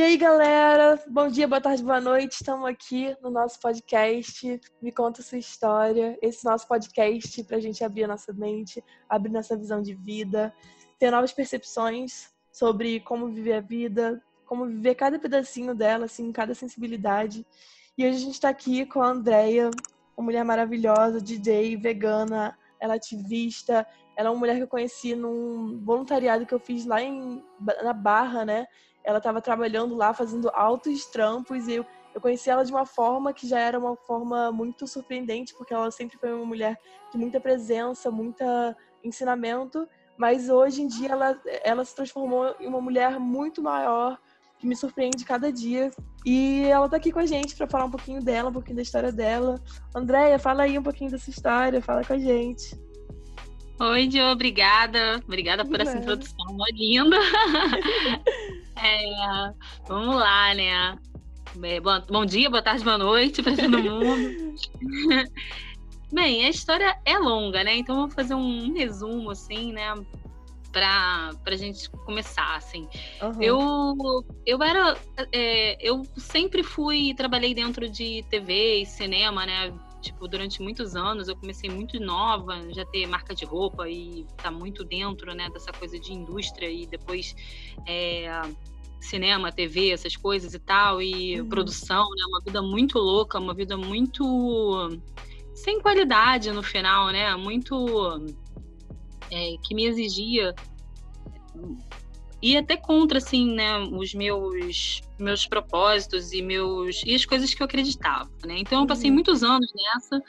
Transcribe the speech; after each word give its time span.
E 0.00 0.02
aí, 0.02 0.16
galera? 0.16 0.98
Bom 1.06 1.28
dia, 1.28 1.46
boa 1.46 1.60
tarde, 1.60 1.84
boa 1.84 2.00
noite. 2.00 2.32
Estamos 2.32 2.66
aqui 2.66 3.14
no 3.22 3.28
nosso 3.28 3.60
podcast. 3.60 4.58
Me 4.80 4.90
conta 4.90 5.20
sua 5.20 5.36
história. 5.36 6.18
Esse 6.22 6.42
nosso 6.42 6.66
podcast 6.66 7.44
para 7.44 7.58
a 7.58 7.60
gente 7.60 7.84
abrir 7.84 8.04
a 8.04 8.08
nossa 8.08 8.32
mente, 8.32 8.82
abrir 9.06 9.30
nossa 9.30 9.54
visão 9.54 9.82
de 9.82 9.92
vida, 9.92 10.54
ter 10.98 11.10
novas 11.10 11.34
percepções 11.34 12.30
sobre 12.50 13.00
como 13.00 13.28
viver 13.28 13.52
a 13.52 13.60
vida, 13.60 14.24
como 14.46 14.64
viver 14.64 14.94
cada 14.94 15.18
pedacinho 15.18 15.74
dela, 15.74 16.06
assim, 16.06 16.32
cada 16.32 16.54
sensibilidade. 16.54 17.46
E 17.98 18.06
hoje 18.06 18.16
a 18.16 18.20
gente 18.20 18.32
está 18.32 18.48
aqui 18.48 18.86
com 18.86 19.02
a 19.02 19.08
Andrea, 19.08 19.70
uma 20.16 20.24
mulher 20.24 20.46
maravilhosa, 20.46 21.20
DJ, 21.20 21.76
vegana, 21.76 22.56
ela 22.80 22.94
ativista. 22.94 23.86
Ela 24.16 24.28
é 24.28 24.32
uma 24.32 24.38
mulher 24.38 24.56
que 24.56 24.62
eu 24.62 24.68
conheci 24.68 25.14
num 25.14 25.78
voluntariado 25.84 26.46
que 26.46 26.54
eu 26.54 26.58
fiz 26.58 26.86
lá 26.86 27.02
em, 27.02 27.44
na 27.82 27.92
Barra, 27.92 28.46
né? 28.46 28.66
Ela 29.04 29.18
estava 29.18 29.40
trabalhando 29.40 29.96
lá, 29.96 30.12
fazendo 30.12 30.50
altos 30.52 31.06
trampos, 31.06 31.68
e 31.68 31.74
eu, 31.74 31.86
eu 32.14 32.20
conheci 32.20 32.50
ela 32.50 32.64
de 32.64 32.72
uma 32.72 32.86
forma 32.86 33.32
que 33.32 33.46
já 33.46 33.58
era 33.58 33.78
uma 33.78 33.96
forma 33.96 34.52
muito 34.52 34.86
surpreendente, 34.86 35.54
porque 35.54 35.72
ela 35.72 35.90
sempre 35.90 36.18
foi 36.18 36.32
uma 36.32 36.44
mulher 36.44 36.78
de 37.10 37.18
muita 37.18 37.40
presença, 37.40 38.10
muita 38.10 38.76
ensinamento, 39.02 39.88
mas 40.16 40.50
hoje 40.50 40.82
em 40.82 40.86
dia 40.86 41.12
ela, 41.12 41.40
ela 41.64 41.84
se 41.84 41.94
transformou 41.94 42.54
em 42.60 42.66
uma 42.66 42.80
mulher 42.80 43.18
muito 43.18 43.62
maior, 43.62 44.18
que 44.58 44.66
me 44.66 44.76
surpreende 44.76 45.24
cada 45.24 45.50
dia. 45.50 45.90
E 46.24 46.64
ela 46.66 46.84
está 46.84 46.98
aqui 46.98 47.10
com 47.10 47.18
a 47.18 47.24
gente 47.24 47.56
para 47.56 47.66
falar 47.66 47.86
um 47.86 47.90
pouquinho 47.90 48.22
dela, 48.22 48.50
um 48.50 48.52
pouquinho 48.52 48.76
da 48.76 48.82
história 48.82 49.10
dela. 49.10 49.58
Andréia, 49.94 50.38
fala 50.38 50.64
aí 50.64 50.78
um 50.78 50.82
pouquinho 50.82 51.10
dessa 51.10 51.30
história, 51.30 51.80
fala 51.80 52.04
com 52.04 52.12
a 52.12 52.18
gente. 52.18 52.78
Oi, 53.80 54.10
Jo, 54.10 54.32
obrigada. 54.32 55.22
Obrigada 55.24 55.64
por 55.64 55.80
essa 55.80 55.96
introdução 55.96 56.36
linda. 56.70 57.16
é, 58.76 59.52
vamos 59.88 60.16
lá, 60.16 60.52
né? 60.54 60.98
É, 61.62 61.80
bom, 61.80 61.98
bom, 62.10 62.26
dia, 62.26 62.50
boa 62.50 62.60
tarde, 62.60 62.84
boa 62.84 62.98
noite 62.98 63.42
para 63.42 63.56
todo 63.56 63.82
mundo. 63.82 64.54
Bem, 66.12 66.44
a 66.44 66.50
história 66.50 66.94
é 67.06 67.16
longa, 67.16 67.64
né? 67.64 67.74
Então 67.78 67.96
vou 67.96 68.10
fazer 68.10 68.34
um 68.34 68.74
resumo, 68.74 69.30
assim, 69.30 69.72
né? 69.72 69.94
Pra, 70.70 71.30
pra 71.42 71.56
gente 71.56 71.88
começar, 72.04 72.56
assim. 72.56 72.86
Uhum. 73.22 73.42
Eu, 73.42 74.24
eu 74.44 74.62
era... 74.62 74.94
É, 75.32 75.78
eu 75.80 76.02
sempre 76.18 76.62
fui... 76.62 77.14
Trabalhei 77.14 77.54
dentro 77.54 77.88
de 77.88 78.22
TV 78.28 78.82
e 78.82 78.86
cinema, 78.86 79.46
né? 79.46 79.72
Tipo, 80.00 80.26
durante 80.26 80.62
muitos 80.62 80.96
anos 80.96 81.28
eu 81.28 81.36
comecei 81.36 81.68
muito 81.68 82.00
nova, 82.00 82.72
já 82.72 82.84
ter 82.86 83.06
marca 83.06 83.34
de 83.34 83.44
roupa 83.44 83.88
e 83.88 84.26
tá 84.36 84.50
muito 84.50 84.82
dentro, 84.84 85.34
né, 85.34 85.50
dessa 85.50 85.72
coisa 85.72 85.98
de 85.98 86.12
indústria 86.12 86.70
e 86.70 86.86
depois 86.86 87.34
é, 87.86 88.40
cinema, 89.00 89.52
TV, 89.52 89.90
essas 89.90 90.16
coisas 90.16 90.54
e 90.54 90.58
tal, 90.58 91.02
e 91.02 91.40
uhum. 91.40 91.48
produção, 91.48 92.08
né, 92.10 92.24
uma 92.28 92.40
vida 92.40 92.62
muito 92.62 92.98
louca, 92.98 93.38
uma 93.38 93.54
vida 93.54 93.76
muito 93.76 94.88
sem 95.54 95.80
qualidade 95.80 96.50
no 96.50 96.62
final, 96.62 97.08
né, 97.08 97.36
muito 97.36 98.26
é, 99.30 99.56
que 99.62 99.74
me 99.74 99.84
exigia 99.84 100.54
e 102.42 102.56
até 102.56 102.76
contra 102.76 103.18
assim, 103.18 103.54
né, 103.54 103.78
os 103.78 104.14
meus 104.14 105.02
meus 105.18 105.46
propósitos 105.46 106.32
e 106.32 106.40
meus 106.40 107.02
e 107.04 107.14
as 107.14 107.24
coisas 107.24 107.52
que 107.52 107.62
eu 107.62 107.66
acreditava, 107.66 108.30
né? 108.46 108.56
Então 108.58 108.80
eu 108.80 108.86
passei 108.86 109.10
uhum. 109.10 109.14
muitos 109.14 109.42
anos 109.42 109.70
nessa 109.74 110.22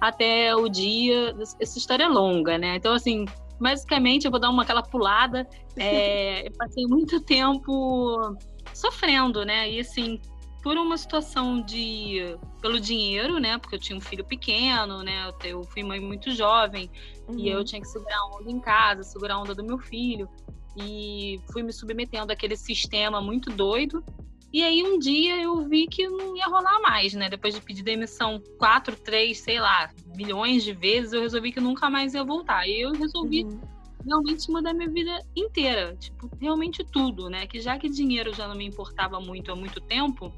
até 0.00 0.54
o 0.56 0.68
dia 0.68 1.34
essa 1.60 1.78
história 1.78 2.04
é 2.04 2.08
longa, 2.08 2.58
né? 2.58 2.76
Então 2.76 2.94
assim, 2.94 3.24
basicamente 3.60 4.24
eu 4.24 4.30
vou 4.30 4.40
dar 4.40 4.50
uma 4.50 4.64
aquela 4.64 4.82
pulada, 4.82 5.48
é, 5.76 6.46
eu 6.48 6.52
passei 6.52 6.84
muito 6.86 7.20
tempo 7.20 8.36
sofrendo, 8.74 9.44
né? 9.44 9.70
E 9.70 9.78
assim, 9.78 10.20
por 10.62 10.76
uma 10.76 10.96
situação 10.96 11.62
de 11.62 12.36
pelo 12.60 12.80
dinheiro, 12.80 13.38
né? 13.38 13.58
Porque 13.58 13.76
eu 13.76 13.80
tinha 13.80 13.96
um 13.96 14.00
filho 14.00 14.24
pequeno, 14.24 15.04
né? 15.04 15.30
Eu 15.44 15.62
fui 15.62 15.84
mãe 15.84 16.00
muito 16.00 16.32
jovem 16.32 16.90
uhum. 17.28 17.38
e 17.38 17.48
eu 17.48 17.58
uhum. 17.58 17.64
tinha 17.64 17.80
que 17.80 17.86
segurar 17.86 18.16
a 18.16 18.36
onda 18.36 18.50
em 18.50 18.58
casa, 18.58 19.04
segurar 19.04 19.34
a 19.34 19.40
onda 19.40 19.54
do 19.54 19.62
meu 19.62 19.78
filho 19.78 20.28
e 20.76 21.40
fui 21.52 21.62
me 21.62 21.72
submetendo 21.72 22.32
àquele 22.32 22.56
sistema 22.56 23.20
muito 23.20 23.50
doido. 23.50 24.04
E 24.52 24.62
aí 24.62 24.82
um 24.82 24.98
dia 24.98 25.40
eu 25.42 25.66
vi 25.66 25.86
que 25.86 26.06
não 26.06 26.36
ia 26.36 26.46
rolar 26.46 26.80
mais, 26.80 27.14
né? 27.14 27.30
Depois 27.30 27.54
de 27.54 27.60
pedir 27.60 27.82
demissão 27.82 28.42
quatro, 28.58 28.94
três, 28.96 29.38
sei 29.38 29.58
lá, 29.58 29.90
milhões 30.14 30.62
de 30.62 30.74
vezes, 30.74 31.12
eu 31.12 31.22
resolvi 31.22 31.52
que 31.52 31.60
nunca 31.60 31.88
mais 31.88 32.12
ia 32.12 32.22
voltar. 32.22 32.66
E 32.68 32.82
eu 32.82 32.92
resolvi 32.92 33.44
uhum. 33.44 33.60
realmente 34.04 34.50
mudar 34.50 34.74
minha 34.74 34.90
vida 34.90 35.18
inteira, 35.34 35.96
tipo, 35.96 36.30
realmente 36.38 36.84
tudo, 36.84 37.30
né? 37.30 37.46
Que 37.46 37.60
já 37.60 37.78
que 37.78 37.88
dinheiro 37.88 38.34
já 38.34 38.46
não 38.46 38.54
me 38.54 38.66
importava 38.66 39.18
muito 39.20 39.50
há 39.50 39.56
muito 39.56 39.80
tempo, 39.80 40.30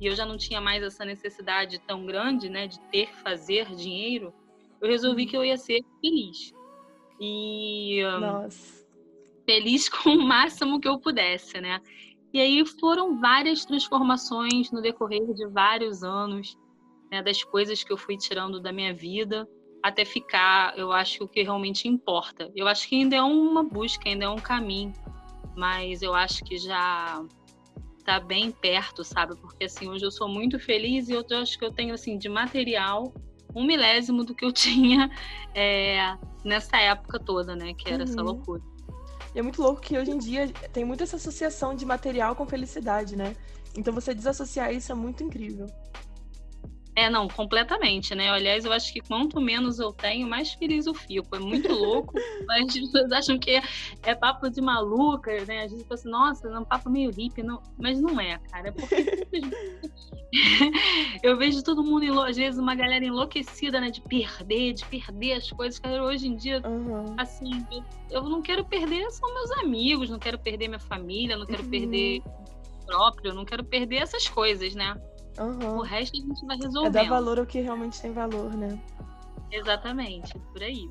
e 0.00 0.06
eu 0.06 0.16
já 0.16 0.24
não 0.24 0.38
tinha 0.38 0.60
mais 0.62 0.82
essa 0.82 1.04
necessidade 1.04 1.78
tão 1.86 2.06
grande, 2.06 2.48
né, 2.48 2.66
de 2.66 2.80
ter, 2.90 3.12
fazer 3.22 3.74
dinheiro, 3.74 4.32
eu 4.80 4.88
resolvi 4.88 5.24
uhum. 5.24 5.28
que 5.28 5.36
eu 5.36 5.44
ia 5.44 5.58
ser 5.58 5.82
feliz. 6.00 6.54
E 7.20 8.00
Nossa 8.18 8.79
feliz 9.50 9.88
com 9.90 10.10
o 10.10 10.22
máximo 10.22 10.80
que 10.80 10.86
eu 10.86 10.98
pudesse, 10.98 11.60
né? 11.60 11.80
E 12.32 12.40
aí 12.40 12.64
foram 12.64 13.20
várias 13.20 13.64
transformações 13.64 14.70
no 14.70 14.80
decorrer 14.80 15.34
de 15.34 15.46
vários 15.48 16.04
anos, 16.04 16.56
né, 17.10 17.20
das 17.20 17.42
coisas 17.42 17.82
que 17.82 17.92
eu 17.92 17.96
fui 17.96 18.16
tirando 18.16 18.60
da 18.60 18.72
minha 18.72 18.94
vida 18.94 19.48
até 19.82 20.04
ficar, 20.04 20.78
eu 20.78 20.92
acho, 20.92 21.24
o 21.24 21.28
que 21.28 21.42
realmente 21.42 21.88
importa. 21.88 22.52
Eu 22.54 22.68
acho 22.68 22.88
que 22.88 22.96
ainda 22.96 23.16
é 23.16 23.22
uma 23.22 23.64
busca, 23.64 24.08
ainda 24.08 24.26
é 24.26 24.28
um 24.28 24.36
caminho, 24.36 24.92
mas 25.56 26.02
eu 26.02 26.14
acho 26.14 26.44
que 26.44 26.58
já 26.58 27.24
tá 28.04 28.20
bem 28.20 28.52
perto, 28.52 29.02
sabe? 29.02 29.34
Porque 29.40 29.64
assim, 29.64 29.88
hoje 29.88 30.04
eu 30.04 30.10
sou 30.10 30.28
muito 30.28 30.60
feliz 30.60 31.08
e 31.08 31.12
eu 31.12 31.24
acho 31.32 31.58
que 31.58 31.64
eu 31.64 31.72
tenho 31.72 31.94
assim 31.94 32.18
de 32.18 32.28
material 32.28 33.12
um 33.54 33.64
milésimo 33.64 34.22
do 34.22 34.34
que 34.34 34.44
eu 34.44 34.52
tinha 34.54 35.10
é, 35.54 36.14
nessa 36.44 36.76
época 36.76 37.18
toda, 37.18 37.56
né? 37.56 37.74
Que 37.74 37.88
era 37.88 38.04
uhum. 38.04 38.10
essa 38.10 38.22
loucura. 38.22 38.62
E 39.34 39.38
é 39.38 39.42
muito 39.42 39.62
louco 39.62 39.80
que 39.80 39.96
hoje 39.96 40.10
em 40.10 40.18
dia 40.18 40.48
tem 40.72 40.84
muita 40.84 41.04
essa 41.04 41.16
associação 41.16 41.74
de 41.74 41.86
material 41.86 42.34
com 42.34 42.46
felicidade, 42.46 43.16
né? 43.16 43.36
Então 43.76 43.94
você 43.94 44.14
desassociar 44.14 44.72
isso 44.72 44.90
é 44.90 44.94
muito 44.94 45.22
incrível. 45.22 45.66
É, 46.96 47.08
não, 47.08 47.28
completamente, 47.28 48.14
né? 48.14 48.30
Aliás, 48.30 48.64
eu 48.64 48.72
acho 48.72 48.92
que 48.92 49.00
quanto 49.00 49.40
menos 49.40 49.78
eu 49.78 49.92
tenho, 49.92 50.28
mais 50.28 50.52
feliz 50.54 50.86
eu 50.86 50.94
fico. 50.94 51.36
É 51.36 51.38
muito 51.38 51.72
louco, 51.72 52.14
mas 52.46 52.66
as 52.68 52.78
pessoas 52.78 53.12
acham 53.12 53.38
que 53.38 53.52
é, 53.52 53.62
é, 54.02 54.14
papo 54.14 54.50
de 54.50 54.60
maluca, 54.60 55.32
né? 55.44 55.62
A 55.62 55.68
gente 55.68 55.84
fala 55.84 55.94
assim, 55.94 56.10
nossa, 56.10 56.48
é 56.48 56.58
um 56.58 56.64
papo 56.64 56.90
meio 56.90 57.10
hippie, 57.10 57.42
não... 57.42 57.62
mas 57.78 58.00
não 58.00 58.20
é, 58.20 58.38
cara. 58.50 58.68
É 58.68 58.72
porque 58.72 59.26
eu 61.22 61.36
vejo 61.36 61.62
todo 61.62 61.82
mundo, 61.82 62.20
às 62.22 62.36
vezes, 62.36 62.58
uma 62.58 62.74
galera 62.74 63.04
enlouquecida, 63.04 63.80
né? 63.80 63.90
De 63.90 64.00
perder, 64.00 64.72
de 64.72 64.84
perder 64.86 65.34
as 65.34 65.50
coisas. 65.50 65.78
Cara, 65.78 66.02
hoje 66.02 66.26
em 66.26 66.36
dia, 66.36 66.60
uhum. 66.66 67.14
assim, 67.18 67.64
eu, 67.70 67.84
eu, 68.10 68.22
não 68.24 68.42
quero 68.42 68.64
perder 68.64 69.08
são 69.12 69.32
meus 69.32 69.50
amigos, 69.52 70.10
não 70.10 70.18
quero 70.18 70.38
perder 70.38 70.68
minha 70.68 70.80
família, 70.80 71.36
não 71.36 71.46
quero 71.46 71.62
uhum. 71.62 71.70
perder 71.70 72.22
próprio, 72.84 73.32
não 73.32 73.44
quero 73.44 73.62
perder 73.62 73.96
essas 73.96 74.28
coisas, 74.28 74.74
né? 74.74 75.00
Uhum. 75.40 75.78
O 75.78 75.82
resto 75.82 76.16
a 76.16 76.20
gente 76.20 76.46
vai 76.46 76.56
resolver. 76.56 76.88
É 76.88 76.90
dar 76.90 77.08
valor 77.08 77.38
ao 77.38 77.46
que 77.46 77.60
realmente 77.60 78.00
tem 78.00 78.12
valor, 78.12 78.54
né? 78.54 78.78
Exatamente, 79.50 80.38
por 80.52 80.62
aí. 80.62 80.88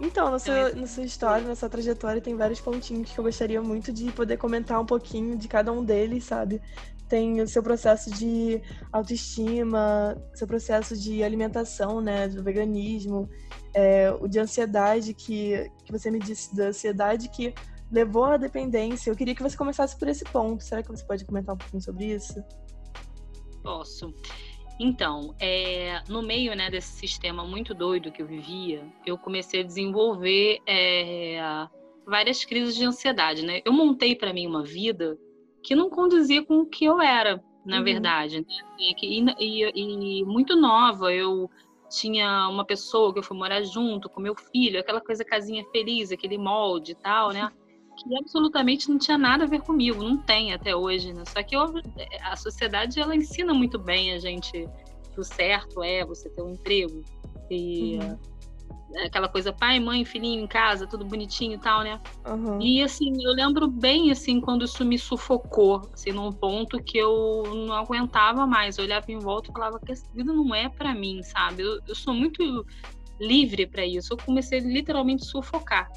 Então, 0.00 0.30
na 0.30 0.38
sua, 0.38 0.70
na 0.74 0.86
sua 0.86 1.02
história, 1.04 1.46
na 1.46 1.56
sua 1.56 1.68
trajetória, 1.68 2.20
tem 2.20 2.36
vários 2.36 2.60
pontinhos 2.60 3.10
que 3.10 3.18
eu 3.18 3.24
gostaria 3.24 3.60
muito 3.60 3.92
de 3.92 4.12
poder 4.12 4.36
comentar 4.36 4.80
um 4.80 4.86
pouquinho 4.86 5.36
de 5.36 5.48
cada 5.48 5.72
um 5.72 5.82
deles, 5.82 6.24
sabe? 6.24 6.60
Tem 7.08 7.40
o 7.40 7.48
seu 7.48 7.62
processo 7.62 8.10
de 8.10 8.62
autoestima, 8.92 10.16
seu 10.34 10.46
processo 10.46 10.96
de 10.96 11.24
alimentação, 11.24 12.00
né? 12.00 12.28
Do 12.28 12.44
veganismo, 12.44 13.28
é, 13.74 14.12
o 14.20 14.28
de 14.28 14.38
ansiedade 14.38 15.14
que, 15.14 15.68
que 15.84 15.90
você 15.90 16.10
me 16.10 16.20
disse, 16.20 16.54
da 16.54 16.66
ansiedade 16.66 17.28
que 17.30 17.52
levou 17.90 18.26
à 18.26 18.36
dependência. 18.36 19.10
Eu 19.10 19.16
queria 19.16 19.34
que 19.34 19.42
você 19.42 19.56
começasse 19.56 19.98
por 19.98 20.06
esse 20.06 20.24
ponto. 20.24 20.62
Será 20.62 20.82
que 20.82 20.90
você 20.90 21.04
pode 21.04 21.24
comentar 21.24 21.54
um 21.54 21.58
pouquinho 21.58 21.82
sobre 21.82 22.04
isso? 22.04 22.40
Posso. 23.68 24.14
Então, 24.80 25.34
é, 25.40 26.02
no 26.08 26.22
meio 26.22 26.54
né, 26.54 26.70
desse 26.70 26.92
sistema 26.92 27.44
muito 27.44 27.74
doido 27.74 28.12
que 28.12 28.22
eu 28.22 28.26
vivia, 28.26 28.86
eu 29.04 29.18
comecei 29.18 29.60
a 29.60 29.64
desenvolver 29.64 30.60
é, 30.66 31.68
várias 32.06 32.44
crises 32.44 32.74
de 32.76 32.84
ansiedade. 32.84 33.44
Né? 33.44 33.60
Eu 33.64 33.72
montei 33.72 34.14
para 34.14 34.32
mim 34.32 34.46
uma 34.46 34.62
vida 34.62 35.18
que 35.62 35.74
não 35.74 35.90
conduzia 35.90 36.44
com 36.44 36.60
o 36.60 36.66
que 36.66 36.84
eu 36.84 37.00
era, 37.00 37.42
na 37.66 37.78
uhum. 37.78 37.84
verdade. 37.84 38.40
Né? 38.40 38.46
E, 38.78 39.20
e, 39.20 40.20
e, 40.20 40.24
muito 40.24 40.56
nova, 40.56 41.12
eu 41.12 41.50
tinha 41.90 42.48
uma 42.48 42.64
pessoa 42.64 43.12
que 43.12 43.18
eu 43.18 43.22
fui 43.22 43.36
morar 43.36 43.62
junto 43.62 44.08
com 44.08 44.20
meu 44.20 44.34
filho, 44.34 44.80
aquela 44.80 45.00
coisa 45.00 45.24
casinha 45.24 45.64
feliz, 45.72 46.12
aquele 46.12 46.38
molde 46.38 46.92
e 46.92 46.94
tal, 46.94 47.32
né? 47.32 47.50
que 47.98 48.16
absolutamente 48.16 48.88
não 48.88 48.98
tinha 48.98 49.18
nada 49.18 49.44
a 49.44 49.46
ver 49.46 49.60
comigo, 49.60 50.02
não 50.02 50.16
tem 50.16 50.52
até 50.52 50.74
hoje, 50.74 51.12
né? 51.12 51.24
Só 51.26 51.42
que 51.42 51.56
eu, 51.56 51.62
a 52.22 52.36
sociedade 52.36 53.00
ela 53.00 53.14
ensina 53.14 53.52
muito 53.52 53.78
bem 53.78 54.12
a 54.12 54.18
gente 54.18 54.68
que 55.12 55.20
o 55.20 55.24
certo 55.24 55.82
é 55.82 56.04
você 56.04 56.28
ter 56.30 56.42
um 56.42 56.52
emprego 56.52 57.02
e, 57.50 57.98
uhum. 57.98 58.18
aquela 59.04 59.28
coisa 59.28 59.52
pai, 59.52 59.80
mãe, 59.80 60.04
filhinho 60.04 60.44
em 60.44 60.46
casa, 60.46 60.86
tudo 60.86 61.04
bonitinho 61.04 61.54
e 61.54 61.58
tal, 61.58 61.82
né? 61.82 62.00
Uhum. 62.26 62.60
E 62.60 62.82
assim, 62.82 63.12
eu 63.24 63.32
lembro 63.32 63.66
bem 63.66 64.10
assim 64.10 64.40
quando 64.40 64.64
isso 64.64 64.84
me 64.84 64.98
sufocou, 64.98 65.82
assim, 65.92 66.12
num 66.12 66.30
ponto 66.32 66.82
que 66.82 66.98
eu 66.98 67.42
não 67.66 67.74
aguentava 67.74 68.46
mais. 68.46 68.78
Eu 68.78 68.84
olhava 68.84 69.10
em 69.10 69.18
volta 69.18 69.50
e 69.50 69.52
falava 69.52 69.80
que 69.80 69.92
essa 69.92 70.06
vida 70.12 70.32
não 70.32 70.54
é 70.54 70.68
para 70.68 70.94
mim, 70.94 71.22
sabe? 71.22 71.62
Eu, 71.62 71.80
eu 71.86 71.94
sou 71.94 72.14
muito 72.14 72.64
livre 73.20 73.66
para 73.66 73.84
isso. 73.84 74.12
Eu 74.12 74.16
comecei 74.16 74.60
literalmente 74.60 75.24
a 75.24 75.26
sufocar 75.26 75.90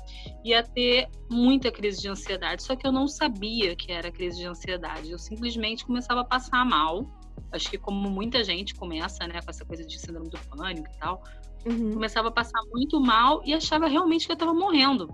e 0.44 0.54
a 0.54 0.64
ter 0.64 1.08
muita 1.30 1.72
crise 1.72 2.02
de 2.02 2.08
ansiedade. 2.08 2.64
Só 2.64 2.76
que 2.76 2.86
eu 2.86 2.92
não 2.92 3.08
sabia 3.08 3.76
que 3.76 3.92
era 3.92 4.12
crise 4.12 4.38
de 4.38 4.46
ansiedade. 4.46 5.12
Eu 5.12 5.20
simplesmente 5.20 5.86
começava 5.86 6.22
a 6.22 6.26
passar 6.26 6.66
mal. 6.66 7.06
Acho 7.52 7.70
que 7.70 7.78
como 7.78 8.10
muita 8.10 8.44
gente 8.44 8.74
começa, 8.76 9.28
né, 9.28 9.42
com 9.42 9.50
essa 9.50 9.66
coisa 9.66 9.86
de 9.86 10.00
síndrome 10.00 10.30
do 10.30 10.40
pânico 10.50 10.88
e 10.90 11.00
tal, 11.00 11.22
Uhum. 11.66 11.94
começava 11.94 12.30
a 12.30 12.32
passar 12.32 12.60
muito 12.72 13.00
mal 13.00 13.42
e 13.46 13.54
achava 13.54 13.88
realmente 13.88 14.26
que 14.26 14.32
eu 14.32 14.36
estava 14.36 14.54
morrendo. 14.54 15.14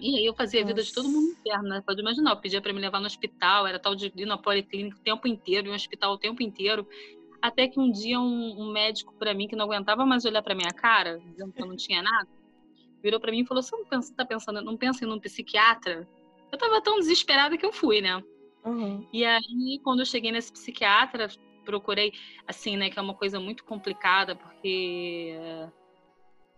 E 0.00 0.16
aí 0.16 0.24
eu 0.24 0.34
fazia 0.34 0.62
a 0.62 0.64
vida 0.64 0.82
de 0.82 0.92
todo 0.92 1.08
mundo 1.08 1.32
interno, 1.32 1.68
né? 1.68 1.82
Pode 1.84 2.00
imaginar, 2.00 2.30
eu 2.30 2.36
pedia 2.36 2.60
para 2.60 2.72
me 2.72 2.80
levar 2.80 3.00
no 3.00 3.06
hospital, 3.06 3.66
era 3.66 3.80
tal 3.80 3.96
de 3.96 4.12
ir 4.16 4.26
na 4.26 4.38
policlínica 4.38 4.96
o 4.96 5.02
tempo 5.02 5.26
inteiro, 5.26 5.66
em 5.66 5.70
um 5.72 5.74
hospital 5.74 6.12
o 6.12 6.18
tempo 6.18 6.40
inteiro. 6.42 6.86
Até 7.40 7.68
que 7.68 7.78
um 7.78 7.90
dia 7.90 8.18
um, 8.18 8.62
um 8.62 8.72
médico 8.72 9.14
para 9.14 9.32
mim 9.32 9.46
que 9.46 9.56
não 9.56 9.66
aguentava 9.66 10.04
mais 10.04 10.24
olhar 10.24 10.42
para 10.42 10.54
minha 10.54 10.72
cara, 10.72 11.20
dizendo 11.30 11.52
que 11.52 11.62
eu 11.62 11.66
não 11.66 11.76
tinha 11.76 12.02
nada, 12.02 12.28
virou 13.02 13.20
para 13.20 13.30
mim 13.30 13.40
e 13.40 13.46
falou: 13.46 13.62
"Você 13.62 13.76
não 13.76 13.84
pensa, 13.84 14.14
tá 14.14 14.24
pensando, 14.24 14.62
não 14.62 14.76
pensa 14.76 15.04
em 15.04 15.08
um 15.08 15.20
psiquiatra?" 15.20 16.08
Eu 16.50 16.58
tava 16.58 16.80
tão 16.80 16.98
desesperada 16.98 17.56
que 17.56 17.64
eu 17.64 17.72
fui, 17.72 18.00
né? 18.00 18.22
Uhum. 18.64 19.06
E 19.12 19.24
aí 19.24 19.80
quando 19.84 20.00
eu 20.00 20.06
cheguei 20.06 20.32
nesse 20.32 20.52
psiquiatra, 20.52 21.28
procurei, 21.64 22.12
assim, 22.46 22.76
né, 22.76 22.88
que 22.88 22.98
é 22.98 23.02
uma 23.02 23.14
coisa 23.14 23.38
muito 23.38 23.62
complicada, 23.62 24.34
porque 24.34 25.36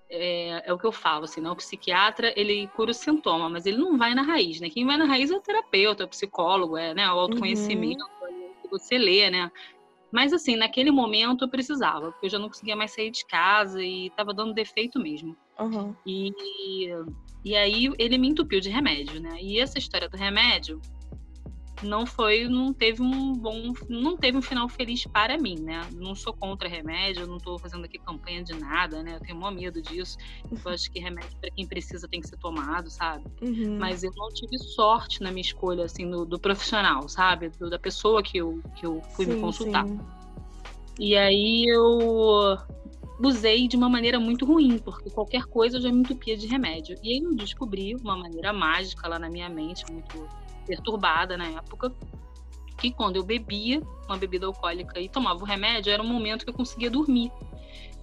é, 0.08 0.62
é, 0.66 0.72
o 0.72 0.78
que 0.78 0.86
eu 0.86 0.92
falo, 0.92 1.24
assim, 1.24 1.40
né? 1.40 1.50
O 1.50 1.56
psiquiatra, 1.56 2.32
ele 2.36 2.66
cura 2.68 2.90
o 2.90 2.94
sintoma, 2.94 3.48
mas 3.48 3.64
ele 3.64 3.78
não 3.78 3.96
vai 3.96 4.12
na 4.12 4.22
raiz, 4.22 4.60
né? 4.60 4.68
Quem 4.68 4.84
vai 4.84 4.96
na 4.96 5.04
raiz 5.04 5.30
é 5.30 5.36
o 5.36 5.40
terapeuta, 5.40 6.02
é 6.02 6.06
o 6.06 6.08
psicólogo, 6.08 6.76
é 6.76 6.92
né, 6.92 7.06
o 7.08 7.18
autoconhecimento, 7.18 8.04
uhum. 8.22 8.52
que 8.60 8.68
você 8.68 8.98
lê, 8.98 9.30
né? 9.30 9.50
Mas, 10.12 10.32
assim, 10.32 10.56
naquele 10.56 10.90
momento 10.90 11.44
eu 11.44 11.48
precisava, 11.48 12.10
porque 12.10 12.26
eu 12.26 12.30
já 12.30 12.38
não 12.38 12.48
conseguia 12.48 12.74
mais 12.74 12.92
sair 12.92 13.10
de 13.10 13.24
casa 13.26 13.82
e 13.82 14.06
estava 14.06 14.34
dando 14.34 14.52
defeito 14.52 14.98
mesmo. 14.98 15.36
Uhum. 15.58 15.94
E, 16.06 16.32
e 17.44 17.56
aí 17.56 17.92
ele 17.98 18.18
me 18.18 18.28
entupiu 18.28 18.60
de 18.60 18.68
remédio, 18.68 19.20
né? 19.20 19.36
E 19.40 19.58
essa 19.58 19.78
história 19.78 20.08
do 20.08 20.16
remédio 20.16 20.80
não 21.82 22.06
foi, 22.06 22.48
não 22.48 22.72
teve 22.72 23.02
um 23.02 23.32
bom, 23.32 23.72
não 23.88 24.16
teve 24.16 24.36
um 24.36 24.42
final 24.42 24.68
feliz 24.68 25.06
para 25.06 25.38
mim, 25.38 25.58
né? 25.60 25.80
Não 25.94 26.14
sou 26.14 26.32
contra 26.32 26.68
remédio, 26.68 27.26
não 27.26 27.36
estou 27.36 27.58
fazendo 27.58 27.84
aqui 27.84 27.98
campanha 27.98 28.42
de 28.42 28.54
nada, 28.54 29.02
né? 29.02 29.16
Eu 29.16 29.20
tenho 29.20 29.38
maior 29.38 29.52
medo 29.52 29.80
disso. 29.80 30.16
Eu 30.50 30.70
acho 30.70 30.90
que 30.90 30.98
remédio 30.98 31.36
para 31.40 31.50
quem 31.50 31.66
precisa 31.66 32.06
tem 32.08 32.20
que 32.20 32.28
ser 32.28 32.36
tomado, 32.38 32.90
sabe? 32.90 33.24
Uhum. 33.42 33.78
Mas 33.78 34.02
eu 34.02 34.12
não 34.16 34.28
tive 34.28 34.58
sorte 34.58 35.22
na 35.22 35.30
minha 35.30 35.42
escolha, 35.42 35.84
assim, 35.84 36.08
do, 36.10 36.24
do 36.24 36.38
profissional, 36.38 37.08
sabe? 37.08 37.48
Do, 37.50 37.70
da 37.70 37.78
pessoa 37.78 38.22
que 38.22 38.38
eu, 38.38 38.60
que 38.76 38.86
eu 38.86 39.00
fui 39.14 39.24
sim, 39.24 39.34
me 39.34 39.40
consultar. 39.40 39.86
Sim. 39.86 40.00
E 40.98 41.16
aí 41.16 41.64
eu 41.66 42.58
usei 43.22 43.68
de 43.68 43.76
uma 43.76 43.88
maneira 43.88 44.18
muito 44.18 44.44
ruim, 44.44 44.78
porque 44.78 45.10
qualquer 45.10 45.44
coisa 45.44 45.76
eu 45.76 45.80
já 45.80 45.90
me 45.90 46.00
entupia 46.00 46.36
de 46.36 46.46
remédio. 46.46 46.96
E 47.02 47.14
aí 47.14 47.22
eu 47.22 47.34
descobri 47.34 47.94
uma 47.94 48.16
maneira 48.16 48.52
mágica 48.52 49.08
lá 49.08 49.18
na 49.18 49.28
minha 49.28 49.48
mente, 49.48 49.84
muito 49.90 50.28
perturbada 50.70 51.36
na 51.36 51.48
época, 51.48 51.92
que 52.78 52.92
quando 52.92 53.16
eu 53.16 53.24
bebia 53.24 53.82
uma 54.06 54.16
bebida 54.16 54.46
alcoólica 54.46 55.00
e 55.00 55.08
tomava 55.08 55.40
o 55.40 55.44
remédio, 55.44 55.92
era 55.92 56.02
um 56.02 56.06
momento 56.06 56.44
que 56.44 56.50
eu 56.50 56.54
conseguia 56.54 56.90
dormir. 56.90 57.30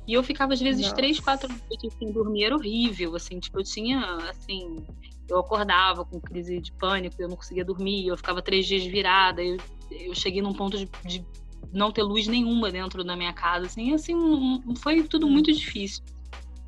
E 0.06 0.14
eu 0.14 0.24
ficava, 0.24 0.54
às 0.54 0.60
vezes, 0.60 0.84
Nossa. 0.84 0.96
três, 0.96 1.20
quatro 1.20 1.50
noites 1.50 1.94
sem 1.98 2.12
dormir, 2.12 2.46
era 2.46 2.56
horrível, 2.56 3.16
assim, 3.16 3.40
tipo, 3.40 3.60
eu 3.60 3.64
tinha, 3.64 4.00
assim, 4.30 4.86
eu 5.30 5.40
acordava 5.40 6.06
com 6.06 6.20
crise 6.20 6.60
de 6.62 6.72
pânico, 6.74 7.16
eu 7.20 7.28
não 7.28 7.36
conseguia 7.36 7.66
dormir, 7.66 8.08
eu 8.08 8.16
ficava 8.16 8.42
três 8.42 8.66
dias 8.66 8.86
virada, 8.86 9.44
eu, 9.44 9.58
eu 9.92 10.16
cheguei 10.16 10.42
num 10.42 10.54
ponto 10.54 10.78
de, 10.78 10.90
de 11.06 11.26
não 11.74 11.92
ter 11.92 12.04
luz 12.04 12.28
nenhuma 12.28 12.72
dentro 12.72 13.04
da 13.04 13.18
minha 13.18 13.34
casa, 13.34 13.66
assim, 13.66 13.94
assim, 13.94 14.16
um, 14.16 14.76
foi 14.78 15.04
tudo 15.04 15.28
muito 15.28 15.52
difícil. 15.52 16.04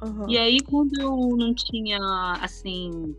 Uhum. 0.02 0.30
E 0.30 0.38
aí, 0.38 0.60
quando 0.62 1.00
eu 1.00 1.38
não 1.38 1.54
tinha, 1.54 2.00
assim, 2.42 3.16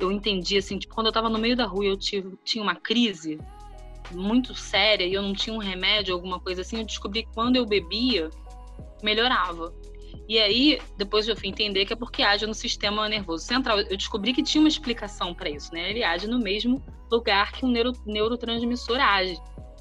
eu 0.00 0.12
entendi, 0.12 0.56
assim, 0.56 0.78
tipo, 0.78 0.94
quando 0.94 1.06
eu 1.08 1.12
tava 1.12 1.28
no 1.28 1.38
meio 1.38 1.56
da 1.56 1.66
rua 1.66 1.84
eu 1.84 1.96
tive, 1.96 2.36
tinha 2.44 2.62
uma 2.62 2.74
crise 2.74 3.38
muito 4.10 4.54
séria 4.54 5.04
e 5.04 5.14
eu 5.14 5.22
não 5.22 5.32
tinha 5.32 5.54
um 5.54 5.58
remédio, 5.58 6.14
alguma 6.14 6.40
coisa 6.40 6.62
assim, 6.62 6.78
eu 6.78 6.84
descobri 6.84 7.22
que 7.22 7.32
quando 7.32 7.56
eu 7.56 7.66
bebia, 7.66 8.30
melhorava. 9.02 9.72
E 10.28 10.38
aí, 10.38 10.80
depois 10.96 11.26
eu 11.28 11.36
fui 11.36 11.48
entender 11.48 11.84
que 11.84 11.92
é 11.92 11.96
porque 11.96 12.22
age 12.22 12.46
no 12.46 12.54
sistema 12.54 13.08
nervoso 13.08 13.44
central. 13.44 13.80
Eu 13.80 13.96
descobri 13.96 14.32
que 14.32 14.42
tinha 14.42 14.60
uma 14.60 14.68
explicação 14.68 15.34
para 15.34 15.50
isso, 15.50 15.72
né? 15.72 15.90
Ele 15.90 16.04
age 16.04 16.26
no 16.28 16.38
mesmo 16.38 16.82
lugar 17.10 17.50
que 17.52 17.64
o 17.64 17.68
neuro, 17.68 17.92
neurotransmissor 18.06 19.00
age. 19.00 19.36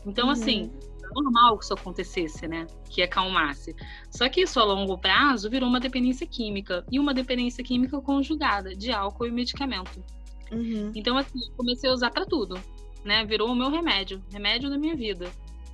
Então, 0.05 0.25
Uhum. 0.25 0.31
assim, 0.31 0.71
normal 1.13 1.57
que 1.57 1.63
isso 1.63 1.73
acontecesse, 1.73 2.47
né? 2.47 2.67
Que 2.89 3.01
acalmasse. 3.01 3.75
Só 4.09 4.27
que 4.29 4.41
isso 4.41 4.59
a 4.59 4.63
longo 4.63 4.97
prazo 4.97 5.49
virou 5.49 5.69
uma 5.69 5.79
dependência 5.79 6.25
química. 6.25 6.85
E 6.91 6.99
uma 6.99 7.13
dependência 7.13 7.63
química 7.63 7.99
conjugada 8.01 8.75
de 8.75 8.91
álcool 8.91 9.27
e 9.27 9.31
medicamento. 9.31 10.03
Uhum. 10.51 10.91
Então, 10.95 11.17
assim, 11.17 11.39
eu 11.39 11.55
comecei 11.55 11.89
a 11.89 11.93
usar 11.93 12.11
para 12.11 12.25
tudo, 12.25 12.59
né? 13.03 13.25
Virou 13.25 13.49
o 13.49 13.55
meu 13.55 13.69
remédio, 13.69 14.21
remédio 14.31 14.69
da 14.69 14.77
minha 14.77 14.95
vida. 14.95 15.31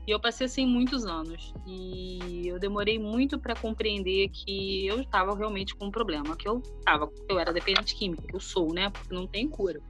E 0.07 0.11
eu 0.11 0.19
passei 0.19 0.45
assim 0.45 0.67
muitos 0.67 1.05
anos. 1.05 1.53
E 1.65 2.47
eu 2.47 2.59
demorei 2.59 2.99
muito 2.99 3.39
para 3.39 3.55
compreender 3.55 4.29
que 4.29 4.85
eu 4.85 5.01
estava 5.01 5.35
realmente 5.35 5.73
com 5.75 5.85
um 5.85 5.91
problema, 5.91 6.35
que 6.35 6.47
eu 6.47 6.61
estava, 6.79 7.11
eu 7.27 7.39
era 7.39 7.51
dependente 7.51 7.95
química, 7.95 8.21
que 8.27 8.35
eu 8.35 8.39
sou, 8.39 8.71
né? 8.71 8.89
Porque 8.89 9.13
não 9.13 9.25
tem 9.25 9.47
cura. 9.47 9.81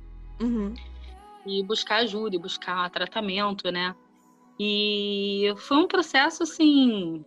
Uhum. 0.41 0.73
E 1.45 1.61
buscar 1.63 1.97
ajuda, 1.97 2.35
e 2.35 2.39
buscar 2.39 2.89
tratamento, 2.89 3.69
né? 3.69 3.93
E 4.59 5.53
foi 5.57 5.77
um 5.77 5.87
processo 5.87 6.43
assim 6.43 7.23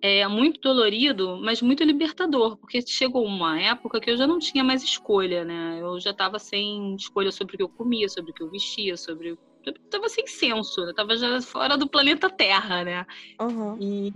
é 0.00 0.26
muito 0.28 0.60
dolorido, 0.60 1.38
mas 1.42 1.60
muito 1.60 1.82
libertador, 1.82 2.56
porque 2.58 2.80
chegou 2.86 3.24
uma 3.24 3.60
época 3.60 4.00
que 4.00 4.10
eu 4.10 4.16
já 4.16 4.26
não 4.26 4.38
tinha 4.38 4.62
mais 4.62 4.82
escolha, 4.82 5.44
né? 5.44 5.78
Eu 5.80 5.98
já 5.98 6.10
estava 6.10 6.38
sem 6.38 6.94
escolha 6.94 7.32
sobre 7.32 7.54
o 7.54 7.56
que 7.56 7.62
eu 7.64 7.68
comia, 7.68 8.08
sobre 8.08 8.30
o 8.30 8.34
que 8.34 8.42
eu 8.42 8.50
vestia, 8.50 8.96
sobre 8.96 9.32
o 9.32 9.38
eu 9.66 9.74
tava 9.90 10.08
sem 10.08 10.24
senso, 10.28 10.80
eu 10.82 10.94
tava 10.94 11.16
já 11.16 11.42
fora 11.42 11.76
do 11.76 11.88
planeta 11.88 12.30
Terra, 12.30 12.84
né? 12.84 13.04
Uhum. 13.40 13.76
E, 13.80 14.12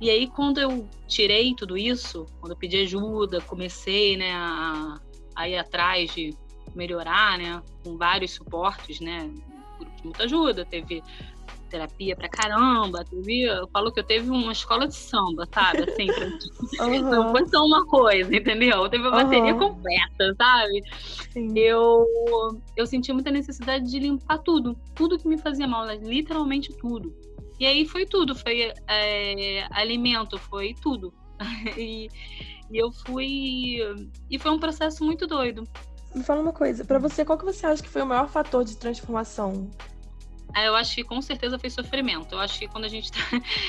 e 0.00 0.10
aí, 0.10 0.26
quando 0.26 0.58
eu 0.58 0.88
tirei 1.06 1.54
tudo 1.54 1.78
isso, 1.78 2.26
quando 2.40 2.50
eu 2.50 2.58
pedi 2.58 2.78
ajuda, 2.78 3.40
comecei, 3.42 4.16
né, 4.16 4.32
a, 4.34 4.98
a 5.36 5.48
ir 5.48 5.56
atrás 5.56 6.12
de 6.12 6.36
melhorar, 6.74 7.38
né, 7.38 7.62
com 7.84 7.96
vários 7.96 8.32
suportes, 8.32 8.98
né, 8.98 9.32
grupo 9.78 9.96
de 9.96 10.04
muita 10.04 10.24
ajuda, 10.24 10.64
teve 10.64 11.02
terapia 11.68 12.16
pra 12.16 12.28
caramba, 12.28 13.04
teve, 13.04 13.42
eu 13.42 13.68
falo 13.68 13.92
que 13.92 14.00
eu 14.00 14.04
teve 14.04 14.28
uma 14.30 14.52
escola 14.52 14.86
de 14.88 14.94
samba, 14.94 15.46
sabe, 15.52 15.84
assim, 15.84 16.08
Uhum. 16.80 17.02
não 17.10 17.30
foi 17.30 17.46
só 17.48 17.64
uma 17.64 17.84
coisa, 17.86 18.34
entendeu? 18.34 18.88
Teve 18.88 19.06
uma 19.06 19.22
bateria 19.22 19.52
Aham. 19.52 19.58
completa, 19.58 20.34
sabe? 20.36 20.82
Sim. 21.30 21.52
eu 21.56 22.06
eu 22.76 22.86
senti 22.86 23.12
muita 23.12 23.30
necessidade 23.30 23.90
de 23.90 23.98
limpar 23.98 24.38
tudo, 24.38 24.76
tudo 24.94 25.18
que 25.18 25.28
me 25.28 25.38
fazia 25.38 25.66
mal, 25.66 25.84
né? 25.84 25.96
literalmente 26.02 26.72
tudo. 26.76 27.14
E 27.58 27.66
aí 27.66 27.86
foi 27.86 28.06
tudo, 28.06 28.34
foi 28.34 28.72
é, 28.88 29.66
alimento, 29.70 30.38
foi 30.38 30.74
tudo. 30.80 31.12
e, 31.76 32.08
e 32.70 32.78
eu 32.78 32.90
fui 32.92 33.78
e 34.30 34.38
foi 34.38 34.50
um 34.52 34.58
processo 34.58 35.04
muito 35.04 35.26
doido. 35.26 35.64
Me 36.14 36.24
fala 36.24 36.40
uma 36.40 36.52
coisa, 36.52 36.84
pra 36.84 36.98
você, 36.98 37.24
qual 37.24 37.38
que 37.38 37.44
você 37.44 37.66
acha 37.66 37.82
que 37.82 37.88
foi 37.88 38.02
o 38.02 38.06
maior 38.06 38.28
fator 38.28 38.64
de 38.64 38.76
transformação? 38.76 39.70
Aí 40.54 40.66
Eu 40.66 40.74
acho 40.74 40.94
que 40.94 41.04
com 41.04 41.20
certeza 41.20 41.58
foi 41.58 41.68
sofrimento. 41.70 42.34
Eu 42.34 42.40
acho 42.40 42.58
que 42.58 42.66
quando 42.66 42.84
a 42.84 42.88
gente 42.88 43.12
tá, 43.12 43.18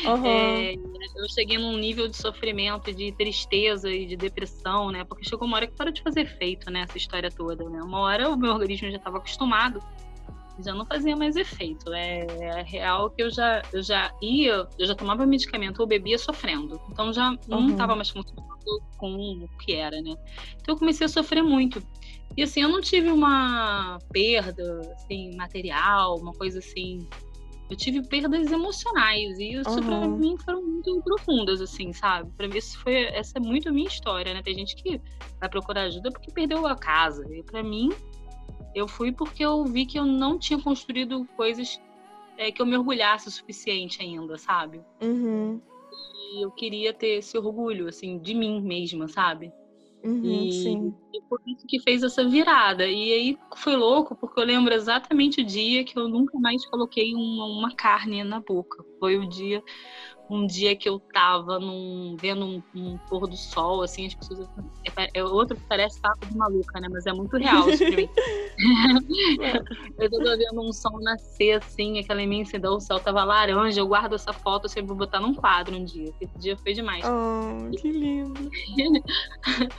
Uhum. 0.07 0.25
é, 0.25 0.73
eu 0.75 1.29
cheguei 1.29 1.57
num 1.57 1.77
nível 1.77 2.07
de 2.07 2.15
sofrimento, 2.15 2.93
de 2.93 3.11
tristeza 3.11 3.91
e 3.91 4.05
de 4.05 4.15
depressão, 4.15 4.89
né? 4.89 5.03
Porque 5.03 5.27
chegou 5.27 5.47
uma 5.47 5.57
hora 5.57 5.67
que 5.67 5.75
parou 5.75 5.91
de 5.93 6.01
fazer 6.01 6.21
efeito, 6.21 6.71
né? 6.71 6.81
Essa 6.87 6.97
história 6.97 7.29
toda, 7.29 7.69
né? 7.69 7.83
Uma 7.83 7.99
hora 7.99 8.29
o 8.29 8.37
meu 8.37 8.51
organismo 8.53 8.89
já 8.89 8.97
estava 8.97 9.17
acostumado, 9.17 9.83
já 10.57 10.73
não 10.73 10.85
fazia 10.85 11.15
mais 11.17 11.35
efeito. 11.35 11.93
É, 11.93 12.25
é 12.59 12.61
real 12.63 13.09
que 13.11 13.21
eu 13.23 13.29
já, 13.29 13.61
eu 13.73 13.83
já 13.83 14.09
ia, 14.21 14.65
eu 14.79 14.87
já 14.87 14.95
tomava 14.95 15.25
medicamento 15.25 15.81
ou 15.81 15.87
bebia 15.87 16.17
sofrendo. 16.17 16.81
Então 16.89 17.11
já 17.13 17.29
não 17.47 17.59
Uhum. 17.59 17.69
estava 17.71 17.93
mais 17.95 18.09
funcionando 18.09 18.47
com 18.97 19.13
o 19.43 19.49
que 19.59 19.73
era, 19.73 20.01
né? 20.01 20.15
Então 20.61 20.75
eu 20.75 20.77
comecei 20.79 21.05
a 21.05 21.09
sofrer 21.09 21.43
muito. 21.43 21.83
E 22.37 22.43
assim, 22.43 22.61
eu 22.61 22.69
não 22.69 22.81
tive 22.81 23.09
uma 23.11 23.99
perda 24.11 24.63
assim, 24.93 25.35
material, 25.35 26.17
uma 26.17 26.33
coisa 26.33 26.59
assim. 26.59 27.05
Eu 27.69 27.77
tive 27.77 28.01
perdas 28.07 28.51
emocionais 28.51 29.37
e 29.37 29.53
isso 29.53 29.83
pra 29.83 29.95
Uhum. 30.07 30.17
mim 30.17 30.35
foram 30.43 30.63
muito 30.63 31.01
profundas, 31.03 31.61
assim, 31.61 31.93
sabe? 31.93 32.31
Pra 32.35 32.47
mim 32.47 32.57
isso 32.57 32.79
foi 32.79 32.95
essa 32.95 33.37
é 33.37 33.39
muito 33.41 33.69
a 33.69 33.71
minha 33.71 33.87
história, 33.87 34.33
né? 34.33 34.41
Tem 34.41 34.55
gente 34.55 34.75
que 34.75 34.99
vai 35.39 35.47
procurar 35.49 35.83
ajuda 35.83 36.11
porque 36.11 36.31
perdeu 36.31 36.65
a 36.65 36.75
casa. 36.75 37.23
E 37.31 37.43
pra 37.43 37.61
mim, 37.61 37.89
eu 38.73 38.87
fui 38.87 39.11
porque 39.11 39.43
eu 39.45 39.63
vi 39.65 39.85
que 39.85 39.99
eu 39.99 40.05
não 40.05 40.39
tinha 40.39 40.59
construído 40.59 41.27
coisas 41.37 41.79
é, 42.37 42.51
que 42.51 42.61
eu 42.61 42.65
me 42.65 42.75
orgulhasse 42.77 43.27
o 43.27 43.31
suficiente 43.31 44.01
ainda, 44.01 44.37
sabe? 44.37 44.81
Uhum. 45.01 45.61
e 46.31 46.43
eu 46.43 46.51
queria 46.51 46.93
ter 46.93 47.17
esse 47.17 47.37
orgulho, 47.37 47.87
assim, 47.87 48.17
de 48.19 48.33
mim 48.33 48.61
mesma, 48.61 49.07
sabe? 49.07 49.51
Uhum, 50.03 50.45
e, 50.45 50.51
sim. 50.51 50.93
e 51.13 51.21
por 51.23 51.41
isso 51.45 51.67
que 51.67 51.79
fez 51.79 52.03
essa 52.03 52.27
virada. 52.27 52.87
E 52.87 53.11
aí 53.13 53.37
foi 53.57 53.75
louco, 53.75 54.15
porque 54.15 54.39
eu 54.39 54.45
lembro 54.45 54.73
exatamente 54.73 55.41
o 55.41 55.45
dia 55.45 55.83
que 55.83 55.97
eu 55.97 56.07
nunca 56.07 56.39
mais 56.39 56.65
coloquei 56.67 57.13
uma, 57.13 57.45
uma 57.45 57.75
carne 57.75 58.23
na 58.23 58.39
boca. 58.39 58.83
Foi 58.99 59.17
o 59.17 59.27
dia 59.27 59.61
um 60.29 60.45
dia 60.45 60.75
que 60.75 60.87
eu 60.87 60.99
tava 60.99 61.59
num, 61.59 62.15
vendo 62.19 62.45
um, 62.45 62.63
um 62.75 62.97
pôr 63.09 63.27
do 63.27 63.35
sol, 63.35 63.81
assim, 63.81 64.05
as 64.05 64.13
pessoas. 64.13 64.47
É, 64.97 65.19
é 65.19 65.23
outro 65.23 65.57
que 65.57 65.63
parece 65.67 65.99
papo 65.99 66.25
de 66.27 66.37
maluca, 66.37 66.79
né? 66.79 66.87
Mas 66.89 67.05
é 67.07 67.11
muito 67.11 67.35
real 67.37 67.67
isso 67.69 67.83
pra 67.83 67.95
mim. 67.95 68.09
eu 69.97 70.09
tô 70.09 70.19
vendo 70.19 70.61
um 70.61 70.71
sol 70.71 70.99
nascer, 71.01 71.63
assim, 71.63 71.99
aquela 71.99 72.21
imensidão, 72.21 72.75
o 72.75 72.79
céu 72.79 72.99
tava 72.99 73.23
laranja. 73.23 73.81
Eu 73.81 73.87
guardo 73.87 74.13
essa 74.13 74.31
foto, 74.31 74.65
eu 74.65 74.69
sempre 74.69 74.89
vou 74.89 74.97
botar 74.97 75.19
num 75.19 75.33
quadro 75.33 75.75
um 75.75 75.83
dia. 75.83 76.13
Esse 76.21 76.37
dia 76.37 76.57
foi 76.57 76.73
demais. 76.73 77.03
Oh, 77.05 77.69
que 77.71 77.91
lindo. 77.91 78.51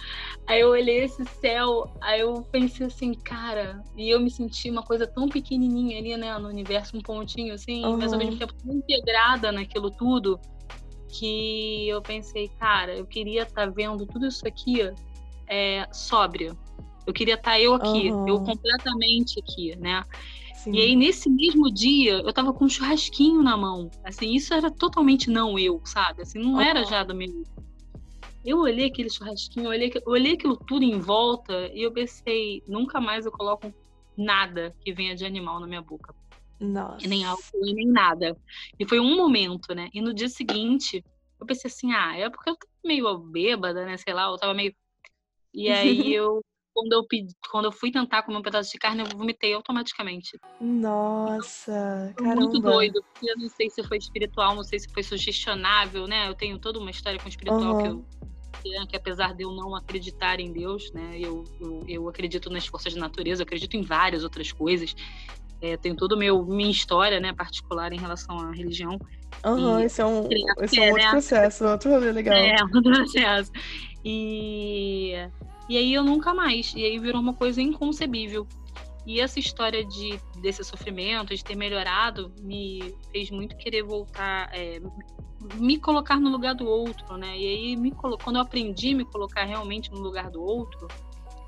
aí 0.48 0.60
eu 0.60 0.70
olhei 0.70 1.04
esse 1.04 1.24
céu, 1.24 1.88
aí 2.00 2.20
eu 2.20 2.42
pensei 2.50 2.86
assim, 2.86 3.14
cara, 3.14 3.82
e 3.96 4.10
eu 4.10 4.18
me 4.18 4.30
senti 4.30 4.68
uma 4.68 4.82
coisa 4.82 5.06
tão 5.06 5.28
pequenininha 5.28 5.98
ali, 5.98 6.16
né, 6.16 6.36
no 6.38 6.48
universo, 6.48 6.96
um 6.96 7.00
pontinho 7.00 7.54
assim, 7.54 7.84
uhum. 7.84 7.98
mas 7.98 8.12
ao 8.12 8.18
mesmo 8.18 8.36
tempo 8.36 8.52
tão 8.54 8.74
integrada 8.74 9.52
naquilo 9.52 9.90
tudo 9.90 10.39
que 11.10 11.88
eu 11.88 12.00
pensei, 12.00 12.48
cara, 12.58 12.96
eu 12.96 13.06
queria 13.06 13.42
estar 13.42 13.66
tá 13.66 13.72
vendo 13.72 14.06
tudo 14.06 14.26
isso 14.26 14.46
aqui 14.46 14.80
é, 15.46 15.86
sóbria. 15.92 16.56
Eu 17.06 17.12
queria 17.12 17.34
estar 17.34 17.52
tá 17.52 17.60
eu 17.60 17.74
aqui, 17.74 18.10
uhum. 18.10 18.28
eu 18.28 18.40
completamente 18.40 19.40
aqui, 19.40 19.76
né? 19.76 20.04
Sim. 20.54 20.72
E 20.72 20.80
aí, 20.80 20.96
nesse 20.96 21.30
mesmo 21.30 21.70
dia, 21.70 22.20
eu 22.20 22.32
tava 22.32 22.52
com 22.52 22.66
um 22.66 22.68
churrasquinho 22.68 23.42
na 23.42 23.56
mão. 23.56 23.90
Assim, 24.04 24.34
isso 24.34 24.52
era 24.52 24.70
totalmente 24.70 25.30
não 25.30 25.58
eu, 25.58 25.80
sabe? 25.84 26.22
Assim, 26.22 26.38
não 26.38 26.54
uhum. 26.54 26.60
era 26.60 26.84
já 26.84 27.02
do 27.02 27.14
meu. 27.14 27.42
Eu 28.44 28.58
olhei 28.58 28.86
aquele 28.86 29.10
churrasquinho, 29.10 29.66
eu 29.66 29.70
olhei, 29.70 29.92
eu 29.94 30.12
olhei 30.12 30.34
aquilo 30.34 30.56
tudo 30.56 30.84
em 30.84 30.98
volta 30.98 31.70
e 31.74 31.82
eu 31.82 31.92
pensei, 31.92 32.62
nunca 32.66 33.00
mais 33.00 33.26
eu 33.26 33.32
coloco 33.32 33.72
nada 34.16 34.74
que 34.80 34.92
venha 34.92 35.14
de 35.14 35.24
animal 35.24 35.60
na 35.60 35.66
minha 35.66 35.82
boca. 35.82 36.14
Nossa. 36.60 37.04
E 37.04 37.08
nem 37.08 37.24
álcool 37.24 37.66
e 37.66 37.72
nem 37.72 37.86
nada. 37.86 38.36
E 38.78 38.86
foi 38.86 39.00
um 39.00 39.16
momento, 39.16 39.74
né? 39.74 39.88
E 39.94 40.00
no 40.00 40.12
dia 40.12 40.28
seguinte, 40.28 41.02
eu 41.40 41.46
pensei 41.46 41.70
assim, 41.70 41.92
ah, 41.92 42.16
é 42.16 42.28
porque 42.28 42.50
eu 42.50 42.56
tava 42.56 42.72
meio 42.84 43.18
bêbada, 43.18 43.84
né? 43.86 43.96
Sei 43.96 44.12
lá, 44.12 44.24
eu 44.24 44.36
tava 44.36 44.52
meio. 44.52 44.74
E 45.54 45.68
aí 45.68 46.14
eu. 46.14 46.44
Quando 46.72 46.92
eu, 46.92 47.04
pedi, 47.04 47.34
quando 47.50 47.64
eu 47.64 47.72
fui 47.72 47.90
tentar 47.90 48.22
comer 48.22 48.38
um 48.38 48.42
pedaço 48.42 48.70
de 48.70 48.78
carne, 48.78 49.02
eu 49.02 49.06
vomitei 49.06 49.52
automaticamente. 49.52 50.38
Nossa, 50.60 52.10
então, 52.12 52.24
caramba. 52.24 52.42
Muito 52.42 52.60
doido. 52.60 53.04
Eu 53.20 53.36
não 53.36 53.48
sei 53.48 53.68
se 53.68 53.82
foi 53.82 53.98
espiritual, 53.98 54.54
não 54.54 54.62
sei 54.62 54.78
se 54.78 54.88
foi 54.88 55.02
sugestionável, 55.02 56.06
né? 56.06 56.28
Eu 56.28 56.34
tenho 56.34 56.60
toda 56.60 56.78
uma 56.78 56.90
história 56.90 57.18
com 57.18 57.28
espiritual 57.28 57.74
uhum. 57.74 57.82
que 57.82 57.88
eu 57.88 58.04
que, 58.62 58.86
que 58.86 58.96
apesar 58.96 59.34
de 59.34 59.42
eu 59.42 59.52
não 59.52 59.74
acreditar 59.74 60.38
em 60.38 60.52
Deus, 60.52 60.92
né, 60.92 61.18
eu, 61.18 61.44
eu, 61.60 61.84
eu, 61.88 62.08
acredito 62.08 62.50
nas 62.50 62.66
forças 62.66 62.94
da 62.94 63.00
natureza, 63.00 63.42
eu 63.42 63.44
acredito 63.46 63.76
em 63.76 63.82
várias 63.82 64.22
outras 64.22 64.52
coisas. 64.52 64.94
É, 65.60 65.76
tenho 65.76 65.94
toda 65.94 66.16
minha 66.16 66.70
história, 66.70 67.20
né, 67.20 67.32
particular 67.32 67.92
em 67.92 67.98
relação 67.98 68.38
à 68.38 68.50
religião. 68.52 68.98
Uhum, 69.44 69.80
esse 69.80 70.00
é 70.00 70.06
um, 70.06 70.28
esse 70.60 70.78
é 70.78 70.82
um 70.82 70.88
outro 70.88 71.02
né? 71.02 71.10
processo, 71.10 71.64
outro 71.66 71.90
rolê 71.90 72.12
legal. 72.12 72.34
É, 72.34 72.56
outro 72.74 72.82
processo. 72.82 73.50
E, 74.04 75.12
e 75.68 75.76
aí 75.76 75.92
eu 75.92 76.02
nunca 76.02 76.34
mais. 76.34 76.72
E 76.74 76.84
aí 76.84 76.98
virou 76.98 77.20
uma 77.20 77.34
coisa 77.34 77.60
inconcebível. 77.60 78.46
E 79.06 79.20
essa 79.20 79.38
história 79.38 79.84
de, 79.84 80.20
desse 80.40 80.62
sofrimento, 80.62 81.34
de 81.34 81.42
ter 81.42 81.56
melhorado, 81.56 82.32
me 82.40 82.94
fez 83.10 83.30
muito 83.30 83.56
querer 83.56 83.82
voltar, 83.82 84.50
é, 84.52 84.80
me 85.54 85.78
colocar 85.78 86.20
no 86.20 86.30
lugar 86.30 86.54
do 86.54 86.66
outro, 86.66 87.16
né? 87.16 87.36
E 87.36 87.46
aí, 87.46 87.76
me 87.76 87.90
quando 87.92 88.36
eu 88.36 88.42
aprendi 88.42 88.92
a 88.92 88.96
me 88.96 89.04
colocar 89.04 89.44
realmente 89.44 89.90
no 89.90 90.00
lugar 90.00 90.30
do 90.30 90.42
outro, 90.42 90.86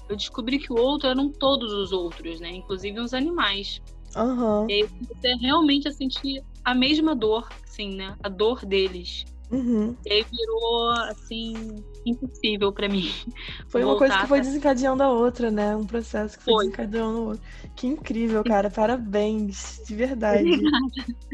eu 0.09 0.16
descobri 0.16 0.59
que 0.59 0.73
o 0.73 0.76
outro 0.76 1.09
eram 1.09 1.31
todos 1.31 1.73
os 1.73 1.92
outros, 1.92 2.40
né? 2.40 2.50
Inclusive 2.50 3.00
os 3.00 3.12
animais. 3.12 3.83
Uhum. 4.16 4.69
E 4.69 4.73
aí 4.73 4.88
você 5.09 5.35
realmente 5.35 5.88
a 5.88 5.92
sentir 5.92 6.42
a 6.64 6.75
mesma 6.75 7.14
dor, 7.14 7.49
assim, 7.64 7.95
né? 7.97 8.16
A 8.23 8.28
dor 8.28 8.64
deles. 8.64 9.25
Uhum. 9.52 9.94
E 10.06 10.12
aí 10.12 10.26
virou, 10.32 10.90
assim, 11.11 11.85
impossível 12.06 12.73
para 12.73 12.88
mim. 12.88 13.11
Foi 13.68 13.85
uma 13.85 13.99
coisa 13.99 14.18
que 14.18 14.26
foi 14.26 14.40
desencadeando 14.40 15.02
a 15.02 15.11
outra, 15.11 15.50
né? 15.50 15.76
Um 15.76 15.87
processo 15.87 16.38
que 16.38 16.44
foi, 16.44 16.54
foi. 16.54 16.64
desencadeando 16.64 17.18
o 17.18 17.25
outro. 17.28 17.42
Que 17.76 17.87
incrível, 17.87 18.42
cara. 18.44 18.71
Parabéns, 18.71 19.82
de 19.87 19.94
verdade. 19.94 20.42
Obrigada. 20.52 20.80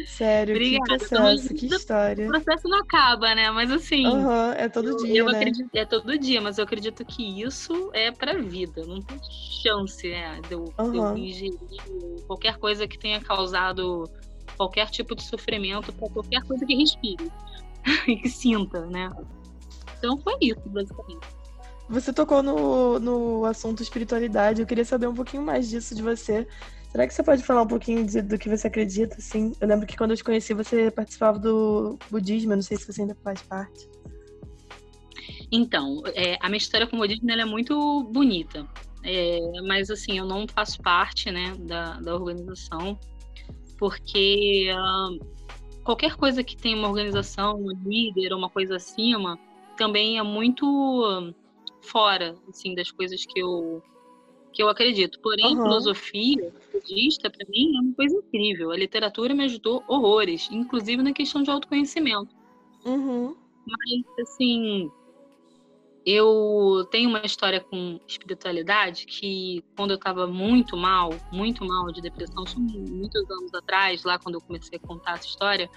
Sério, 0.06 0.54
Obrigada. 0.54 0.98
que 0.98 1.08
processo, 1.08 1.54
que 1.54 1.66
história. 1.66 2.26
O 2.26 2.30
processo 2.30 2.68
não 2.68 2.78
acaba, 2.78 3.34
né? 3.34 3.50
Mas 3.50 3.70
assim. 3.70 4.06
Uhum, 4.06 4.52
é 4.52 4.68
todo 4.68 4.96
dia. 4.98 5.18
Eu 5.18 5.26
né? 5.26 5.38
acredito, 5.38 5.70
é 5.74 5.84
todo 5.84 6.18
dia, 6.18 6.40
mas 6.40 6.58
eu 6.58 6.64
acredito 6.64 7.04
que 7.04 7.42
isso 7.42 7.90
é 7.92 8.10
pra 8.10 8.34
vida. 8.34 8.82
Não 8.86 9.00
tem 9.00 9.18
chance, 9.62 10.08
né? 10.08 10.40
De 10.46 10.54
eu, 10.54 10.72
uhum. 10.78 10.90
de 10.90 10.98
eu 10.98 11.16
ingerir 11.16 11.58
qualquer 12.26 12.56
coisa 12.58 12.86
que 12.86 12.98
tenha 12.98 13.20
causado 13.20 14.04
qualquer 14.56 14.90
tipo 14.90 15.14
de 15.14 15.22
sofrimento 15.22 15.92
para 15.92 16.08
qualquer 16.08 16.42
coisa 16.42 16.66
que 16.66 16.74
respire 16.74 17.30
e 18.06 18.16
que 18.16 18.28
sinta, 18.28 18.86
né? 18.86 19.10
Então 19.98 20.18
foi 20.18 20.36
isso, 20.40 20.62
basicamente. 20.66 21.26
Você 21.88 22.12
tocou 22.12 22.42
no, 22.42 22.98
no 22.98 23.44
assunto 23.46 23.82
espiritualidade. 23.82 24.60
Eu 24.60 24.66
queria 24.66 24.84
saber 24.84 25.06
um 25.06 25.14
pouquinho 25.14 25.42
mais 25.42 25.68
disso 25.68 25.94
de 25.94 26.02
você. 26.02 26.46
Será 26.90 27.06
que 27.06 27.14
você 27.14 27.22
pode 27.22 27.42
falar 27.42 27.62
um 27.62 27.66
pouquinho 27.66 28.04
de, 28.06 28.22
do 28.22 28.38
que 28.38 28.48
você 28.48 28.66
acredita? 28.66 29.16
Assim, 29.16 29.52
eu 29.60 29.68
lembro 29.68 29.86
que 29.86 29.96
quando 29.96 30.10
eu 30.10 30.16
te 30.16 30.24
conheci 30.24 30.52
você 30.54 30.90
participava 30.90 31.38
do 31.38 31.98
budismo. 32.10 32.52
Eu 32.52 32.56
não 32.56 32.62
sei 32.62 32.76
se 32.76 32.86
você 32.90 33.02
ainda 33.02 33.16
faz 33.22 33.40
parte. 33.42 33.88
Então, 35.50 36.02
é, 36.14 36.36
a 36.40 36.48
minha 36.48 36.58
história 36.58 36.86
com 36.86 36.96
o 36.96 36.98
budismo 36.98 37.30
é 37.30 37.44
muito 37.44 38.04
bonita. 38.04 38.66
É, 39.04 39.38
mas 39.66 39.90
assim, 39.90 40.18
eu 40.18 40.26
não 40.26 40.46
faço 40.46 40.80
parte 40.82 41.30
né, 41.30 41.54
da, 41.60 42.00
da 42.00 42.14
organização, 42.14 42.98
porque 43.78 44.70
uh, 44.74 45.37
qualquer 45.88 46.16
coisa 46.16 46.44
que 46.44 46.54
tenha 46.54 46.76
uma 46.76 46.86
organização, 46.86 47.56
um 47.58 47.72
líder, 47.82 48.34
uma 48.34 48.50
coisa 48.50 48.76
acima, 48.76 49.38
também 49.74 50.18
é 50.18 50.22
muito 50.22 51.32
fora 51.80 52.36
assim 52.46 52.74
das 52.74 52.90
coisas 52.90 53.24
que 53.24 53.40
eu 53.40 53.82
que 54.52 54.62
eu 54.62 54.68
acredito. 54.68 55.18
Porém, 55.20 55.56
uhum. 55.56 55.62
filosofia 55.62 56.52
budista 56.70 57.30
para 57.30 57.46
mim 57.48 57.74
é 57.74 57.80
uma 57.80 57.94
coisa 57.94 58.16
incrível. 58.16 58.70
A 58.70 58.76
literatura 58.76 59.32
me 59.32 59.44
ajudou 59.44 59.82
horrores, 59.88 60.50
inclusive 60.52 61.02
na 61.02 61.14
questão 61.14 61.42
de 61.42 61.50
autoconhecimento. 61.50 62.36
Uhum. 62.84 63.34
Mas 63.66 64.28
assim, 64.28 64.90
eu 66.10 66.88
tenho 66.90 67.10
uma 67.10 67.20
história 67.22 67.60
com 67.60 68.00
espiritualidade 68.08 69.04
que 69.04 69.62
quando 69.76 69.90
eu 69.90 69.96
estava 69.96 70.26
muito 70.26 70.74
mal, 70.74 71.10
muito 71.30 71.66
mal 71.66 71.92
de 71.92 72.00
depressão, 72.00 72.44
muitos 72.56 73.30
anos 73.30 73.52
atrás, 73.52 74.04
lá 74.04 74.18
quando 74.18 74.36
eu 74.36 74.40
comecei 74.40 74.78
a 74.82 74.86
contar 74.86 75.16
essa 75.16 75.26
história, 75.26 75.68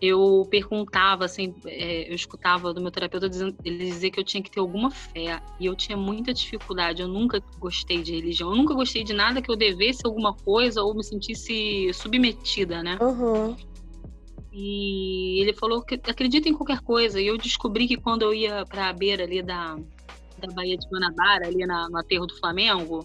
eu 0.00 0.46
perguntava, 0.50 1.26
assim, 1.26 1.54
é, 1.66 2.08
eu 2.10 2.14
escutava 2.14 2.72
do 2.72 2.80
meu 2.80 2.90
terapeuta 2.90 3.28
dizendo, 3.28 3.54
ele 3.62 3.84
dizer 3.84 4.10
que 4.10 4.18
eu 4.18 4.24
tinha 4.24 4.42
que 4.42 4.50
ter 4.50 4.60
alguma 4.60 4.90
fé. 4.90 5.38
E 5.60 5.66
eu 5.66 5.76
tinha 5.76 5.96
muita 5.96 6.32
dificuldade, 6.32 7.02
eu 7.02 7.08
nunca 7.08 7.42
gostei 7.58 8.02
de 8.02 8.14
religião, 8.14 8.48
eu 8.48 8.56
nunca 8.56 8.72
gostei 8.72 9.04
de 9.04 9.12
nada 9.12 9.42
que 9.42 9.50
eu 9.50 9.56
devesse 9.56 10.06
alguma 10.06 10.32
coisa 10.32 10.82
ou 10.82 10.94
me 10.94 11.04
sentisse 11.04 11.92
submetida, 11.92 12.82
né? 12.82 12.98
Uhum. 12.98 13.54
E 14.54 15.40
ele 15.40 15.52
falou 15.52 15.82
que 15.82 15.96
acredita 16.08 16.48
em 16.48 16.54
qualquer 16.54 16.80
coisa. 16.80 17.20
E 17.20 17.26
eu 17.26 17.36
descobri 17.36 17.88
que 17.88 17.96
quando 17.96 18.22
eu 18.22 18.32
ia 18.32 18.64
para 18.64 18.88
a 18.88 18.92
beira 18.92 19.24
ali 19.24 19.42
da, 19.42 19.76
da 20.38 20.52
Baía 20.54 20.76
de 20.76 20.86
Guanabara, 20.86 21.48
ali 21.48 21.66
na, 21.66 21.88
no 21.88 21.98
aterro 21.98 22.26
do 22.26 22.38
Flamengo, 22.38 23.04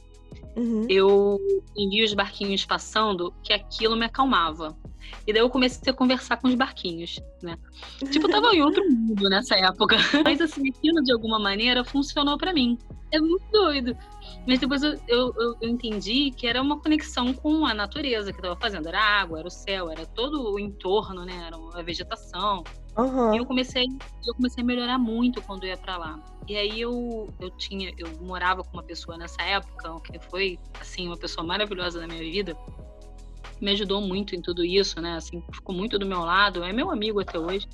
uhum. 0.59 0.85
eu 0.89 1.39
vi 1.75 2.03
os 2.03 2.13
barquinhos 2.13 2.65
passando, 2.65 3.33
que 3.43 3.53
aquilo 3.53 3.95
me 3.95 4.05
acalmava. 4.05 4.77
E 5.25 5.33
daí 5.33 5.41
eu 5.41 5.49
comecei 5.49 5.91
a 5.91 5.95
conversar 5.95 6.37
com 6.37 6.47
os 6.47 6.55
barquinho, 6.55 7.05
né? 7.41 7.57
Tipo, 8.11 8.27
eu 8.27 8.31
tava 8.31 8.53
em 8.53 8.61
outro 8.61 8.83
mundo 8.89 9.29
nessa 9.29 9.55
época. 9.55 9.97
Mas 10.23 10.41
assim, 10.41 10.69
aquilo 10.69 11.01
de 11.03 11.11
alguma 11.11 11.39
maneira 11.39 11.83
funcionou 11.83 12.37
para 12.37 12.53
mim. 12.53 12.77
É 13.11 13.19
muito 13.19 13.43
doido. 13.51 13.97
Mas 14.47 14.59
depois 14.59 14.83
eu, 14.83 14.99
eu, 15.07 15.33
eu, 15.61 15.69
entendi 15.69 16.31
que 16.31 16.45
era 16.45 16.61
uma 16.61 16.79
conexão 16.79 17.33
com 17.33 17.65
a 17.65 17.73
natureza 17.73 18.31
que 18.31 18.39
eu 18.39 18.43
tava 18.43 18.55
fazendo. 18.55 18.87
Era 18.87 18.99
a 18.99 19.21
água, 19.21 19.39
era 19.39 19.47
o 19.47 19.51
céu, 19.51 19.89
era 19.89 20.05
todo 20.05 20.53
o 20.53 20.59
entorno, 20.59 21.25
né? 21.25 21.47
Era 21.47 21.57
a 21.79 21.81
vegetação. 21.81 22.63
Uhum. 23.01 23.33
E 23.33 23.37
eu 23.37 23.45
comecei, 23.45 23.85
eu 24.27 24.35
comecei 24.35 24.63
a 24.63 24.65
melhorar 24.65 24.97
muito 24.97 25.41
quando 25.41 25.63
eu 25.63 25.69
ia 25.69 25.77
para 25.77 25.97
lá. 25.97 26.19
E 26.47 26.57
aí 26.57 26.81
eu, 26.81 27.29
eu 27.39 27.49
tinha, 27.51 27.93
eu 27.97 28.07
morava 28.21 28.63
com 28.63 28.73
uma 28.73 28.83
pessoa 28.83 29.17
nessa 29.17 29.41
época, 29.43 29.99
que 30.01 30.19
foi 30.29 30.57
assim 30.79 31.07
uma 31.07 31.17
pessoa 31.17 31.45
maravilhosa 31.45 31.99
na 31.99 32.07
minha 32.07 32.23
vida 32.23 32.57
me 33.61 33.71
ajudou 33.71 34.01
muito 34.01 34.35
em 34.35 34.41
tudo 34.41 34.63
isso, 34.63 35.01
né? 35.01 35.15
Assim, 35.15 35.43
ficou 35.53 35.75
muito 35.75 35.99
do 35.99 36.05
meu 36.05 36.21
lado, 36.21 36.63
é 36.63 36.71
meu 36.71 36.89
amigo 36.89 37.19
até 37.19 37.37
hoje. 37.37 37.67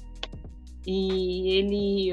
E 0.85 1.49
ele. 1.49 2.09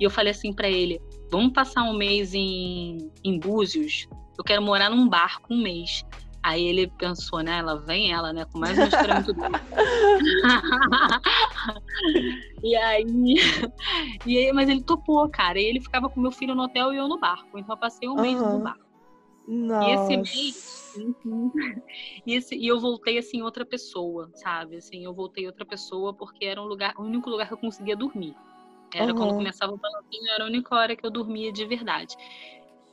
E 0.00 0.04
eu 0.04 0.10
falei 0.10 0.30
assim 0.30 0.52
para 0.52 0.68
ele: 0.68 1.00
vamos 1.30 1.52
passar 1.52 1.82
um 1.82 1.96
mês 1.96 2.34
em, 2.34 3.10
em 3.24 3.38
Búzios? 3.38 4.08
Eu 4.36 4.44
quero 4.44 4.62
morar 4.62 4.90
num 4.90 5.08
barco 5.08 5.52
um 5.52 5.60
mês. 5.60 6.04
Aí 6.42 6.64
ele 6.64 6.86
pensou, 6.86 7.40
né? 7.40 7.58
Ela 7.58 7.76
vem 7.76 8.12
ela, 8.12 8.32
né? 8.32 8.44
Com 8.44 8.58
mais 8.58 8.78
muito 8.78 9.34
boa. 9.34 9.50
e 12.62 12.76
aí, 12.76 13.04
e 14.24 14.38
aí, 14.38 14.52
mas 14.52 14.68
ele 14.68 14.82
topou, 14.82 15.28
cara. 15.28 15.58
E 15.58 15.64
ele 15.64 15.80
ficava 15.80 16.08
com 16.08 16.20
meu 16.20 16.30
filho 16.30 16.54
no 16.54 16.62
hotel 16.62 16.92
e 16.92 16.96
eu 16.96 17.08
no 17.08 17.18
barco. 17.18 17.58
Então 17.58 17.74
eu 17.74 17.80
passei 17.80 18.08
um 18.08 18.12
uhum. 18.12 18.22
mês 18.22 18.40
no 18.40 18.60
barco. 18.60 18.88
Nossa. 19.48 20.12
E 20.12 20.14
esse 20.16 20.16
mês, 20.16 20.94
e, 22.26 22.34
esse, 22.34 22.54
e 22.54 22.66
eu 22.66 22.78
voltei 22.78 23.16
assim 23.16 23.40
outra 23.40 23.64
pessoa, 23.64 24.30
sabe? 24.34 24.76
Assim, 24.76 25.04
eu 25.04 25.14
voltei 25.14 25.46
outra 25.46 25.64
pessoa 25.64 26.12
porque 26.12 26.44
era 26.44 26.60
um 26.60 26.66
lugar, 26.66 26.94
o 26.98 27.02
único 27.02 27.30
lugar 27.30 27.48
que 27.48 27.54
eu 27.54 27.58
conseguia 27.58 27.96
dormir. 27.96 28.36
Era 28.94 29.12
uhum. 29.12 29.18
quando 29.18 29.34
começava 29.34 29.72
o 29.72 29.78
balancinho, 29.78 30.30
era 30.30 30.44
a 30.44 30.46
única 30.46 30.74
hora 30.74 30.94
que 30.94 31.04
eu 31.04 31.10
dormia 31.10 31.52
de 31.52 31.64
verdade. 31.64 32.14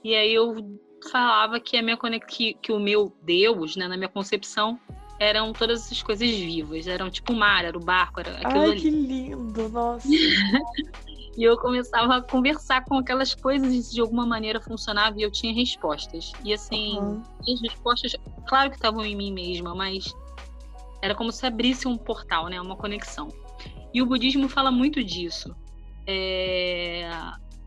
E 0.04 0.16
aí 0.16 0.34
eu 0.34 0.80
falava 1.10 1.60
que 1.60 1.78
a 1.78 1.82
minha 1.82 1.98
que, 2.20 2.54
que 2.56 2.72
o 2.72 2.80
meu 2.80 3.16
Deus, 3.24 3.76
né, 3.76 3.88
na 3.88 3.98
minha 3.98 4.10
concepção, 4.10 4.80
eram 5.20 5.54
todas 5.54 5.86
essas 5.86 6.02
coisas 6.02 6.30
vivas. 6.30 6.88
Eram 6.88 7.10
tipo 7.10 7.34
o 7.34 7.36
mar, 7.36 7.66
era 7.66 7.78
o 7.78 7.84
barco, 7.84 8.20
era 8.20 8.38
aquilo 8.38 8.62
Ai, 8.62 8.72
ali. 8.72 8.82
que 8.82 8.90
lindo, 8.90 9.70
nossa. 9.70 10.08
e 11.38 11.44
eu 11.44 11.58
começava 11.58 12.18
a 12.18 12.22
conversar 12.22 12.84
com 12.86 12.98
aquelas 12.98 13.34
coisas 13.34 13.74
e 13.74 13.94
de 13.94 14.02
alguma 14.02 14.26
maneira 14.26 14.60
funcionava 14.62 15.18
e 15.18 15.24
eu 15.24 15.32
tinha 15.32 15.54
respostas. 15.54 16.32
E 16.44 16.54
assim, 16.54 16.98
uhum. 16.98 17.22
as 17.48 17.62
respostas, 17.62 18.16
claro 18.48 18.70
que 18.70 18.76
estavam 18.76 19.06
em 19.06 19.16
mim 19.16 19.34
mesma, 19.34 19.74
mas 19.76 20.14
era 21.02 21.14
como 21.14 21.32
se 21.32 21.46
abrisse 21.46 21.88
um 21.88 21.98
portal, 21.98 22.48
né, 22.48 22.60
uma 22.60 22.76
conexão. 22.76 23.30
E 23.94 24.02
o 24.02 24.06
budismo 24.06 24.50
fala 24.50 24.72
muito 24.72 25.04
disso. 25.04 25.56
É, 26.08 27.10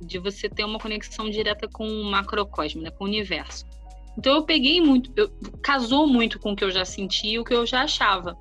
de 0.00 0.19
você 0.19 0.49
ter 0.49 0.64
uma 0.64 0.78
conexão 0.78 1.28
direta 1.28 1.69
com 1.69 1.87
o 1.87 2.05
macrocosmo, 2.05 2.83
né, 2.83 2.90
com 2.90 3.05
o 3.05 3.07
universo. 3.07 3.67
Então 4.19 4.35
eu 4.35 4.43
peguei 4.43 4.81
muito, 4.81 5.12
eu, 5.17 5.31
casou 5.62 6.07
muito 6.07 6.40
com 6.40 6.52
o 6.52 6.57
que 6.57 6.64
eu 6.64 6.71
já 6.71 6.85
sentia 6.85 7.35
e 7.35 7.38
o 7.38 7.45
que 7.45 7.55
eu 7.55 7.64
já 7.64 7.83
achava. 7.83 8.37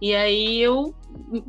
E 0.00 0.14
aí 0.14 0.58
eu 0.58 0.94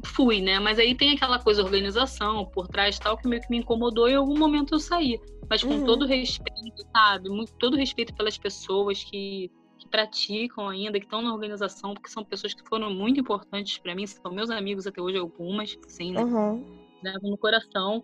fui, 0.04 0.42
né? 0.42 0.60
Mas 0.60 0.78
aí 0.78 0.94
tem 0.94 1.14
aquela 1.14 1.40
coisa, 1.40 1.64
organização 1.64 2.46
por 2.46 2.68
trás 2.68 3.00
tal, 3.00 3.18
que 3.18 3.28
meio 3.28 3.42
que 3.42 3.50
me 3.50 3.58
incomodou 3.58 4.10
e 4.10 4.12
em 4.12 4.16
algum 4.16 4.38
momento 4.38 4.76
eu 4.76 4.80
saí. 4.80 5.18
Mas 5.50 5.64
com 5.64 5.70
uhum. 5.70 5.86
todo 5.86 6.06
respeito, 6.06 6.84
sabe? 6.94 7.30
Muito, 7.30 7.54
todo 7.54 7.78
respeito 7.78 8.14
pelas 8.14 8.38
pessoas 8.38 9.06
que, 9.06 9.50
que 9.80 9.88
praticam 9.88 10.68
ainda, 10.68 11.00
que 11.00 11.06
estão 11.06 11.22
na 11.22 11.34
organização, 11.34 11.94
porque 11.94 12.10
são 12.10 12.26
pessoas 12.26 12.54
que 12.54 12.68
foram 12.68 12.94
muito 12.94 13.22
importantes 13.22 13.78
para 13.78 13.96
mim, 13.96 14.06
são 14.06 14.34
meus 14.34 14.50
amigos 14.50 14.86
até 14.86 15.02
hoje, 15.02 15.18
algumas, 15.18 15.78
sim, 15.88 16.12
né? 16.12 16.22
Uhum. 16.22 16.66
no 17.24 17.38
coração. 17.38 18.04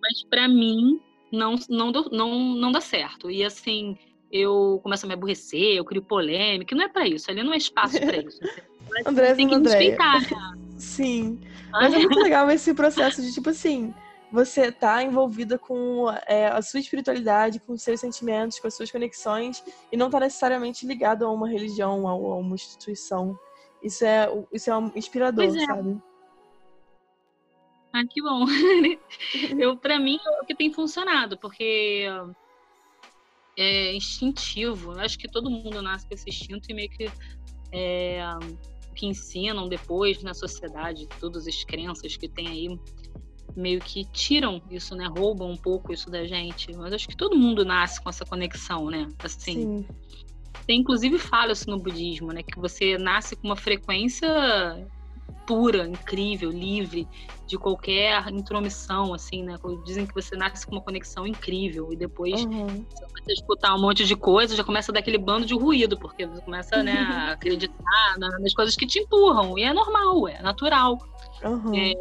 Mas 0.00 0.22
para 0.24 0.48
mim, 0.48 1.00
não, 1.32 1.56
não, 1.68 1.92
não, 1.92 2.38
não 2.54 2.72
dá 2.72 2.80
certo. 2.80 3.30
E 3.30 3.44
assim, 3.44 3.96
eu 4.30 4.80
começo 4.82 5.04
a 5.04 5.08
me 5.08 5.14
aborrecer, 5.14 5.76
eu 5.76 5.84
crio 5.84 6.02
polêmica, 6.02 6.74
não 6.74 6.84
é 6.84 6.88
para 6.88 7.06
isso, 7.06 7.30
ali 7.30 7.42
não 7.42 7.52
é 7.52 7.56
espaço 7.56 7.98
para 8.00 8.16
isso. 8.18 8.40
André, 9.06 9.34
tem 9.34 9.48
que 9.48 9.56
respeitar. 9.56 10.20
Né? 10.20 10.58
Sim. 10.76 11.40
Mas 11.70 11.92
é 11.92 11.98
muito 11.98 12.20
legal 12.20 12.50
esse 12.50 12.72
processo 12.72 13.20
de, 13.20 13.32
tipo 13.32 13.50
assim, 13.50 13.92
você 14.32 14.70
tá 14.72 15.02
envolvida 15.02 15.58
com 15.58 16.06
é, 16.26 16.48
a 16.48 16.62
sua 16.62 16.80
espiritualidade, 16.80 17.60
com 17.60 17.72
os 17.72 17.82
seus 17.82 18.00
sentimentos, 18.00 18.58
com 18.58 18.66
as 18.66 18.74
suas 18.74 18.90
conexões, 18.90 19.62
e 19.90 19.96
não 19.96 20.10
tá 20.10 20.20
necessariamente 20.20 20.86
ligado 20.86 21.24
a 21.24 21.30
uma 21.30 21.48
religião, 21.48 22.06
a, 22.06 22.14
uma 22.14 22.54
instituição. 22.54 23.38
Isso 23.82 24.04
é, 24.04 24.28
isso 24.52 24.70
é 24.70 24.74
inspirador, 24.94 25.44
é. 25.44 25.66
sabe? 25.66 26.00
Ah, 27.92 28.04
que 28.04 28.20
bom. 28.22 28.44
eu, 29.58 29.76
para 29.76 29.98
mim, 29.98 30.18
é 30.24 30.42
o 30.42 30.46
que 30.46 30.54
tem 30.54 30.72
funcionado, 30.72 31.38
porque 31.38 32.06
é 33.56 33.94
instintivo. 33.94 34.92
Eu 34.92 35.00
acho 35.00 35.18
que 35.18 35.28
todo 35.28 35.50
mundo 35.50 35.80
nasce 35.82 36.06
com 36.06 36.14
esse 36.14 36.28
instinto 36.28 36.70
e 36.70 36.74
meio 36.74 36.90
que 36.90 37.10
é, 37.72 38.22
que 38.94 39.06
ensinam 39.06 39.68
depois 39.68 40.22
na 40.22 40.34
sociedade, 40.34 41.08
todas 41.20 41.46
as 41.46 41.64
crenças 41.64 42.16
que 42.16 42.28
tem 42.28 42.48
aí, 42.48 42.80
meio 43.56 43.80
que 43.80 44.04
tiram 44.04 44.62
isso, 44.70 44.94
né? 44.94 45.06
Roubam 45.06 45.50
um 45.50 45.56
pouco 45.56 45.92
isso 45.92 46.10
da 46.10 46.26
gente. 46.26 46.74
Mas 46.76 46.92
acho 46.92 47.08
que 47.08 47.16
todo 47.16 47.36
mundo 47.36 47.64
nasce 47.64 48.02
com 48.02 48.10
essa 48.10 48.24
conexão, 48.24 48.90
né? 48.90 49.08
Assim. 49.22 49.54
Sim. 49.54 49.88
Tem 50.66 50.80
inclusive 50.80 51.18
fala 51.18 51.52
isso 51.52 51.70
no 51.70 51.78
budismo, 51.78 52.32
né? 52.32 52.42
Que 52.42 52.58
você 52.58 52.98
nasce 52.98 53.34
com 53.34 53.48
uma 53.48 53.56
frequência 53.56 54.28
pura, 55.48 55.88
incrível, 55.88 56.50
livre 56.50 57.08
de 57.46 57.56
qualquer 57.56 58.28
intromissão, 58.28 59.14
assim, 59.14 59.42
né? 59.42 59.56
Dizem 59.86 60.06
que 60.06 60.12
você 60.12 60.36
nasce 60.36 60.66
com 60.66 60.72
uma 60.72 60.82
conexão 60.82 61.26
incrível 61.26 61.90
e 61.90 61.96
depois 61.96 62.44
uhum. 62.44 62.84
você 62.86 63.06
começa 63.06 63.30
a 63.30 63.32
escutar 63.32 63.74
um 63.74 63.80
monte 63.80 64.04
de 64.04 64.14
coisa, 64.14 64.54
já 64.54 64.62
começa 64.62 64.92
a 64.92 64.94
dar 64.94 65.00
aquele 65.00 65.16
bando 65.16 65.46
de 65.46 65.54
ruído, 65.54 65.98
porque 65.98 66.26
você 66.26 66.42
começa 66.42 66.82
né, 66.82 66.98
a 66.98 67.32
acreditar 67.32 68.18
nas 68.18 68.52
coisas 68.52 68.76
que 68.76 68.86
te 68.86 68.98
empurram. 68.98 69.58
E 69.58 69.62
é 69.62 69.72
normal, 69.72 70.28
é 70.28 70.42
natural. 70.42 70.98
Uhum. 71.42 71.74
É, 71.74 71.94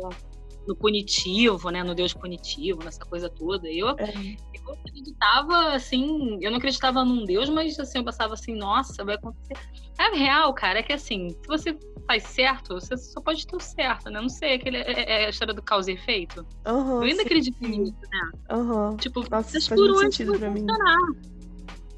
no 0.67 0.75
punitivo, 0.75 1.69
né? 1.69 1.81
No 1.81 1.95
Deus 1.95 2.13
punitivo, 2.13 2.83
nessa 2.83 3.05
coisa 3.05 3.29
toda. 3.29 3.69
Eu, 3.69 3.91
é. 3.91 4.13
eu 4.53 4.73
acreditava, 4.73 5.73
assim, 5.73 6.37
eu 6.41 6.51
não 6.51 6.57
acreditava 6.57 7.05
num 7.05 7.23
Deus, 7.23 7.47
mas 7.47 7.79
assim, 7.79 7.99
eu 7.99 8.03
pensava 8.03 8.33
assim, 8.33 8.53
nossa, 8.53 9.05
vai 9.05 9.15
acontecer. 9.15 9.55
É 9.99 10.15
real, 10.15 10.53
cara, 10.53 10.79
é 10.79 10.83
que 10.83 10.93
assim, 10.93 11.29
se 11.29 11.47
você 11.47 11.77
faz 12.07 12.23
certo, 12.23 12.75
você 12.75 12.95
só 12.95 13.19
pode 13.19 13.45
ter 13.45 13.55
o 13.55 13.59
certo, 13.59 14.09
né? 14.09 14.21
Não 14.21 14.29
sei, 14.29 14.55
aquele, 14.55 14.77
é, 14.77 14.91
é, 14.91 15.23
é 15.23 15.25
a 15.25 15.29
história 15.29 15.53
do 15.53 15.61
causa 15.61 15.91
e 15.91 15.95
efeito. 15.95 16.45
Uhum, 16.65 16.97
eu 16.97 17.01
ainda 17.01 17.17
sim. 17.17 17.21
acredito 17.21 17.61
nisso, 17.61 17.95
né? 18.11 18.55
Uhum. 18.55 18.95
Tipo, 18.97 19.21
Nossa, 19.29 19.51
faz 19.51 19.67
por 19.67 19.89
onde 19.91 20.23
vai 20.23 20.37
funcionar. 20.37 20.51
Mim. 20.51 21.37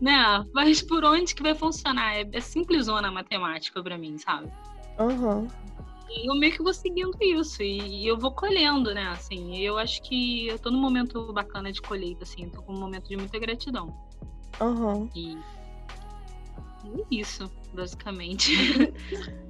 Né? 0.01 0.45
Mas 0.53 0.81
por 0.81 1.03
onde 1.03 1.35
que 1.35 1.43
vai 1.43 1.53
funcionar? 1.53 2.15
É, 2.15 2.27
é 2.31 2.39
simplesona 2.39 3.09
a 3.09 3.11
matemática 3.11 3.83
pra 3.83 3.97
mim, 3.97 4.17
sabe? 4.17 4.49
Uhum. 4.97 5.47
E 6.09 6.27
eu 6.29 6.35
meio 6.35 6.53
que 6.53 6.63
vou 6.63 6.73
seguindo 6.73 7.15
isso. 7.21 7.61
E, 7.61 8.07
eu 8.07 8.17
vou 8.17 8.31
colhendo, 8.31 8.93
né? 8.93 9.09
Assim, 9.09 9.57
eu 9.59 9.77
acho 9.77 10.01
que 10.01 10.47
eu 10.47 10.57
tô 10.57 10.71
num 10.71 10.79
momento 10.79 11.31
bacana 11.31 11.71
de 11.71 11.81
colheita, 11.81 12.23
assim. 12.23 12.49
Tô 12.49 12.61
com 12.61 12.73
um 12.73 12.79
momento 12.79 13.07
de 13.07 13.15
muita 13.15 13.37
gratidão. 13.37 13.95
Uhum. 14.59 15.09
E, 15.13 15.33
e 15.33 15.37
isso, 17.11 17.51
basicamente. 17.73 18.51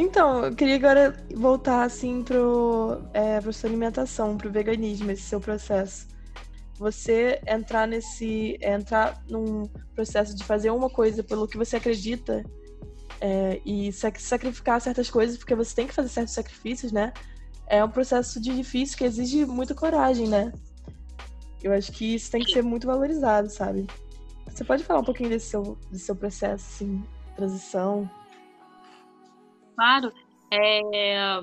Então, 0.00 0.44
eu 0.44 0.54
queria 0.54 0.76
agora 0.76 1.12
voltar 1.34 1.82
assim 1.82 2.22
pro, 2.22 3.02
é, 3.12 3.40
pra 3.40 3.52
sua 3.52 3.68
alimentação, 3.68 4.38
pro 4.38 4.48
veganismo, 4.48 5.10
esse 5.10 5.22
seu 5.22 5.40
processo. 5.40 6.06
Você 6.78 7.40
entrar 7.44 7.88
nesse. 7.88 8.56
entrar 8.62 9.20
num 9.28 9.64
processo 9.96 10.36
de 10.36 10.44
fazer 10.44 10.70
uma 10.70 10.88
coisa 10.88 11.24
pelo 11.24 11.48
que 11.48 11.56
você 11.56 11.78
acredita 11.78 12.44
é, 13.20 13.60
e 13.66 13.90
sacrificar 13.92 14.80
certas 14.80 15.10
coisas, 15.10 15.36
porque 15.36 15.56
você 15.56 15.74
tem 15.74 15.88
que 15.88 15.94
fazer 15.94 16.10
certos 16.10 16.34
sacrifícios, 16.34 16.92
né? 16.92 17.12
É 17.66 17.82
um 17.82 17.90
processo 17.90 18.40
de 18.40 18.54
difícil 18.54 18.96
que 18.96 19.04
exige 19.04 19.44
muita 19.46 19.74
coragem, 19.74 20.28
né? 20.28 20.52
Eu 21.60 21.72
acho 21.72 21.90
que 21.90 22.14
isso 22.14 22.30
tem 22.30 22.44
que 22.44 22.52
ser 22.52 22.62
muito 22.62 22.86
valorizado, 22.86 23.50
sabe? 23.50 23.84
Você 24.58 24.64
pode 24.64 24.82
falar 24.82 24.98
um 24.98 25.04
pouquinho 25.04 25.28
desse 25.28 25.50
seu, 25.50 25.78
desse 25.88 26.06
seu 26.06 26.16
processo, 26.16 26.66
assim, 26.66 27.00
transição? 27.36 28.10
Claro. 29.76 30.12
É... 30.52 31.40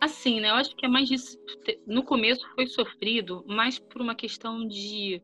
Assim, 0.00 0.40
né? 0.40 0.50
Eu 0.50 0.54
acho 0.54 0.74
que 0.74 0.84
é 0.84 0.88
mais 0.88 1.08
disso. 1.08 1.38
No 1.86 2.02
começo 2.02 2.44
foi 2.56 2.66
sofrido, 2.66 3.44
mais 3.46 3.78
por 3.78 4.02
uma 4.02 4.16
questão 4.16 4.66
de 4.66 5.22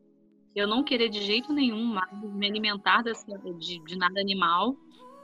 eu 0.55 0.65
não 0.65 0.85
querer 0.85 1.09
de 1.09 1.21
jeito 1.21 1.51
nenhum 1.51 1.83
mais 1.83 2.09
me 2.23 2.47
alimentar 2.47 3.01
dessa, 3.01 3.37
de, 3.59 3.83
de 3.83 3.97
nada 3.97 4.21
animal 4.21 4.77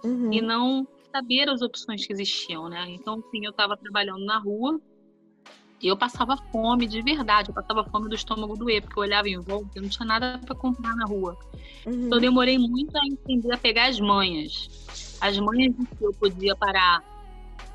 uhum. 0.04 0.34
e 0.34 0.42
não 0.42 0.86
saber 1.10 1.48
as 1.48 1.62
opções 1.62 2.06
que 2.06 2.12
existiam, 2.12 2.68
né? 2.68 2.86
Então, 2.90 3.24
assim, 3.26 3.46
eu 3.46 3.52
estava 3.52 3.78
trabalhando 3.78 4.26
na 4.26 4.38
rua 4.38 4.78
e 5.82 5.88
eu 5.88 5.96
passava 5.96 6.36
fome 6.52 6.88
de 6.88 7.02
verdade, 7.02 7.50
eu 7.50 7.54
passava 7.54 7.84
fome 7.84 8.10
do 8.10 8.16
estômago 8.16 8.58
doer, 8.58 8.82
porque 8.82 8.98
eu 8.98 9.04
olhava 9.04 9.30
em 9.30 9.40
volta 9.40 9.78
e 9.78 9.82
não 9.82 9.90
tinha 9.90 10.06
nada 10.06 10.40
para 10.44 10.56
comprar 10.56 10.96
na 10.96 11.06
rua. 11.06 11.38
Uhum. 11.86 12.06
Então, 12.06 12.18
eu 12.18 12.22
demorei 12.22 12.58
muito 12.58 12.96
a 12.98 13.06
entender, 13.06 13.54
a 13.54 13.58
pegar 13.58 13.88
as 13.88 14.00
manhas. 14.00 15.18
As 15.22 15.38
manhas 15.38 15.76
que 15.76 16.04
eu 16.04 16.14
podia 16.14 16.56
parar 16.56 17.04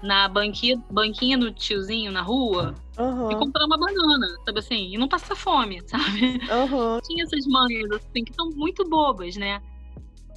na 0.02 0.28
banquinha, 0.28 0.82
banquinha 0.90 1.38
do 1.38 1.52
tiozinho 1.52 2.10
na 2.10 2.22
rua 2.22 2.74
uhum. 2.98 3.30
e 3.30 3.36
comprar 3.36 3.64
uma 3.66 3.78
banana, 3.78 4.26
sabe 4.44 4.58
assim? 4.58 4.92
E 4.92 4.98
não 4.98 5.06
passar 5.06 5.36
fome, 5.36 5.80
sabe? 5.86 6.40
Uhum. 6.50 7.00
Tinha 7.04 7.22
essas 7.22 7.46
manhas, 7.46 7.88
assim, 7.92 8.24
que 8.24 8.34
são 8.34 8.50
muito 8.50 8.88
bobas, 8.88 9.36
né? 9.36 9.62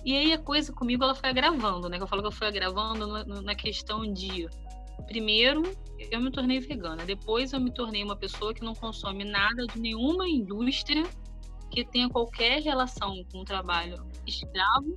E 0.06 0.15
aí 0.15 0.34
a 0.34 0.38
coisa 0.38 0.71
comigo 0.71 1.04
ela 1.04 1.15
foi 1.15 1.30
agravando, 1.30 1.89
né? 1.89 1.97
Eu 1.99 2.06
falo 2.06 2.21
que 2.21 2.28
eu 2.28 2.32
fui 2.32 2.45
agravando 2.45 3.25
na 3.41 3.56
questão 3.56 4.06
de 4.13 4.47
primeiro 5.08 5.63
eu 6.12 6.19
me 6.19 6.31
tornei 6.31 6.60
vegana, 6.60 7.05
depois 7.05 7.53
eu 7.53 7.60
me 7.60 7.71
tornei 7.71 8.03
uma 8.03 8.15
pessoa 8.15 8.53
que 8.53 8.63
não 8.63 8.73
consome 8.73 9.23
nada 9.23 9.65
de 9.65 9.79
nenhuma 9.79 10.27
indústria 10.27 11.03
que 11.71 11.84
tenha 11.86 12.10
qualquer 12.10 12.62
relação 12.62 13.23
com 13.31 13.41
o 13.41 13.45
trabalho 13.45 14.05
escravo 14.25 14.95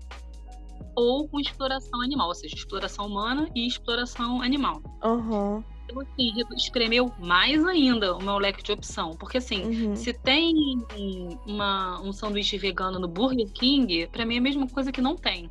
ou 0.94 1.28
com 1.28 1.38
exploração 1.40 2.02
animal, 2.02 2.28
ou 2.28 2.34
seja, 2.34 2.54
exploração 2.54 3.06
humana 3.06 3.48
e 3.54 3.66
exploração 3.66 4.42
animal. 4.42 4.82
Uhum. 5.04 5.62
Então, 5.84 6.02
assim, 6.02 6.32
espremeu 6.56 7.11
mais 7.18 7.64
ainda 7.64 8.14
o 8.14 8.22
meu 8.22 8.37
leque 8.37 8.62
de 8.62 8.72
opção. 8.72 9.12
Porque, 9.12 9.38
assim, 9.38 9.62
uhum. 9.62 9.96
se 9.96 10.12
tem 10.12 10.54
uma, 11.46 12.00
um 12.02 12.12
sanduíche 12.12 12.58
vegano 12.58 12.98
no 12.98 13.08
Burger 13.08 13.50
King, 13.52 14.06
para 14.08 14.26
mim 14.26 14.34
é 14.34 14.38
a 14.38 14.42
mesma 14.42 14.66
coisa 14.68 14.92
que 14.92 15.00
não 15.00 15.16
tem. 15.16 15.48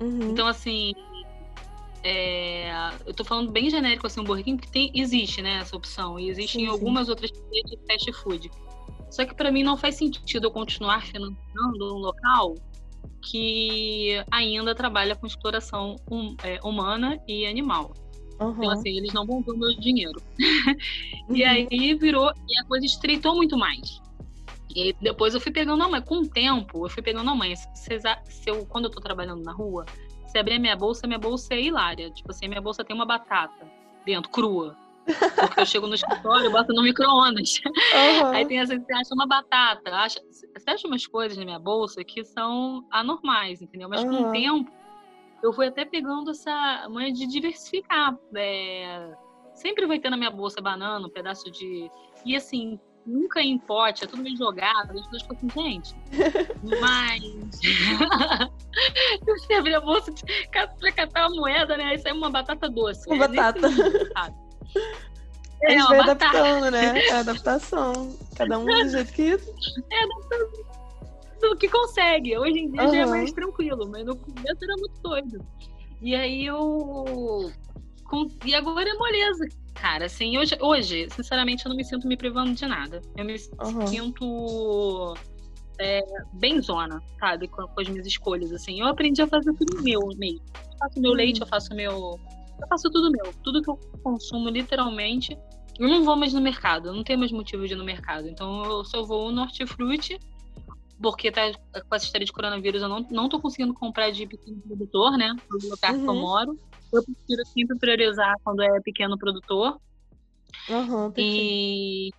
Uhum. 0.00 0.30
Então, 0.30 0.46
assim, 0.46 0.92
é, 2.02 2.72
eu 3.06 3.12
tô 3.14 3.24
falando 3.24 3.50
bem 3.50 3.68
genérico 3.68 4.06
assim, 4.06 4.20
um 4.20 4.24
Burger 4.24 4.44
King, 4.44 4.56
porque 4.58 4.72
tem, 4.72 4.90
existe, 4.94 5.42
né, 5.42 5.58
essa 5.60 5.76
opção. 5.76 6.18
E 6.18 6.28
existe 6.28 6.58
sim, 6.58 6.64
em 6.64 6.66
algumas 6.66 7.08
outras 7.08 7.30
de 7.30 7.78
fast 7.86 8.12
food. 8.12 8.50
Só 9.10 9.24
que 9.24 9.34
para 9.34 9.50
mim 9.50 9.62
não 9.62 9.76
faz 9.76 9.96
sentido 9.96 10.46
eu 10.46 10.50
continuar 10.50 11.02
financiando 11.02 11.94
um 11.94 11.98
local 11.98 12.54
que 13.22 14.22
ainda 14.30 14.74
trabalha 14.74 15.14
com 15.14 15.26
exploração 15.26 15.96
hum, 16.10 16.34
é, 16.42 16.58
humana 16.62 17.20
e 17.28 17.46
animal. 17.46 17.92
Uhum. 18.40 18.54
Então, 18.56 18.70
assim, 18.70 18.96
eles 18.96 19.12
não 19.12 19.26
vão 19.26 19.42
ver 19.42 19.52
o 19.52 19.58
meu 19.58 19.74
dinheiro. 19.74 20.20
Uhum. 21.28 21.36
e 21.36 21.44
aí 21.44 21.94
virou, 21.94 22.32
e 22.48 22.58
a 22.58 22.64
coisa 22.64 22.84
estreitou 22.84 23.36
muito 23.36 23.56
mais. 23.56 24.00
E 24.74 24.92
depois 25.00 25.32
eu 25.32 25.40
fui 25.40 25.52
pegando, 25.52 25.78
não, 25.78 25.88
mas 25.88 26.04
com 26.04 26.16
o 26.16 26.28
tempo, 26.28 26.84
eu 26.84 26.90
fui 26.90 27.02
pegando, 27.02 27.26
não, 27.26 27.36
mãe, 27.36 27.54
se, 27.54 27.68
se 27.74 28.50
eu, 28.50 28.66
quando 28.66 28.86
eu 28.86 28.90
tô 28.90 29.00
trabalhando 29.00 29.42
na 29.44 29.52
rua, 29.52 29.86
se 30.30 30.38
abrir 30.38 30.54
a 30.54 30.58
minha 30.60 30.76
bolsa, 30.76 31.06
minha 31.06 31.18
bolsa 31.18 31.54
é 31.54 31.60
hilária. 31.60 32.10
Tipo 32.10 32.30
assim, 32.30 32.46
minha 32.46 32.60
bolsa 32.60 32.84
tem 32.84 32.94
uma 32.94 33.04
batata 33.04 33.66
dentro, 34.06 34.30
crua. 34.30 34.76
Porque 35.40 35.60
eu 35.60 35.66
chego 35.66 35.86
no 35.88 35.94
escritório, 35.94 36.52
boto 36.52 36.72
no 36.72 36.82
micro-ondas. 36.82 37.60
Uhum. 37.64 38.26
Aí 38.28 38.46
tem 38.46 38.60
essa, 38.60 38.78
você 38.78 38.92
acha 38.92 39.12
uma 39.12 39.26
batata, 39.26 39.90
acha, 39.90 40.20
você 40.30 40.70
acha 40.70 40.86
umas 40.86 41.04
coisas 41.04 41.36
na 41.36 41.44
minha 41.44 41.58
bolsa 41.58 42.04
que 42.04 42.24
são 42.24 42.84
anormais, 42.90 43.60
entendeu? 43.60 43.88
Mas 43.88 44.04
uhum. 44.04 44.10
com 44.10 44.28
o 44.28 44.32
tempo, 44.32 44.70
eu 45.42 45.52
fui 45.52 45.66
até 45.66 45.84
pegando 45.84 46.30
essa 46.30 46.86
manha 46.88 47.12
de 47.12 47.26
diversificar. 47.26 48.16
É... 48.36 49.12
Sempre 49.54 49.86
vai 49.86 49.98
ter 49.98 50.10
na 50.10 50.16
minha 50.16 50.30
bolsa 50.30 50.60
banana, 50.60 51.04
um 51.04 51.10
pedaço 51.10 51.50
de. 51.50 51.90
E 52.24 52.36
assim, 52.36 52.78
nunca 53.06 53.40
em 53.40 53.58
pote, 53.58 54.04
é 54.04 54.06
tudo 54.06 54.22
meio 54.22 54.36
jogado. 54.36 54.98
As 54.98 55.06
pessoas 55.06 55.22
ficam 55.22 55.36
assim, 55.36 55.70
gente. 55.70 55.94
Mas. 56.80 57.22
você 59.24 59.54
abrir 59.54 59.74
a 59.74 59.80
bolsa 59.80 60.12
pra 60.50 60.92
catar 60.92 61.28
uma 61.28 61.40
moeda, 61.40 61.76
né? 61.76 61.94
Isso 61.94 62.08
é 62.08 62.12
uma 62.12 62.30
batata 62.30 62.68
doce. 62.68 63.08
Uma 63.08 63.24
é 63.24 63.28
batata. 63.28 63.60
É, 65.62 65.74
a 65.74 65.78
gente 65.78 65.88
vai 65.88 66.00
adaptando, 66.00 66.70
né? 66.70 66.98
É 67.06 67.12
adaptação. 67.12 68.16
Cada 68.34 68.58
um 68.58 68.64
do 68.64 68.88
jeito 68.88 69.12
que. 69.12 69.32
É 69.32 70.04
adaptação 70.04 70.70
do 71.40 71.56
que 71.56 71.68
consegue. 71.68 72.38
Hoje 72.38 72.60
em 72.60 72.70
dia 72.70 72.82
uhum. 72.82 72.90
já 72.90 72.98
é 72.98 73.06
mais 73.06 73.32
tranquilo, 73.32 73.88
mas 73.88 74.04
no 74.04 74.16
começo 74.16 74.58
era 74.62 74.76
muito 74.78 75.00
doido. 75.02 75.46
E 76.00 76.14
aí 76.14 76.46
eu. 76.46 77.52
E 78.44 78.54
agora 78.54 78.88
é 78.88 78.94
moleza, 78.94 79.46
cara. 79.80 80.06
Assim, 80.06 80.36
hoje, 80.36 80.56
hoje, 80.60 81.08
sinceramente, 81.10 81.64
eu 81.64 81.70
não 81.70 81.76
me 81.76 81.84
sinto 81.84 82.06
me 82.06 82.16
privando 82.16 82.52
de 82.52 82.66
nada. 82.66 83.00
Eu 83.16 83.24
me 83.24 83.34
uhum. 83.34 83.86
sinto 83.86 85.14
é, 85.80 86.00
bem 86.34 86.60
zona, 86.60 87.02
sabe? 87.18 87.48
Com, 87.48 87.66
com, 87.66 87.80
as 87.80 87.88
minhas 87.88 88.06
escolhas, 88.06 88.52
assim. 88.52 88.80
Eu 88.80 88.86
aprendi 88.86 89.22
a 89.22 89.26
fazer 89.26 89.52
tudo 89.54 89.82
meu 89.82 90.00
mesmo. 90.16 90.44
Eu 90.54 90.78
faço 90.78 91.00
meu 91.00 91.10
uhum. 91.10 91.16
leite, 91.16 91.40
eu 91.40 91.46
faço 91.46 91.74
meu. 91.74 92.20
Eu 92.60 92.68
faço 92.68 92.90
tudo 92.90 93.10
meu. 93.10 93.32
Tudo 93.42 93.62
que 93.62 93.70
eu 93.70 93.80
consumo, 94.02 94.48
literalmente. 94.50 95.36
Eu 95.78 95.88
não 95.88 96.04
vou 96.04 96.14
mais 96.14 96.34
no 96.34 96.42
mercado, 96.42 96.88
eu 96.88 96.92
não 96.92 97.02
tenho 97.02 97.18
mais 97.18 97.32
motivo 97.32 97.66
de 97.66 97.72
ir 97.72 97.76
no 97.76 97.84
mercado. 97.84 98.28
Então, 98.28 98.62
eu 98.64 98.84
só 98.84 99.02
vou 99.02 99.32
no 99.32 99.40
hortifruti 99.40 100.20
porque 101.00 101.32
tá 101.32 101.50
com 101.88 101.94
essa 101.94 102.04
história 102.04 102.26
de 102.26 102.32
coronavírus, 102.32 102.82
eu 102.82 102.88
não, 102.88 103.06
não 103.10 103.28
tô 103.28 103.40
conseguindo 103.40 103.72
comprar 103.72 104.10
de 104.10 104.26
pequeno 104.26 104.60
produtor, 104.60 105.16
né? 105.16 105.34
No 105.50 105.70
lugar 105.70 105.94
uhum. 105.94 106.00
que 106.00 106.06
eu 106.06 106.12
uhum. 106.12 106.20
moro. 106.20 106.60
Eu 106.92 107.04
prefiro 107.04 107.46
sempre 107.46 107.78
priorizar 107.78 108.34
quando 108.42 108.62
é 108.62 108.80
pequeno 108.80 109.16
produtor. 109.18 109.80
Uhum, 110.68 111.12
e 111.16 112.10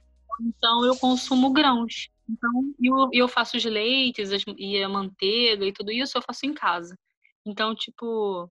então 0.41 0.85
eu 0.85 0.95
consumo 0.97 1.51
grãos. 1.51 2.09
Então, 2.29 2.73
eu, 2.81 3.09
eu 3.11 3.27
faço 3.27 3.57
os 3.57 3.65
leites 3.65 4.31
as, 4.31 4.43
e 4.57 4.81
a 4.81 4.89
manteiga 4.89 5.65
e 5.65 5.73
tudo 5.73 5.91
isso 5.91 6.17
eu 6.17 6.21
faço 6.21 6.45
em 6.45 6.53
casa. 6.53 6.97
Então, 7.45 7.75
tipo, 7.75 8.49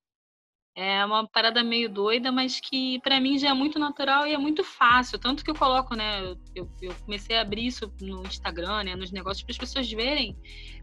é 0.77 1.05
uma 1.05 1.27
parada 1.27 1.65
meio 1.65 1.89
doida, 1.89 2.31
mas 2.31 2.61
que 2.61 3.01
para 3.01 3.21
mim 3.21 3.39
já 3.39 3.51
é 3.51 3.55
muito 3.55 3.79
natural 3.79 4.27
e 4.27 4.35
é 4.35 4.39
muito 4.39 4.63
fácil. 4.63 5.19
Tanto 5.19 5.45
que 5.45 5.51
eu 5.51 5.55
coloco, 5.55 5.95
né? 5.95 6.37
Eu, 6.55 6.69
eu 6.83 6.95
comecei 7.05 7.37
a 7.37 7.43
abrir 7.43 7.67
isso 7.67 7.93
no 8.01 8.23
Instagram, 8.23 8.85
né? 8.85 8.97
Nos 8.97 9.11
negócios 9.11 9.43
para 9.43 9.53
as 9.53 9.59
pessoas 9.59 9.91
verem, 9.91 10.37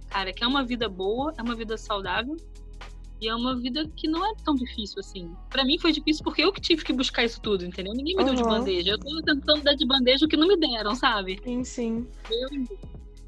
cara, 0.09 0.33
que 0.33 0.43
é 0.43 0.47
uma 0.47 0.65
vida 0.65 0.89
boa, 0.89 1.33
é 1.37 1.41
uma 1.41 1.55
vida 1.55 1.77
saudável 1.77 2.35
e 3.19 3.27
é 3.27 3.35
uma 3.35 3.55
vida 3.55 3.89
que 3.95 4.07
não 4.07 4.25
é 4.25 4.33
tão 4.43 4.55
difícil 4.55 4.99
assim. 4.99 5.31
Para 5.49 5.65
mim 5.65 5.79
foi 5.79 5.91
difícil 5.91 6.23
porque 6.23 6.43
eu 6.43 6.53
que 6.53 6.61
tive 6.61 6.83
que 6.83 6.93
buscar 6.93 7.23
isso 7.23 7.41
tudo, 7.41 7.65
entendeu? 7.65 7.93
Ninguém 7.93 8.15
me 8.15 8.21
uhum. 8.21 8.27
deu 8.27 8.35
de 8.35 8.43
bandeja. 8.43 8.91
Eu 8.91 8.99
tô 8.99 9.21
tentando 9.23 9.63
dar 9.63 9.73
de 9.73 9.85
bandeja 9.85 10.25
o 10.25 10.29
que 10.29 10.37
não 10.37 10.47
me 10.47 10.57
deram, 10.57 10.95
sabe? 10.95 11.39
Sim, 11.43 11.63
sim. 11.63 12.07
Eu... 12.29 12.49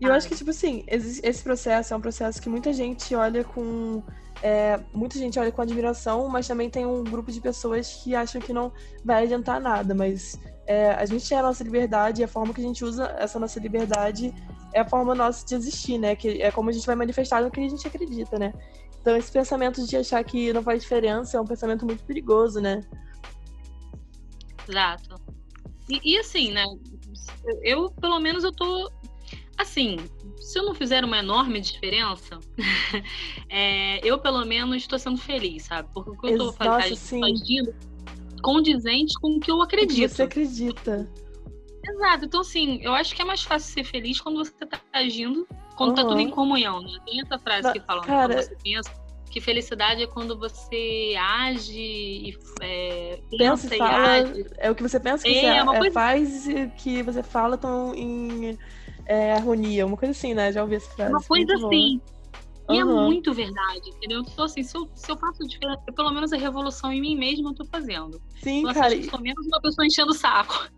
E 0.01 0.05
eu 0.05 0.13
acho 0.13 0.29
que, 0.29 0.35
tipo 0.35 0.49
assim, 0.49 0.85
esse 0.87 1.43
processo 1.43 1.93
é 1.93 1.97
um 1.97 1.99
processo 1.99 2.41
que 2.41 2.47
muita 2.47 2.71
gente 2.71 3.13
olha 3.13 3.43
com 3.43 4.01
é, 4.41 4.79
muita 4.93 5.17
gente 5.17 5.37
olha 5.37 5.51
com 5.51 5.61
admiração, 5.61 6.29
mas 6.29 6.47
também 6.47 6.69
tem 6.69 6.85
um 6.85 7.03
grupo 7.03 7.31
de 7.31 7.41
pessoas 7.41 8.01
que 8.01 8.15
acham 8.15 8.39
que 8.39 8.53
não 8.53 8.71
vai 9.03 9.23
adiantar 9.23 9.59
nada. 9.59 9.93
Mas 9.93 10.39
é, 10.65 10.91
a 10.91 11.05
gente 11.05 11.27
tem 11.27 11.37
a 11.37 11.43
nossa 11.43 11.63
liberdade 11.63 12.21
e 12.21 12.23
a 12.23 12.27
forma 12.27 12.53
que 12.53 12.61
a 12.61 12.63
gente 12.63 12.85
usa 12.85 13.13
essa 13.17 13.37
nossa 13.39 13.59
liberdade 13.59 14.33
é 14.73 14.79
a 14.79 14.87
forma 14.87 15.13
nossa 15.13 15.45
de 15.45 15.55
existir, 15.55 15.97
né? 15.97 16.15
Que 16.15 16.41
é 16.41 16.51
como 16.51 16.69
a 16.69 16.73
gente 16.73 16.85
vai 16.85 16.95
manifestar 16.95 17.41
no 17.41 17.51
que 17.51 17.59
a 17.59 17.67
gente 17.67 17.85
acredita, 17.85 18.39
né? 18.39 18.53
Então 19.01 19.15
esse 19.15 19.31
pensamento 19.31 19.85
de 19.85 19.97
achar 19.97 20.23
que 20.23 20.51
não 20.53 20.61
faz 20.61 20.81
diferença 20.81 21.37
é 21.37 21.41
um 21.41 21.45
pensamento 21.45 21.85
muito 21.85 22.03
perigoso, 22.03 22.59
né? 22.59 22.83
Exato. 24.67 25.15
E, 25.89 26.13
e 26.13 26.17
assim, 26.17 26.51
né? 26.51 26.65
Eu, 27.63 27.89
pelo 27.91 28.19
menos, 28.19 28.43
eu 28.43 28.51
tô 28.51 28.91
Assim, 29.59 29.97
se 30.37 30.57
eu 30.57 30.63
não 30.63 30.73
fizer 30.73 31.03
uma 31.03 31.17
enorme 31.17 31.59
diferença, 31.59 32.39
é, 33.49 33.99
eu 34.07 34.17
pelo 34.17 34.45
menos 34.45 34.77
estou 34.77 34.97
sendo 34.97 35.17
feliz, 35.17 35.63
sabe? 35.63 35.89
Porque 35.93 36.11
o 36.11 36.17
que 36.17 36.27
eu 36.27 36.31
estou 36.31 36.53
fazendo 36.53 37.75
condizente 38.41 39.13
com 39.19 39.35
o 39.35 39.39
que 39.41 39.51
eu 39.51 39.61
acredito. 39.61 40.09
Você 40.09 40.23
acredita. 40.23 41.11
Exato. 41.85 42.23
Então, 42.23 42.39
assim, 42.39 42.79
eu 42.81 42.93
acho 42.93 43.13
que 43.13 43.21
é 43.21 43.25
mais 43.25 43.43
fácil 43.43 43.73
ser 43.73 43.83
feliz 43.83 44.21
quando 44.21 44.37
você 44.37 44.53
está 44.63 44.79
agindo, 44.93 45.45
quando 45.79 45.91
está 45.91 46.03
tudo 46.03 46.19
em 46.19 46.29
comunhão, 46.29 46.81
né? 46.81 46.91
Tem 47.05 47.21
essa 47.21 47.39
frase 47.39 47.71
que 47.71 47.79
fala, 47.79 48.01
cara... 48.01 48.33
quando 48.33 48.43
você 48.43 48.57
pensa 48.61 48.91
que 49.31 49.39
felicidade 49.39 50.03
é 50.03 50.07
quando 50.07 50.37
você 50.37 51.15
age 51.17 51.79
e 51.79 52.37
é, 52.61 53.21
pensa, 53.29 53.69
pensa 53.69 53.75
e 53.75 53.77
fala, 53.77 54.07
age. 54.07 54.45
É 54.57 54.69
o 54.69 54.75
que 54.75 54.83
você 54.83 54.99
pensa 54.99 55.23
que 55.23 55.37
é, 55.37 55.63
você 55.63 55.87
é, 55.87 55.91
faz 55.91 56.47
e 56.47 56.67
que 56.77 57.01
você 57.01 57.23
fala 57.23 57.55
estão 57.55 57.95
em 57.95 58.57
é, 59.05 59.33
harmonia, 59.33 59.85
uma 59.85 59.95
coisa 59.95 60.11
assim, 60.11 60.33
né? 60.33 60.51
Já 60.51 60.63
ouvi 60.63 60.75
essa 60.75 60.91
frase. 60.91 61.13
Uma 61.13 61.23
coisa 61.23 61.53
assim. 61.53 62.01
E 62.71 62.77
é 62.77 62.83
muito 62.83 63.33
verdade, 63.33 63.89
entendeu? 63.89 64.21
Então, 64.21 64.45
assim, 64.45 64.61
se 64.61 64.77
eu, 64.77 64.87
se 64.93 65.09
eu 65.09 65.17
faço 65.17 65.47
diferença, 65.47 65.81
pelo 65.95 66.11
menos 66.11 66.31
a 66.33 66.37
revolução 66.37 66.91
em 66.91 67.01
mim 67.01 67.15
mesma 67.15 67.49
eu 67.49 67.55
tô 67.55 67.65
fazendo. 67.65 68.21
Sim, 68.43 68.59
então, 68.59 68.73
cara. 68.73 68.93
Assim, 68.93 69.09
eu 69.11 69.19
menos 69.19 69.47
uma 69.47 69.61
pessoa 69.61 69.87
enchendo 69.87 70.11
o 70.11 70.13
saco. 70.13 70.69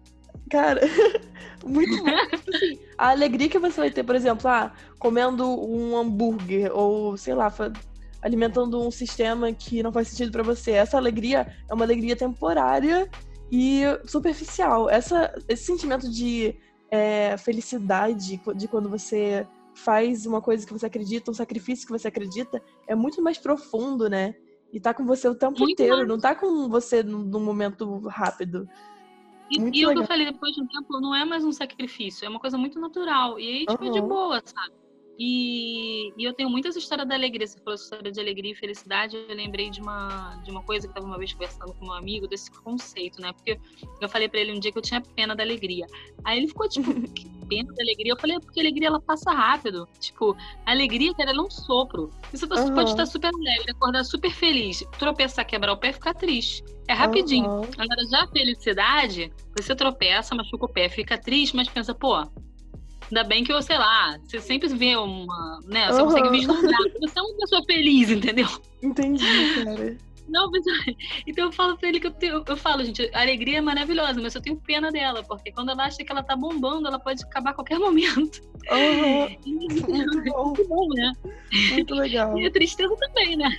Cara, 0.51 0.81
muito 1.65 1.95
tipo 1.95 2.55
assim, 2.55 2.77
A 2.97 3.09
alegria 3.11 3.47
que 3.47 3.57
você 3.57 3.79
vai 3.79 3.89
ter, 3.89 4.03
por 4.03 4.15
exemplo, 4.15 4.49
ah, 4.49 4.73
comendo 4.99 5.47
um 5.47 5.97
hambúrguer, 5.97 6.69
ou 6.75 7.15
sei 7.15 7.33
lá, 7.33 7.51
alimentando 8.21 8.85
um 8.85 8.91
sistema 8.91 9.53
que 9.53 9.81
não 9.81 9.93
faz 9.93 10.09
sentido 10.09 10.31
para 10.31 10.43
você. 10.43 10.71
Essa 10.71 10.97
alegria 10.97 11.47
é 11.69 11.73
uma 11.73 11.85
alegria 11.85 12.17
temporária 12.17 13.09
e 13.49 13.83
superficial. 14.05 14.89
Essa, 14.89 15.33
esse 15.47 15.63
sentimento 15.63 16.11
de 16.11 16.53
é, 16.91 17.37
felicidade 17.37 18.41
de 18.55 18.67
quando 18.67 18.89
você 18.89 19.47
faz 19.73 20.25
uma 20.25 20.41
coisa 20.41 20.67
que 20.67 20.73
você 20.73 20.85
acredita, 20.85 21.31
um 21.31 21.33
sacrifício 21.33 21.87
que 21.87 21.93
você 21.93 22.09
acredita, 22.09 22.61
é 22.85 22.93
muito 22.93 23.21
mais 23.21 23.37
profundo, 23.37 24.09
né? 24.09 24.35
E 24.71 24.79
tá 24.79 24.93
com 24.93 25.05
você 25.05 25.27
o 25.27 25.35
tempo 25.35 25.59
muito 25.59 25.73
inteiro, 25.73 25.97
mais. 25.97 26.07
não 26.07 26.19
tá 26.19 26.35
com 26.35 26.69
você 26.69 27.03
num, 27.03 27.39
momento 27.39 27.99
rápido. 28.07 28.67
E, 29.51 29.81
e 29.81 29.85
o 29.85 29.93
que 29.93 29.99
eu 29.99 30.05
falei, 30.05 30.25
depois 30.25 30.53
de 30.53 30.61
um 30.61 30.67
tempo, 30.67 30.99
não 31.01 31.13
é 31.13 31.25
mais 31.25 31.43
um 31.43 31.51
sacrifício, 31.51 32.25
é 32.25 32.29
uma 32.29 32.39
coisa 32.39 32.57
muito 32.57 32.79
natural. 32.79 33.37
E 33.37 33.47
aí, 33.47 33.65
tipo, 33.65 33.83
uhum. 33.83 33.89
é 33.89 33.93
de 33.93 34.01
boa, 34.01 34.41
sabe? 34.45 34.73
E, 35.19 36.13
e, 36.17 36.23
eu 36.23 36.33
tenho 36.33 36.49
muitas 36.49 36.75
histórias 36.75 37.07
da 37.07 37.13
alegria. 37.13 37.45
Você 37.45 37.59
falou 37.59 37.75
história 37.75 38.11
de 38.11 38.19
alegria 38.19 38.53
e 38.53 38.55
felicidade. 38.55 39.15
Eu 39.15 39.35
lembrei 39.35 39.69
de 39.69 39.81
uma, 39.81 40.41
de 40.43 40.49
uma 40.49 40.63
coisa 40.63 40.87
que 40.87 40.87
eu 40.87 40.91
estava 40.91 41.05
uma 41.05 41.17
vez 41.17 41.33
conversando 41.33 41.73
com 41.73 41.85
um 41.85 41.93
amigo, 41.93 42.27
desse 42.27 42.49
conceito, 42.49 43.21
né? 43.21 43.31
Porque 43.33 43.59
eu 44.01 44.09
falei 44.09 44.27
para 44.29 44.39
ele 44.39 44.53
um 44.53 44.59
dia 44.59 44.71
que 44.71 44.77
eu 44.77 44.81
tinha 44.81 45.01
pena 45.01 45.35
da 45.35 45.43
alegria. 45.43 45.85
Aí 46.23 46.39
ele 46.39 46.47
ficou 46.47 46.67
tipo, 46.67 46.89
pena 47.51 47.73
da 47.73 47.83
alegria? 47.83 48.13
Eu 48.13 48.17
falei, 48.17 48.37
é 48.37 48.39
porque 48.39 48.59
a 48.59 48.63
alegria 48.63 48.87
ela 48.87 49.01
passa 49.01 49.31
rápido. 49.31 49.87
Tipo, 49.99 50.35
a 50.65 50.71
alegria, 50.71 51.13
cara, 51.13 51.31
ela 51.31 51.39
é 51.39 51.45
um 51.45 51.49
sopro. 51.49 52.09
Você 52.31 52.47
tá, 52.47 52.55
uhum. 52.55 52.73
pode 52.73 52.91
estar 52.91 53.05
super 53.05 53.29
alegre, 53.33 53.71
acordar 53.71 54.05
super 54.05 54.31
feliz, 54.31 54.83
tropeçar, 54.97 55.45
quebrar 55.45 55.73
o 55.73 55.77
pé 55.77 55.89
e 55.89 55.93
ficar 55.93 56.13
triste. 56.13 56.63
É 56.87 56.93
rapidinho. 56.93 57.49
Uhum. 57.49 57.69
Agora, 57.77 58.05
já 58.09 58.23
a 58.23 58.27
felicidade, 58.27 59.31
você 59.57 59.75
tropeça, 59.75 60.33
machuca 60.33 60.65
o 60.65 60.69
pé, 60.69 60.87
fica 60.87 61.17
triste, 61.17 61.55
mas 61.55 61.67
pensa, 61.67 61.93
pô, 61.93 62.25
Ainda 63.11 63.25
bem 63.25 63.43
que 63.43 63.51
eu, 63.51 63.61
sei 63.61 63.77
lá, 63.77 64.17
você 64.23 64.39
sempre 64.39 64.69
vê 64.69 64.95
uma. 64.95 65.59
né? 65.65 65.87
Você 65.87 66.01
uhum. 66.01 66.07
consegue 66.07 66.29
vislumbrar. 66.29 66.79
Você 67.01 67.19
é 67.19 67.21
uma 67.21 67.37
pessoa 67.37 67.61
feliz, 67.65 68.09
entendeu? 68.09 68.47
Entendi, 68.81 69.25
cara. 69.65 69.97
Não, 70.31 70.49
mas, 70.49 70.63
então 71.27 71.45
eu 71.45 71.51
falo 71.51 71.77
pra 71.77 71.89
ele 71.89 71.99
que 71.99 72.07
eu, 72.07 72.11
tenho, 72.11 72.43
eu 72.47 72.57
falo, 72.57 72.83
gente, 72.83 73.09
a 73.13 73.21
alegria 73.21 73.57
é 73.57 73.61
maravilhosa, 73.61 74.21
mas 74.21 74.33
eu 74.33 74.41
tenho 74.41 74.55
pena 74.55 74.91
dela, 74.91 75.23
porque 75.23 75.51
quando 75.51 75.71
ela 75.71 75.85
acha 75.85 76.03
que 76.03 76.11
ela 76.11 76.23
tá 76.23 76.35
bombando, 76.35 76.87
ela 76.87 76.99
pode 76.99 77.23
acabar 77.23 77.51
a 77.51 77.53
qualquer 77.53 77.77
momento. 77.77 78.41
Uhum. 78.71 79.27
Muito 79.45 80.23
bom. 80.31 80.45
Muito 80.45 80.67
bom, 80.67 80.87
né? 80.89 81.13
Muito 81.71 81.93
legal. 81.93 82.37
E 82.37 82.47
a 82.47 82.51
tristeza 82.51 82.95
também, 82.95 83.35
né? 83.35 83.49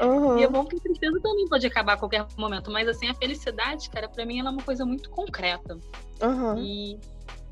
Uhum. 0.00 0.38
E 0.38 0.42
é 0.42 0.48
bom 0.48 0.64
que 0.64 0.76
a 0.76 0.80
tristeza 0.80 1.18
também 1.20 1.48
pode 1.48 1.66
acabar 1.66 1.94
a 1.94 1.96
qualquer 1.96 2.26
momento. 2.36 2.70
Mas, 2.70 2.88
assim, 2.88 3.08
a 3.08 3.14
felicidade, 3.14 3.88
cara, 3.88 4.08
para 4.08 4.26
mim 4.26 4.40
ela 4.40 4.50
é 4.50 4.52
uma 4.52 4.62
coisa 4.62 4.84
muito 4.84 5.08
concreta. 5.10 5.78
Uhum. 6.22 6.58
E, 6.58 6.98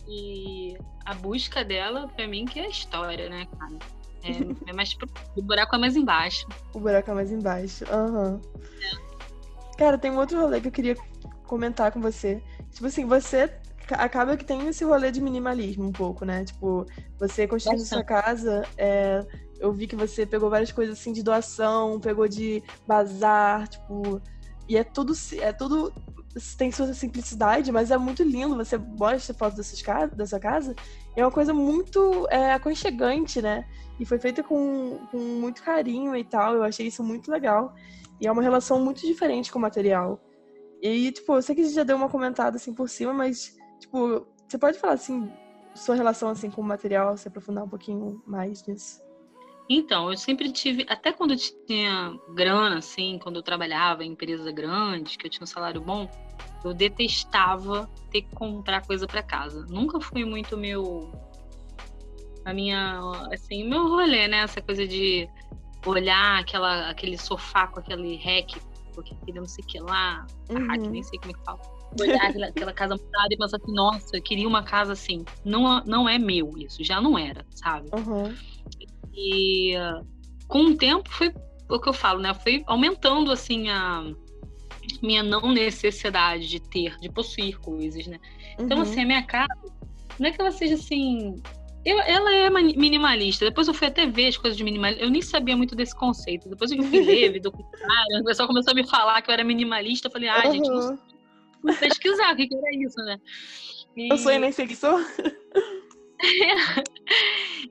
e 0.08 0.76
a 1.04 1.14
busca 1.14 1.64
dela, 1.64 2.08
para 2.08 2.26
mim, 2.26 2.44
que 2.44 2.60
é 2.60 2.64
a 2.64 2.68
história, 2.68 3.28
né, 3.28 3.46
cara? 3.58 3.78
É, 4.24 4.70
é 4.70 4.72
mais 4.72 4.94
pro... 4.94 5.08
O 5.36 5.42
buraco 5.42 5.76
é 5.76 5.78
mais 5.78 5.96
embaixo. 5.96 6.46
O 6.72 6.80
buraco 6.80 7.10
é 7.10 7.14
mais 7.14 7.30
embaixo. 7.30 7.84
Aham. 7.90 8.32
Uhum. 8.32 8.40
É. 9.00 9.76
Cara, 9.76 9.98
tem 9.98 10.10
um 10.10 10.18
outro 10.18 10.40
rolê 10.40 10.60
que 10.60 10.68
eu 10.68 10.72
queria 10.72 10.96
comentar 11.46 11.92
com 11.92 12.00
você. 12.00 12.42
Tipo 12.72 12.86
assim, 12.86 13.04
você 13.04 13.50
acaba 13.90 14.36
que 14.36 14.44
tem 14.44 14.66
esse 14.68 14.84
rolê 14.84 15.10
de 15.10 15.20
minimalismo 15.20 15.84
um 15.84 15.92
pouco, 15.92 16.24
né? 16.24 16.44
Tipo, 16.44 16.86
você 17.18 17.46
construindo 17.46 17.84
sua 17.84 18.04
casa, 18.04 18.62
é, 18.76 19.24
eu 19.58 19.72
vi 19.72 19.86
que 19.86 19.96
você 19.96 20.24
pegou 20.24 20.48
várias 20.48 20.72
coisas 20.72 20.98
assim 20.98 21.12
de 21.12 21.22
doação, 21.22 22.00
pegou 22.00 22.28
de 22.28 22.62
bazar, 22.86 23.68
tipo, 23.68 24.20
e 24.68 24.76
é 24.76 24.84
tudo 24.84 25.12
é 25.40 25.52
tudo 25.52 25.92
tem 26.58 26.72
sua 26.72 26.92
simplicidade, 26.94 27.70
mas 27.70 27.90
é 27.90 27.98
muito 27.98 28.22
lindo. 28.22 28.56
Você 28.56 28.76
mostra 28.76 29.34
foto 29.34 29.56
da 29.56 30.26
sua 30.26 30.40
casa, 30.40 30.74
é 31.16 31.24
uma 31.24 31.30
coisa 31.30 31.52
muito 31.54 32.26
é, 32.30 32.52
aconchegante, 32.52 33.40
né? 33.40 33.66
E 33.98 34.04
foi 34.04 34.18
feita 34.18 34.42
com, 34.42 34.98
com 35.10 35.18
muito 35.18 35.62
carinho 35.62 36.16
e 36.16 36.24
tal. 36.24 36.54
Eu 36.54 36.62
achei 36.62 36.86
isso 36.86 37.02
muito 37.02 37.30
legal. 37.30 37.74
E 38.20 38.26
é 38.26 38.32
uma 38.32 38.42
relação 38.42 38.80
muito 38.80 39.00
diferente 39.02 39.52
com 39.52 39.58
o 39.58 39.62
material. 39.62 40.20
E, 40.82 41.12
tipo, 41.12 41.34
eu 41.34 41.42
sei 41.42 41.54
que 41.54 41.60
a 41.60 41.64
gente 41.64 41.74
já 41.74 41.84
deu 41.84 41.96
uma 41.96 42.08
comentada 42.08 42.56
assim 42.56 42.74
por 42.74 42.88
cima, 42.88 43.12
mas 43.12 43.56
Tipo, 43.84 44.26
você 44.48 44.58
pode 44.58 44.78
falar 44.78 44.94
assim, 44.94 45.30
sua 45.74 45.94
relação 45.94 46.30
assim 46.30 46.50
com 46.50 46.62
o 46.62 46.64
material, 46.64 47.16
se 47.16 47.28
aprofundar 47.28 47.64
um 47.64 47.68
pouquinho 47.68 48.22
mais 48.26 48.66
nisso? 48.66 49.02
Então, 49.68 50.10
eu 50.10 50.16
sempre 50.16 50.50
tive, 50.50 50.86
até 50.88 51.12
quando 51.12 51.32
eu 51.32 51.38
tinha 51.66 52.18
grana, 52.34 52.78
assim, 52.78 53.18
quando 53.22 53.36
eu 53.36 53.42
trabalhava 53.42 54.04
em 54.04 54.12
empresa 54.12 54.50
grande, 54.52 55.16
que 55.18 55.26
eu 55.26 55.30
tinha 55.30 55.44
um 55.44 55.46
salário 55.46 55.80
bom, 55.80 56.08
eu 56.64 56.74
detestava 56.74 57.88
ter 58.10 58.22
que 58.22 58.34
comprar 58.34 58.86
coisa 58.86 59.06
para 59.06 59.22
casa. 59.22 59.66
Nunca 59.68 60.00
fui 60.00 60.24
muito 60.24 60.56
meu. 60.56 61.12
A 62.44 62.52
minha. 62.52 63.00
Assim, 63.32 63.68
meu 63.68 63.88
rolê, 63.88 64.28
né? 64.28 64.38
Essa 64.38 64.60
coisa 64.60 64.86
de 64.86 65.28
olhar 65.86 66.40
aquela, 66.40 66.88
aquele 66.90 67.18
sofá 67.18 67.66
com 67.66 67.80
aquele 67.80 68.16
rack, 68.16 68.58
porque 68.94 69.14
aquele 69.14 69.40
não 69.40 69.46
sei 69.46 69.62
o 69.62 69.66
que 69.66 69.78
lá, 69.80 70.26
uhum. 70.48 70.90
nem 70.90 71.02
sei 71.02 71.18
como 71.18 71.32
é 71.32 71.34
que 71.34 71.44
fala 71.44 71.60
olhar 72.00 72.28
aquela, 72.28 72.46
aquela 72.46 72.72
casa 72.72 72.96
montada 72.96 73.28
e 73.30 73.36
pensar 73.36 73.56
assim, 73.56 73.72
nossa, 73.72 74.16
eu 74.16 74.22
queria 74.22 74.48
uma 74.48 74.62
casa 74.62 74.92
assim. 74.92 75.24
Não, 75.44 75.82
não 75.84 76.08
é 76.08 76.18
meu 76.18 76.52
isso, 76.58 76.82
já 76.82 77.00
não 77.00 77.18
era, 77.18 77.44
sabe? 77.50 77.88
Uhum. 77.94 78.34
E 79.14 79.74
com 80.48 80.64
o 80.64 80.76
tempo 80.76 81.08
foi 81.08 81.32
o 81.68 81.78
que 81.78 81.88
eu 81.88 81.92
falo, 81.92 82.20
né? 82.20 82.34
Foi 82.34 82.62
aumentando 82.66 83.30
assim 83.30 83.68
a 83.68 84.04
minha 85.02 85.22
não 85.22 85.52
necessidade 85.52 86.48
de 86.48 86.60
ter, 86.60 86.98
de 86.98 87.10
possuir 87.10 87.58
coisas, 87.58 88.06
né? 88.06 88.18
Então, 88.58 88.78
uhum. 88.78 88.82
assim, 88.82 89.02
a 89.02 89.06
minha 89.06 89.22
casa, 89.22 89.54
não 90.18 90.28
é 90.28 90.32
que 90.32 90.40
ela 90.40 90.50
seja 90.50 90.74
assim. 90.74 91.42
Eu, 91.84 92.00
ela 92.00 92.32
é 92.32 92.50
minimalista. 92.50 93.44
Depois 93.44 93.68
eu 93.68 93.74
fui 93.74 93.88
até 93.88 94.06
ver 94.06 94.28
as 94.28 94.36
coisas 94.36 94.56
de 94.56 94.64
minimalista. 94.64 95.04
Eu 95.04 95.10
nem 95.10 95.20
sabia 95.20 95.56
muito 95.56 95.76
desse 95.76 95.94
conceito. 95.94 96.48
Depois 96.48 96.70
eu 96.70 96.82
fui 96.82 97.00
ler, 97.04 97.32
vi 97.32 97.40
documentário, 97.40 98.20
o 98.20 98.24
pessoal 98.24 98.48
começou 98.48 98.72
a 98.72 98.74
me 98.74 98.88
falar 98.88 99.20
que 99.20 99.30
eu 99.30 99.34
era 99.34 99.44
minimalista. 99.44 100.08
Eu 100.08 100.12
falei, 100.12 100.28
ah, 100.28 100.42
uhum. 100.46 100.52
gente, 100.52 100.68
não 100.68 100.98
fui 101.60 101.76
pesquisar 101.76 102.32
o 102.32 102.36
que, 102.36 102.46
que 102.46 102.54
era 102.54 102.74
isso, 102.74 102.96
né? 103.00 103.20
E... 103.96 104.08
Eu 104.10 104.18
sou 104.18 104.32
e 104.32 104.38
nem 104.38 104.50
sei 104.50 104.66
que 104.66 104.76
sou. 104.76 104.98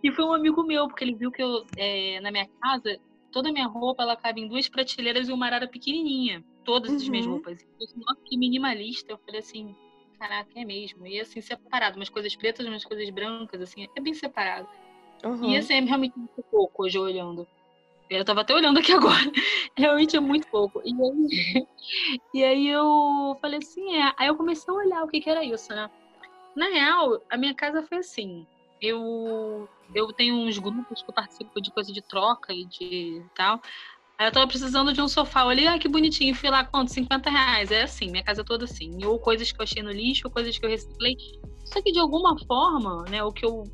e 0.04 0.12
foi 0.12 0.26
um 0.26 0.34
amigo 0.34 0.64
meu, 0.64 0.88
porque 0.88 1.04
ele 1.04 1.16
viu 1.16 1.32
que 1.32 1.42
eu, 1.42 1.66
é, 1.76 2.20
na 2.22 2.32
minha 2.32 2.48
casa, 2.62 3.00
toda 3.32 3.50
a 3.50 3.52
minha 3.52 3.68
roupa 3.68 4.04
ela 4.04 4.16
cabe 4.16 4.42
em 4.42 4.48
duas 4.48 4.70
prateleiras 4.70 5.28
e 5.28 5.34
uma 5.34 5.48
arara 5.48 5.68
pequenininha. 5.68 6.44
Todas 6.64 6.92
uhum. 6.92 6.98
as 6.98 7.08
minhas 7.08 7.26
roupas. 7.26 7.66
Nossa, 7.96 8.22
que 8.26 8.38
minimalista. 8.38 9.12
Eu 9.12 9.18
falei 9.18 9.40
assim, 9.40 9.76
caraca, 10.20 10.50
é 10.56 10.66
mesmo. 10.66 11.06
E 11.06 11.20
assim, 11.20 11.42
separado. 11.42 11.98
Umas 11.98 12.10
coisas 12.10 12.36
pretas, 12.36 12.66
umas 12.66 12.86
coisas 12.86 13.10
brancas, 13.10 13.62
assim, 13.62 13.88
é 13.96 14.02
bem 14.02 14.14
separado. 14.14 14.68
Uhum. 15.24 15.52
E 15.52 15.58
assim, 15.58 15.74
é 15.74 15.80
realmente 15.82 16.18
muito 16.18 16.44
pouco 16.50 16.84
hoje 16.84 16.98
olhando. 16.98 17.48
Eu 18.10 18.26
tava 18.26 18.42
até 18.42 18.54
olhando 18.54 18.80
aqui 18.80 18.92
agora. 18.94 19.32
Realmente 19.76 20.16
é 20.16 20.20
muito 20.20 20.48
pouco. 20.48 20.82
E 20.84 20.94
aí, 20.94 21.68
e 22.34 22.44
aí 22.44 22.68
eu 22.68 23.38
falei 23.42 23.60
assim, 23.60 23.96
é. 23.96 24.14
Aí 24.18 24.28
eu 24.28 24.36
comecei 24.36 24.74
a 24.74 24.78
olhar 24.78 25.04
o 25.04 25.08
que, 25.08 25.20
que 25.20 25.30
era 25.30 25.44
isso, 25.44 25.74
né? 25.74 25.90
Na 26.56 26.68
real, 26.68 27.22
a 27.30 27.38
minha 27.38 27.54
casa 27.54 27.82
foi 27.84 27.98
assim. 27.98 28.46
Eu, 28.82 29.68
eu 29.96 30.12
tenho 30.14 30.36
uns 30.36 30.60
grupos 30.60 31.02
que 31.02 31.10
eu 31.10 31.14
participo 31.14 31.62
de 31.62 31.72
coisa 31.72 31.92
de 31.92 32.02
troca 32.02 32.54
e 32.54 32.66
de 32.66 33.24
tal. 33.34 33.62
Aí 34.24 34.30
eu 34.30 34.32
tava 34.32 34.48
precisando 34.48 34.94
de 34.94 35.02
um 35.02 35.08
sofá. 35.10 35.42
Eu 35.42 35.48
olhei, 35.48 35.68
ah, 35.68 35.78
que 35.78 35.90
bonitinho. 35.90 36.34
Fui 36.34 36.50
lá, 36.50 36.64
quanto? 36.64 36.92
50 36.92 37.30
reais. 37.30 37.72
É 37.72 37.84
assim, 37.84 38.10
minha 38.10 38.24
casa 38.24 38.40
é 38.40 38.44
toda 38.46 38.64
assim. 38.64 39.04
Ou 39.04 39.20
coisas 39.20 39.52
que 39.52 39.60
eu 39.60 39.64
achei 39.64 39.84
no 39.84 39.92
lixo, 39.92 40.22
ou 40.26 40.32
coisas 40.32 40.58
que 40.58 40.66
eu 40.66 40.70
reciclei. 40.70 41.18
Só 41.66 41.82
que 41.82 41.92
de 41.92 42.00
alguma 42.00 42.38
forma, 42.46 43.04
né, 43.10 43.22
o 43.22 43.34
que 43.34 43.46
eu, 43.46 43.66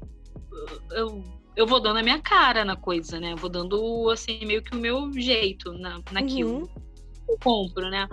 eu 0.91 1.23
eu 1.55 1.67
vou 1.67 1.79
dando 1.79 1.97
a 1.97 2.03
minha 2.03 2.19
cara 2.19 2.65
na 2.65 2.75
coisa, 2.75 3.19
né? 3.19 3.33
Eu 3.33 3.38
vou 3.38 3.49
dando, 3.49 4.09
assim, 4.09 4.43
meio 4.43 4.63
que 4.63 4.75
o 4.75 4.79
meu 4.79 5.12
jeito 5.13 5.71
na, 5.73 5.99
naquilo. 6.12 6.62
Uhum. 6.62 6.67
Eu 7.29 7.38
compro, 7.43 7.88
né? 7.88 8.07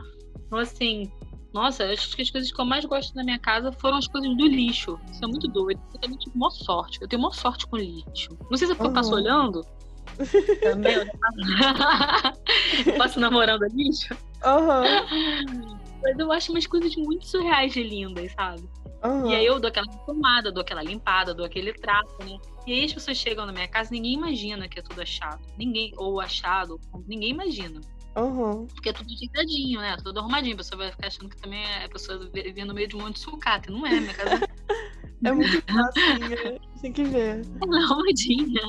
Então, 0.46 0.58
assim, 0.58 1.10
nossa, 1.54 1.84
acho 1.84 2.14
que 2.14 2.20
as 2.20 2.30
coisas 2.30 2.52
que 2.52 2.60
eu 2.60 2.66
mais 2.66 2.84
gosto 2.84 3.14
na 3.14 3.24
minha 3.24 3.38
casa 3.38 3.72
foram 3.72 3.96
as 3.96 4.06
coisas 4.06 4.36
do 4.36 4.46
lixo. 4.46 5.00
Isso 5.10 5.24
é 5.24 5.26
muito 5.26 5.48
doido. 5.48 5.80
Eu 5.94 6.00
também 6.00 6.18
tive 6.18 6.36
uma 6.36 6.50
sorte. 6.50 7.00
Eu 7.00 7.08
tenho 7.08 7.22
uma 7.22 7.32
sorte 7.32 7.66
com 7.66 7.78
lixo. 7.78 8.36
Não 8.50 8.58
sei 8.58 8.66
se 8.66 8.74
eu 8.74 8.84
uhum. 8.84 8.92
passo 8.92 9.14
olhando. 9.14 9.64
Também, 10.62 10.94
eu 10.94 11.06
passo 12.98 13.20
namorando 13.20 13.66
lixo. 13.72 14.14
Uhum. 14.44 15.78
Mas 16.02 16.18
eu 16.18 16.32
acho 16.32 16.52
umas 16.52 16.66
coisas 16.66 16.94
muito 16.96 17.26
surreais 17.26 17.72
de 17.72 17.82
lindas, 17.82 18.32
sabe? 18.32 18.62
Uhum. 19.04 19.30
E 19.30 19.34
aí 19.34 19.46
eu 19.46 19.60
dou 19.60 19.68
aquela 19.68 19.86
tomada, 19.86 20.50
dou 20.50 20.62
aquela 20.62 20.82
limpada, 20.82 21.34
dou 21.34 21.44
aquele 21.44 21.72
trato, 21.72 22.16
né? 22.24 22.38
E 22.66 22.72
aí 22.72 22.84
as 22.84 22.92
pessoas 22.92 23.16
chegam 23.16 23.46
na 23.46 23.52
minha 23.52 23.68
casa, 23.68 23.90
ninguém 23.92 24.14
imagina 24.14 24.68
que 24.68 24.78
é 24.78 24.82
tudo 24.82 25.00
achado. 25.00 25.40
Ninguém, 25.56 25.92
ou 25.96 26.20
achado, 26.20 26.80
ninguém 27.06 27.30
imagina. 27.30 27.80
Uhum. 28.16 28.66
Porque 28.66 28.88
é 28.88 28.92
tudo 28.92 29.12
ajeitadinho, 29.12 29.80
né? 29.80 29.96
Tudo 30.02 30.20
arrumadinho. 30.20 30.54
A 30.54 30.58
pessoa 30.58 30.78
vai 30.78 30.90
ficar 30.90 31.06
achando 31.06 31.28
que 31.28 31.36
também 31.36 31.62
é 31.62 31.84
a 31.84 31.88
pessoa 31.88 32.18
vivendo 32.32 32.68
no 32.68 32.74
meio 32.74 32.88
de 32.88 32.96
um 32.96 33.00
monte 33.00 33.14
de 33.14 33.20
sucata. 33.20 33.70
Não 33.70 33.86
é, 33.86 34.00
minha 34.00 34.14
casa. 34.14 34.48
é 35.24 35.32
muito 35.32 35.62
fácil, 35.70 36.60
tem 36.80 36.92
que 36.92 37.04
ver. 37.04 37.42
É 37.42 37.76
arrumadinha. 37.84 38.62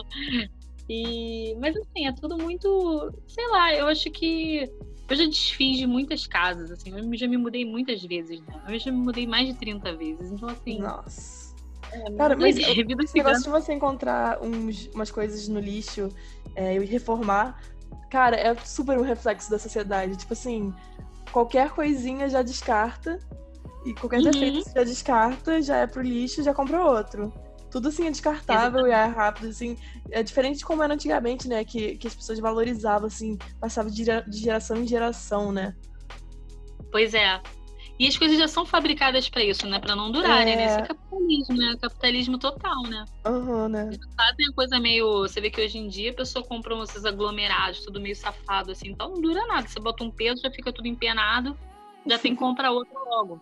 E... 0.89 1.55
Mas 1.59 1.75
assim, 1.75 2.07
é 2.07 2.11
tudo 2.13 2.37
muito. 2.37 3.13
Sei 3.27 3.47
lá, 3.49 3.73
eu 3.73 3.87
acho 3.87 4.09
que. 4.09 4.71
Eu 5.09 5.15
já 5.15 5.25
desfiz 5.25 5.77
de 5.77 5.87
muitas 5.87 6.27
casas, 6.27 6.69
assim. 6.69 6.91
Eu 6.91 7.17
já 7.17 7.27
me 7.27 7.37
mudei 7.37 7.63
muitas 7.63 8.03
vezes, 8.03 8.41
né? 8.41 8.61
Eu 8.67 8.77
já 8.77 8.91
me 8.91 8.97
mudei 8.97 9.25
mais 9.25 9.47
de 9.47 9.53
30 9.53 9.95
vezes. 9.95 10.31
Então, 10.31 10.49
assim. 10.49 10.79
Nossa. 10.79 11.55
É, 11.91 12.11
Cara, 12.11 12.35
mas 12.35 12.57
é, 12.57 12.71
esse 12.71 12.83
negócio 13.15 13.43
de 13.43 13.49
você 13.49 13.73
encontrar 13.73 14.41
uns, 14.41 14.87
umas 14.93 15.09
coisas 15.09 15.47
no 15.47 15.59
lixo 15.59 16.09
é, 16.55 16.75
e 16.75 16.85
reformar, 16.85 17.61
cara, 18.09 18.35
é 18.35 18.53
super 18.55 18.97
um 18.97 19.03
reflexo 19.03 19.49
da 19.49 19.57
sociedade. 19.57 20.17
Tipo 20.17 20.33
assim, 20.33 20.73
qualquer 21.31 21.71
coisinha 21.71 22.27
já 22.27 22.41
descarta, 22.41 23.19
e 23.85 23.93
qualquer 23.93 24.17
uhum. 24.17 24.31
defeito 24.31 24.69
já 24.75 24.83
descarta, 24.83 25.61
já 25.61 25.77
é 25.77 25.87
pro 25.87 26.01
lixo, 26.01 26.43
já 26.43 26.53
compra 26.53 26.83
outro. 26.83 27.31
Tudo 27.77 27.89
assim 27.89 28.07
é 28.07 28.09
descartável 28.09 28.87
Exatamente. 28.87 28.89
e 28.89 28.91
é 28.91 29.05
rápido, 29.05 29.47
assim. 29.49 29.77
É 30.09 30.23
diferente 30.23 30.57
de 30.57 30.65
como 30.65 30.81
era 30.81 30.95
antigamente, 30.95 31.47
né? 31.47 31.63
Que, 31.63 31.95
que 31.95 32.07
as 32.07 32.15
pessoas 32.15 32.39
valorizavam, 32.39 33.05
assim, 33.05 33.37
passava 33.61 33.91
de, 33.91 34.03
de 34.03 34.37
geração 34.39 34.77
em 34.77 34.87
geração, 34.87 35.51
né? 35.51 35.75
Pois 36.91 37.13
é. 37.13 37.39
E 37.99 38.07
as 38.07 38.17
coisas 38.17 38.35
já 38.35 38.47
são 38.47 38.65
fabricadas 38.65 39.29
para 39.29 39.43
isso, 39.43 39.67
né? 39.67 39.77
Para 39.77 39.95
não 39.95 40.11
durarem, 40.11 40.53
é... 40.53 40.55
né? 40.55 40.65
Isso 40.65 40.79
é 40.79 40.87
capitalismo, 40.87 41.55
né? 41.55 41.77
Capitalismo 41.79 42.39
total, 42.39 42.81
né? 42.81 43.05
Uhum, 43.27 43.69
né? 43.69 43.91
Fazem 44.17 44.47
a 44.49 44.53
coisa 44.55 44.79
meio. 44.79 45.19
Você 45.19 45.39
vê 45.39 45.51
que 45.51 45.61
hoje 45.61 45.77
em 45.77 45.87
dia 45.87 46.09
a 46.09 46.15
pessoa 46.15 46.43
compra 46.43 46.73
esses 46.81 47.05
aglomerados, 47.05 47.85
tudo 47.85 48.01
meio 48.01 48.15
safado, 48.15 48.71
assim, 48.71 48.87
então 48.87 49.09
não 49.09 49.21
dura 49.21 49.45
nada. 49.45 49.67
Você 49.67 49.79
bota 49.79 50.03
um 50.03 50.09
peso, 50.09 50.41
já 50.41 50.49
fica 50.49 50.73
tudo 50.73 50.87
empenado, 50.87 51.55
já 52.07 52.17
tem 52.17 52.33
que 52.33 52.39
comprar 52.39 52.71
outro 52.71 52.97
logo. 53.07 53.39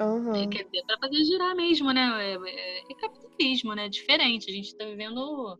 Uhum. 0.00 0.34
É, 0.34 0.46
quer 0.46 0.64
dizer, 0.64 0.84
pra 0.86 0.98
fazer 0.98 1.24
girar 1.24 1.54
mesmo, 1.54 1.92
né? 1.92 2.10
É, 2.20 2.34
é, 2.34 2.78
é 2.90 2.94
capitalismo, 2.94 3.74
né? 3.74 3.88
Diferente. 3.88 4.50
A 4.50 4.54
gente 4.54 4.74
tá 4.76 4.84
vivendo 4.84 5.58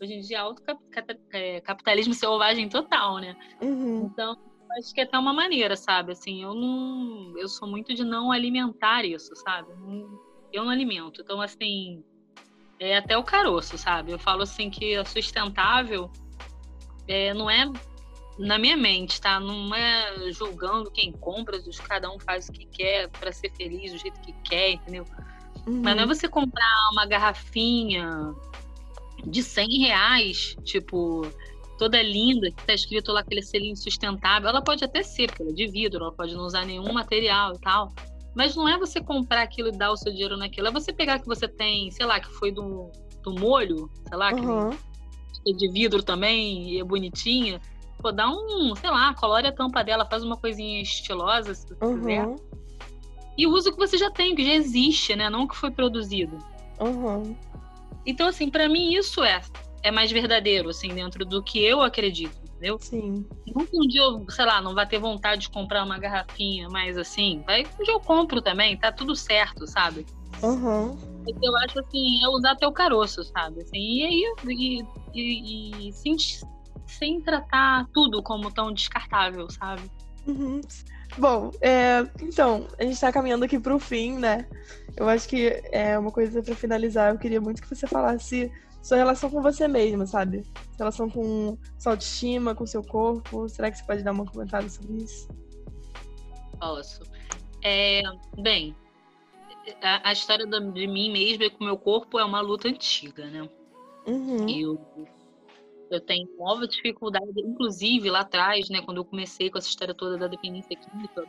hoje 0.00 0.14
em 0.14 0.20
dia 0.20 0.40
alto 0.40 0.62
é, 1.32 1.60
capitalismo 1.60 2.14
selvagem 2.14 2.68
total, 2.68 3.18
né? 3.18 3.36
Uhum. 3.60 4.10
Então 4.12 4.36
acho 4.78 4.92
que 4.92 5.00
é 5.00 5.04
até 5.04 5.18
uma 5.18 5.32
maneira, 5.32 5.76
sabe? 5.76 6.12
Assim, 6.12 6.42
eu 6.42 6.54
não. 6.54 7.34
Eu 7.38 7.48
sou 7.48 7.68
muito 7.68 7.94
de 7.94 8.04
não 8.04 8.30
alimentar 8.30 9.04
isso, 9.04 9.34
sabe? 9.36 9.70
Eu 10.52 10.64
não 10.64 10.70
alimento. 10.70 11.22
Então, 11.22 11.40
assim. 11.40 12.02
É 12.78 12.96
até 12.96 13.16
o 13.16 13.22
caroço, 13.22 13.78
sabe? 13.78 14.10
Eu 14.10 14.18
falo 14.18 14.42
assim 14.42 14.68
que 14.68 14.96
a 14.96 15.04
sustentável 15.04 16.10
é, 17.06 17.32
não 17.32 17.48
é 17.48 17.70
na 18.38 18.58
minha 18.58 18.76
mente, 18.76 19.20
tá? 19.20 19.38
Não 19.38 19.74
é 19.74 20.30
julgando 20.32 20.90
quem 20.90 21.12
compra, 21.12 21.60
cada 21.86 22.10
um 22.10 22.18
faz 22.18 22.48
o 22.48 22.52
que 22.52 22.66
quer 22.66 23.08
para 23.08 23.32
ser 23.32 23.50
feliz 23.52 23.92
do 23.92 23.98
jeito 23.98 24.20
que 24.20 24.32
quer, 24.44 24.72
entendeu? 24.72 25.04
Uhum. 25.66 25.82
Mas 25.82 25.96
não 25.96 26.04
é 26.04 26.06
você 26.06 26.28
comprar 26.28 26.90
uma 26.92 27.06
garrafinha 27.06 28.34
de 29.24 29.42
100 29.42 29.78
reais, 29.80 30.56
tipo, 30.64 31.22
toda 31.78 32.02
linda, 32.02 32.50
que 32.50 32.64
tá 32.64 32.74
escrito 32.74 33.12
lá 33.12 33.20
aquele 33.20 33.42
selinho 33.42 33.76
sustentável. 33.76 34.48
Ela 34.48 34.62
pode 34.62 34.84
até 34.84 35.02
ser, 35.02 35.28
porque 35.28 35.42
ela 35.42 35.52
é 35.52 35.54
de 35.54 35.66
vidro, 35.68 36.04
ela 36.04 36.12
pode 36.12 36.34
não 36.34 36.44
usar 36.44 36.64
nenhum 36.64 36.92
material 36.92 37.54
e 37.54 37.60
tal. 37.60 37.92
Mas 38.34 38.56
não 38.56 38.68
é 38.68 38.78
você 38.78 39.00
comprar 39.00 39.42
aquilo 39.42 39.68
e 39.68 39.72
dar 39.72 39.92
o 39.92 39.96
seu 39.96 40.10
dinheiro 40.10 40.36
naquilo. 40.36 40.68
É 40.68 40.70
você 40.70 40.92
pegar 40.92 41.18
que 41.18 41.26
você 41.26 41.46
tem, 41.46 41.90
sei 41.90 42.06
lá, 42.06 42.18
que 42.18 42.30
foi 42.32 42.50
do, 42.50 42.90
do 43.22 43.32
molho, 43.38 43.90
sei 44.08 44.16
lá, 44.16 44.32
Uhum. 44.32 44.70
que 44.70 45.50
é 45.50 45.54
de 45.54 45.70
vidro 45.70 46.02
também 46.02 46.70
e 46.70 46.80
é 46.80 46.84
bonitinha. 46.84 47.60
Pô, 48.02 48.10
dá 48.10 48.28
um, 48.28 48.74
sei 48.74 48.90
lá, 48.90 49.14
colore 49.14 49.46
a 49.46 49.52
tampa 49.52 49.84
dela, 49.84 50.04
faz 50.04 50.24
uma 50.24 50.36
coisinha 50.36 50.82
estilosa, 50.82 51.54
se 51.54 51.68
você 51.68 51.74
quiser. 51.74 52.26
Uhum. 52.26 52.36
E 53.38 53.46
usa 53.46 53.70
o 53.70 53.72
que 53.72 53.78
você 53.78 53.96
já 53.96 54.10
tem, 54.10 54.34
que 54.34 54.44
já 54.44 54.52
existe, 54.52 55.14
né? 55.14 55.30
Não 55.30 55.44
o 55.44 55.48
que 55.48 55.56
foi 55.56 55.70
produzido. 55.70 56.36
Uhum. 56.80 57.36
Então, 58.04 58.26
assim, 58.26 58.50
pra 58.50 58.68
mim 58.68 58.92
isso 58.94 59.22
é, 59.22 59.40
é 59.82 59.90
mais 59.90 60.10
verdadeiro, 60.10 60.68
assim, 60.68 60.88
dentro 60.88 61.24
do 61.24 61.42
que 61.42 61.64
eu 61.64 61.80
acredito, 61.80 62.36
entendeu? 62.44 62.76
Sim. 62.80 63.24
Que 63.46 63.52
um 63.56 63.86
dia 63.86 64.02
eu, 64.02 64.26
sei 64.28 64.44
lá, 64.44 64.60
não 64.60 64.74
vá 64.74 64.84
ter 64.84 64.98
vontade 64.98 65.42
de 65.42 65.50
comprar 65.50 65.84
uma 65.84 65.98
garrafinha, 65.98 66.68
mas 66.68 66.98
assim, 66.98 67.42
vai 67.46 67.64
um 67.78 67.84
dia 67.84 67.94
eu 67.94 68.00
compro 68.00 68.42
também, 68.42 68.76
tá 68.76 68.90
tudo 68.90 69.14
certo, 69.14 69.66
sabe? 69.66 70.04
Uhum. 70.42 70.96
Eu 71.40 71.56
acho 71.58 71.78
assim, 71.78 72.24
é 72.24 72.28
usar 72.28 72.56
teu 72.56 72.72
caroço, 72.72 73.22
sabe? 73.22 73.62
Assim, 73.62 73.78
e 73.78 74.04
aí, 74.04 74.34
e, 74.48 74.84
e, 75.14 75.88
e 75.88 75.92
sem, 75.92 76.16
sem 76.98 77.20
tratar 77.20 77.86
tudo 77.92 78.22
como 78.22 78.50
tão 78.50 78.72
descartável, 78.72 79.48
sabe? 79.50 79.82
Uhum. 80.26 80.60
Bom, 81.18 81.50
é, 81.60 82.06
então, 82.20 82.66
a 82.78 82.84
gente 82.84 82.98
tá 83.00 83.12
caminhando 83.12 83.44
aqui 83.44 83.58
pro 83.58 83.78
fim, 83.78 84.18
né? 84.18 84.46
Eu 84.96 85.08
acho 85.08 85.28
que 85.28 85.62
é 85.72 85.98
uma 85.98 86.10
coisa 86.10 86.42
pra 86.42 86.54
finalizar. 86.54 87.12
Eu 87.12 87.18
queria 87.18 87.40
muito 87.40 87.60
que 87.62 87.68
você 87.68 87.86
falasse 87.86 88.50
sua 88.82 88.96
relação 88.96 89.30
com 89.30 89.42
você 89.42 89.68
mesma, 89.68 90.06
sabe? 90.06 90.42
Sua 90.70 90.78
relação 90.78 91.10
com 91.10 91.56
sua 91.78 91.92
autoestima, 91.92 92.54
com 92.54 92.66
seu 92.66 92.82
corpo. 92.82 93.48
Será 93.48 93.70
que 93.70 93.78
você 93.78 93.84
pode 93.84 94.02
dar 94.02 94.12
uma 94.12 94.24
comentada 94.24 94.68
sobre 94.68 95.02
isso? 95.02 95.28
Posso. 96.58 97.02
É, 97.62 98.02
bem, 98.38 98.74
a, 99.82 100.08
a 100.08 100.12
história 100.12 100.46
da- 100.46 100.58
de 100.58 100.86
mim 100.86 101.12
mesma 101.12 101.44
e 101.44 101.50
com 101.50 101.62
o 101.64 101.66
meu 101.66 101.76
corpo 101.76 102.18
é 102.18 102.24
uma 102.24 102.40
luta 102.40 102.68
antiga, 102.68 103.26
né? 103.26 103.48
Uhum. 104.06 104.48
Eu, 104.48 104.80
eu 105.94 106.00
tenho 106.00 106.28
nova 106.38 106.66
dificuldade, 106.66 107.26
inclusive 107.36 108.10
lá 108.10 108.20
atrás, 108.20 108.68
né, 108.68 108.80
quando 108.82 108.98
eu 108.98 109.04
comecei 109.04 109.50
com 109.50 109.58
essa 109.58 109.68
história 109.68 109.94
toda 109.94 110.16
da 110.18 110.26
dependência 110.26 110.76
química, 110.76 111.24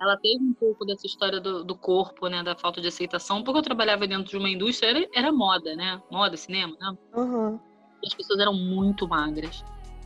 ela 0.00 0.16
teve 0.16 0.42
um 0.42 0.54
pouco 0.54 0.84
dessa 0.86 1.06
história 1.06 1.40
do, 1.40 1.62
do 1.64 1.76
corpo, 1.76 2.26
né, 2.28 2.42
da 2.42 2.56
falta 2.56 2.80
de 2.80 2.88
aceitação, 2.88 3.42
porque 3.42 3.58
eu 3.58 3.62
trabalhava 3.62 4.06
dentro 4.06 4.30
de 4.30 4.36
uma 4.36 4.48
indústria, 4.48 4.90
era, 4.90 5.08
era 5.14 5.32
moda, 5.32 5.74
né, 5.74 6.00
moda, 6.10 6.36
cinema, 6.36 6.76
né, 6.80 6.94
Uhum. 7.14 7.58
as 8.06 8.14
pessoas 8.14 8.38
eram 8.40 8.54
muito 8.54 9.06
magras, 9.08 9.62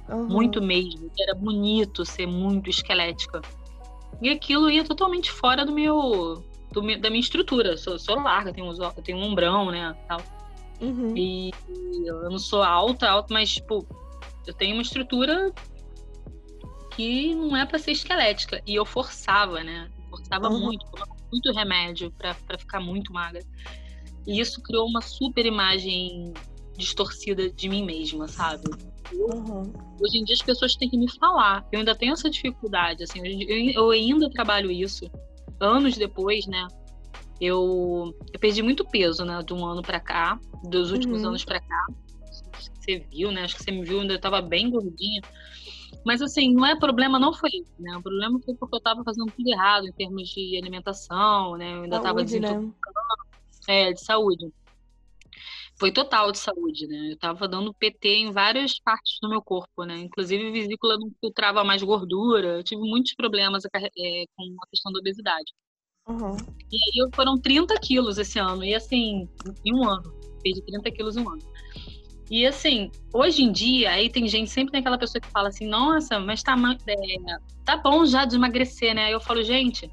Uhum. 0.09 0.27
muito 0.29 0.61
mesmo, 0.61 1.11
era 1.19 1.35
bonito 1.35 2.05
ser 2.05 2.27
muito 2.27 2.69
esquelética, 2.69 3.41
e 4.21 4.29
aquilo 4.31 4.71
ia 4.71 4.85
totalmente 4.85 5.31
fora 5.31 5.65
do 5.65 5.73
meu, 5.73 6.43
do 6.73 6.81
da 7.01 7.09
minha 7.11 7.21
estrutura, 7.21 7.71
eu 7.71 7.79
sou, 7.79 7.99
sou 7.99 8.17
larga, 8.17 8.53
tenho, 8.53 8.73
tenho 9.03 9.19
um 9.19 9.25
ombrão, 9.25 9.71
né, 9.71 9.95
tal. 10.09 10.21
Uhum. 10.81 11.17
E 11.17 11.51
eu 12.07 12.29
não 12.31 12.39
sou 12.39 12.63
alta, 12.63 13.09
alta, 13.09 13.33
mas, 13.33 13.55
tipo, 13.55 13.87
eu 14.47 14.55
tenho 14.55 14.75
uma 14.75 14.83
estrutura 14.83 15.53
que 16.95 17.35
não 17.35 17.57
é 17.57 17.67
pra 17.67 17.79
ser 17.79 17.93
esquelética. 17.93 18.63
E 18.67 18.75
eu 18.75 18.85
forçava, 18.85 19.63
né? 19.63 19.89
Forçava 20.11 20.49
Uhum. 20.49 20.61
muito, 20.61 20.85
tomava 20.87 21.11
muito 21.33 21.53
remédio 21.53 22.11
pra 22.13 22.35
pra 22.35 22.59
ficar 22.59 22.81
muito 22.81 23.13
magra. 23.13 23.43
E 24.27 24.41
isso 24.41 24.63
criou 24.63 24.87
uma 24.87 25.01
super 25.01 25.45
imagem 25.45 26.33
distorcida 26.77 27.51
de 27.51 27.69
mim 27.69 27.85
mesma, 27.85 28.27
sabe? 28.29 28.69
Uhum. 29.13 29.73
Hoje 30.01 30.19
em 30.19 30.25
dia 30.25 30.35
as 30.35 30.43
pessoas 30.43 30.75
têm 30.77 30.89
que 30.89 30.97
me 30.97 31.11
falar. 31.19 31.67
Eu 31.73 31.81
ainda 31.81 31.95
tenho 31.95 32.13
essa 32.13 32.29
dificuldade, 32.31 33.03
assim, 33.05 33.21
eu, 33.25 33.71
eu 33.73 33.91
ainda 33.91 34.31
trabalho 34.31 34.71
isso. 34.71 35.05
Anos 35.61 35.97
depois, 35.97 36.47
né? 36.47 36.67
Eu, 37.41 38.15
eu 38.33 38.41
perdi 38.41 38.63
muito 38.63 38.85
peso, 38.89 39.25
né? 39.25 39.43
De 39.43 39.53
um 39.53 39.65
ano 39.65 39.83
pra 39.83 40.01
cá, 40.01 40.39
dos 40.63 40.93
últimos 40.93 41.23
Uhum. 41.23 41.31
anos 41.31 41.45
pra 41.45 41.61
cá. 41.61 41.87
Você 42.81 42.99
viu, 43.11 43.33
né? 43.33 43.45
Acho 43.45 43.57
que 43.57 43.63
você 43.63 43.71
me 43.71 43.85
viu, 43.85 44.01
ainda 44.01 44.15
eu 44.15 44.21
tava 44.21 44.41
bem 44.41 44.71
gordinha. 44.71 45.23
Mas 46.05 46.21
assim, 46.21 46.53
não 46.53 46.67
é 46.67 46.79
problema, 46.79 47.19
não 47.19 47.33
foi 47.33 47.51
isso, 47.51 47.73
né? 47.79 47.97
O 47.97 48.03
problema 48.03 48.39
foi 48.45 48.55
porque 48.55 48.77
eu 48.77 48.81
tava 48.81 49.03
fazendo 49.03 49.33
tudo 49.33 49.49
errado 49.49 49.87
em 49.87 49.93
termos 49.93 50.29
de 50.29 50.59
alimentação, 50.59 51.57
né? 51.57 51.73
Eu 51.73 51.83
ainda 51.85 52.01
tava 52.01 52.19
Saúde, 52.19 52.41
né? 52.41 52.49
desintoxicando, 52.49 52.97
é, 53.69 53.93
de 53.93 54.05
saúde. 54.05 54.53
Foi 55.79 55.91
total 55.91 56.31
de 56.31 56.39
saúde, 56.39 56.87
né? 56.87 57.13
Eu 57.13 57.19
tava 57.19 57.49
dando 57.49 57.75
PT 57.75 58.09
em 58.09 58.33
várias 58.33 58.79
partes 58.79 59.19
do 59.21 59.29
meu 59.29 59.43
corpo, 59.43 59.85
né? 59.85 59.99
Inclusive, 59.99 60.49
a 60.49 60.53
vesícula 60.53 60.97
não 60.99 61.11
filtrava 61.21 61.65
mais 61.65 61.83
gordura. 61.83 62.59
Eu 62.59 62.63
tive 62.63 62.83
muitos 62.83 63.15
problemas 63.15 63.65
é, 63.65 63.71
com 64.37 64.57
a 64.63 64.67
questão 64.69 64.93
da 64.93 65.01
obesidade. 65.01 65.53
Uhum. 66.09 66.37
E 66.71 67.03
aí 67.03 67.11
foram 67.15 67.39
30 67.39 67.75
quilos 67.79 68.19
esse 68.19 68.39
ano. 68.39 68.65
E 68.65 68.75
assim, 68.75 69.29
em 69.65 69.75
um 69.75 69.89
ano. 69.89 70.13
Perdi 70.43 70.63
30 70.63 70.91
quilos 70.91 71.17
em 71.17 71.23
um 71.23 71.31
ano. 71.31 71.43
E 72.31 72.47
assim, 72.47 72.91
hoje 73.13 73.43
em 73.43 73.53
dia, 73.53 73.91
aí 73.91 74.09
tem 74.09 74.27
gente, 74.27 74.51
sempre 74.51 74.73
tem 74.73 74.81
aquela 74.81 74.99
pessoa 74.99 75.21
que 75.21 75.29
fala 75.29 75.49
assim, 75.49 75.67
nossa, 75.67 76.19
mas 76.19 76.43
tá, 76.43 76.57
é, 76.87 77.39
tá 77.65 77.77
bom 77.77 78.07
já 78.07 78.25
de 78.25 78.37
emagrecer, 78.37 78.95
né? 78.95 79.07
Aí 79.07 79.13
eu 79.13 79.21
falo, 79.21 79.43
gente, 79.43 79.91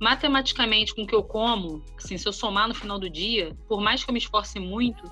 matematicamente 0.00 0.94
com 0.94 1.02
o 1.02 1.06
que 1.06 1.14
eu 1.14 1.22
como, 1.22 1.82
assim, 1.96 2.16
se 2.16 2.26
eu 2.26 2.32
somar 2.32 2.68
no 2.68 2.74
final 2.74 2.98
do 2.98 3.10
dia, 3.10 3.56
por 3.68 3.80
mais 3.80 4.04
que 4.04 4.10
eu 4.10 4.12
me 4.12 4.20
esforce 4.20 4.60
muito, 4.60 5.10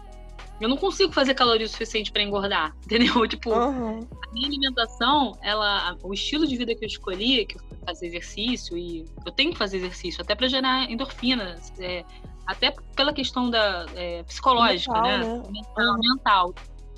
eu 0.62 0.68
não 0.68 0.76
consigo 0.76 1.12
fazer 1.12 1.34
caloria 1.34 1.66
o 1.66 1.68
suficiente 1.68 2.12
pra 2.12 2.22
engordar, 2.22 2.74
entendeu? 2.86 3.26
Tipo, 3.26 3.52
Uhum. 3.52 4.06
a 4.22 4.32
minha 4.32 4.46
alimentação, 4.46 5.36
ela, 5.42 5.96
o 6.02 6.14
estilo 6.14 6.46
de 6.46 6.56
vida 6.56 6.74
que 6.74 6.84
eu 6.84 6.88
escolhi, 6.88 7.44
que 7.44 7.56
eu 7.56 7.60
fui 7.60 7.78
fazer 7.84 8.06
exercício 8.06 8.78
e 8.78 9.04
eu 9.26 9.32
tenho 9.32 9.52
que 9.52 9.58
fazer 9.58 9.78
exercício 9.78 10.22
até 10.22 10.34
para 10.34 10.46
gerar 10.48 10.90
endorfinas, 10.90 11.72
é, 11.78 12.04
até 12.46 12.72
pela 12.94 13.12
questão 13.12 13.50
da 13.50 13.86
é, 13.94 14.22
psicológica, 14.22 14.92
Mental, 14.92 15.18
né? 15.18 15.18
né? 15.18 15.42
Mental, 15.50 15.98
mental. 15.98 16.54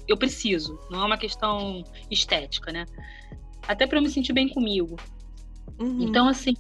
Eu 0.07 0.16
preciso, 0.16 0.79
não 0.90 1.03
é 1.03 1.07
uma 1.07 1.16
questão 1.16 1.83
estética, 2.11 2.70
né? 2.70 2.85
Até 3.66 3.87
para 3.87 3.98
eu 3.98 4.03
me 4.03 4.11
sentir 4.11 4.35
bem 4.35 4.48
comigo. 4.48 4.96
Uhum. 5.79 6.03
Então, 6.03 6.29
assim, 6.29 6.55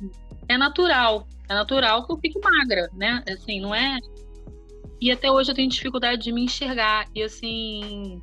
é 0.48 0.56
natural. 0.56 1.26
É 1.48 1.54
natural 1.54 2.06
que 2.06 2.12
eu 2.12 2.16
fique 2.16 2.40
magra, 2.40 2.88
né? 2.94 3.22
Assim, 3.28 3.60
não 3.60 3.74
é. 3.74 3.98
E 5.04 5.10
até 5.10 5.30
hoje 5.30 5.50
eu 5.50 5.54
tenho 5.54 5.68
dificuldade 5.68 6.22
de 6.22 6.32
me 6.32 6.44
enxergar. 6.44 7.06
E, 7.14 7.22
assim, 7.22 8.18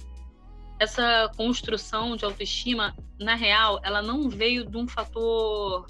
essa 0.80 1.30
construção 1.38 2.16
de 2.16 2.26
autoestima, 2.26 2.96
na 3.20 3.36
real, 3.36 3.80
ela 3.84 4.02
não 4.02 4.28
veio 4.28 4.66
de 4.66 4.76
um 4.76 4.88
fator 4.88 5.86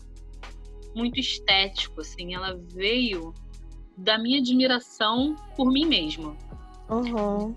muito 0.94 1.18
estético, 1.18 2.02
assim. 2.02 2.36
Ela 2.36 2.60
veio 2.74 3.34
da 3.96 4.18
minha 4.18 4.40
admiração 4.40 5.34
por 5.56 5.72
mim 5.72 5.86
mesma. 5.86 6.36
Uhum. 6.90 7.56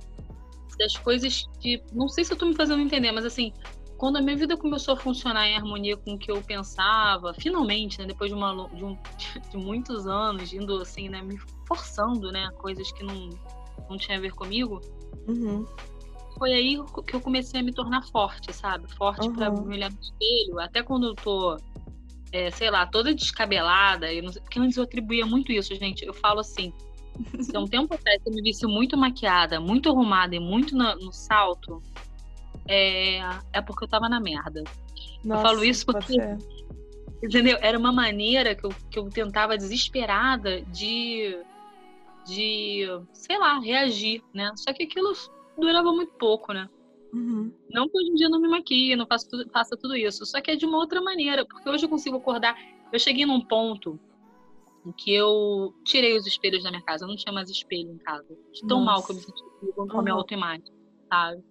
Das 0.79 0.97
coisas 0.99 1.45
que. 1.59 1.83
Não 1.93 2.09
sei 2.09 2.23
se 2.23 2.33
eu 2.33 2.37
tô 2.37 2.47
me 2.47 2.55
fazendo 2.55 2.83
entender, 2.83 3.11
mas, 3.11 3.25
assim, 3.25 3.53
quando 4.05 4.17
a 4.17 4.21
minha 4.21 4.37
vida 4.37 4.55
começou 4.55 4.93
a 4.93 4.97
funcionar 4.99 5.49
em 5.49 5.57
harmonia 5.57 5.97
com 5.97 6.13
o 6.13 6.19
que 6.19 6.31
eu 6.31 6.43
pensava, 6.43 7.33
finalmente, 7.33 7.99
né, 7.99 8.05
depois 8.05 8.31
de, 8.31 8.37
uma, 8.37 8.69
de, 8.69 8.85
um- 8.85 8.99
de 9.51 9.57
muitos 9.57 10.07
anos, 10.07 10.53
indo 10.53 10.77
assim, 10.83 11.09
né, 11.09 11.23
me 11.23 11.39
forçando, 11.67 12.31
né, 12.31 12.51
coisas 12.59 12.93
que 12.93 13.03
não, 13.03 13.31
não 13.89 13.97
tinha 13.97 14.19
a 14.19 14.21
ver 14.21 14.35
comigo, 14.35 14.79
Uhum. 15.27 15.65
foi 16.39 16.53
aí 16.53 16.79
que 17.09 17.17
eu 17.17 17.21
comecei 17.23 17.61
a 17.61 17.63
me 17.63 17.73
tornar 17.73 18.03
forte, 18.09 18.53
sabe? 18.53 18.87
Forte 18.95 19.27
Uhum. 19.27 19.65
me 19.65 19.77
olhar 19.77 19.91
no 19.91 19.99
espelho, 19.99 20.61
até 20.61 20.83
quando 20.83 21.07
eu 21.07 21.15
tô, 21.15 21.57
é, 22.31 22.51
sei 22.51 22.71
lá, 22.71 22.87
toda 22.87 23.15
descabelada, 23.15 24.13
eu 24.13 24.23
não 24.23 24.31
sei, 24.31 24.43
porque 24.43 24.59
antes 24.61 24.77
eu 24.77 24.85
atribuía 24.85 25.25
muito 25.25 25.51
isso, 25.51 25.75
gente. 25.77 26.05
Eu 26.05 26.13
falo 26.13 26.41
assim, 26.41 26.75
se 27.41 27.57
há 27.57 27.59
um 27.61 27.65
tempo 27.65 27.95
atrás 27.95 28.21
eu 28.27 28.35
me 28.35 28.43
visse 28.43 28.67
muito 28.67 28.99
maquiada, 28.99 29.59
muito 29.59 29.89
arrumada 29.89 30.37
e 30.37 30.41
muito 30.41 30.77
na- 30.77 30.95
no 30.95 31.11
salto, 31.11 31.83
é, 32.69 33.19
é 33.53 33.61
porque 33.61 33.85
eu 33.85 33.89
tava 33.89 34.09
na 34.09 34.21
merda. 34.21 34.63
Nossa, 35.25 35.43
falo 35.43 35.65
isso 35.65 35.87
porque-. 35.87 36.21
Entendeu? 37.23 37.57
Era 37.63 37.79
uma 37.79 37.93
maneira 37.93 38.55
que 38.55 38.67
eu, 38.67 38.71
que 38.91 38.99
eu 38.99 39.09
tentava 39.09 39.57
desesperada 39.57 40.61
de, 40.63 41.39
de, 42.27 42.87
sei 43.13 43.39
lá, 43.39 43.59
reagir, 43.59 44.23
né? 44.35 44.53
Só 44.57 44.73
que 44.75 44.83
aquilo 44.83 45.13
durava 45.59 45.91
muito 45.93 46.13
pouco, 46.15 46.53
né? 46.53 46.69
Uhum. 47.15 47.51
Não 47.71 47.89
que 47.89 47.97
hoje 47.97 48.11
em 48.11 48.15
dia 48.15 48.27
eu 48.27 48.31
não 48.31 48.41
me 48.41 48.49
maquie, 48.49 48.95
não 48.95 49.07
faço 49.07 49.29
tudo, 49.29 49.49
faça 49.51 49.77
tudo 49.77 49.97
isso. 49.97 50.27
Só 50.27 50.41
que 50.41 50.51
é 50.51 50.57
de 50.57 50.67
uma 50.67 50.77
outra 50.77 51.01
maneira, 51.01 51.47
porque 51.47 51.69
hoje 51.69 51.87
eu 51.87 51.89
consigo 51.89 52.17
acordar. 52.19 52.55
Eu 52.93 52.99
cheguei 52.99 53.25
num 53.25 53.41
ponto 53.41 53.99
em 54.85 54.93
que 54.93 55.15
eu 55.15 55.75
tirei 55.85 56.17
os 56.17 56.27
espelhos 56.27 56.63
da 56.63 56.71
minha 56.71 56.83
casa. 56.83 57.05
Eu 57.05 57.09
não 57.09 57.17
tinha 57.17 57.33
mais 57.33 57.49
espelho 57.49 57.91
em 57.91 57.99
casa. 57.99 58.37
De 58.53 58.61
tão 58.67 58.81
Nossa. 58.85 58.85
mal 58.85 59.03
que 59.03 59.13
eu 59.13 59.17
me 59.17 59.23
senti 59.23 59.43
com 59.75 59.99
a 59.99 60.03
minha 60.03 60.15
Uhum. 60.15 60.21
autoimagem, 60.21 60.65
sabe? 61.09 61.43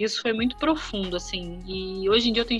Isso 0.00 0.22
foi 0.22 0.32
muito 0.32 0.56
profundo, 0.56 1.14
assim. 1.14 1.62
E 1.66 2.08
hoje 2.08 2.30
em 2.30 2.32
dia 2.32 2.42
eu 2.42 2.46
tenho 2.46 2.58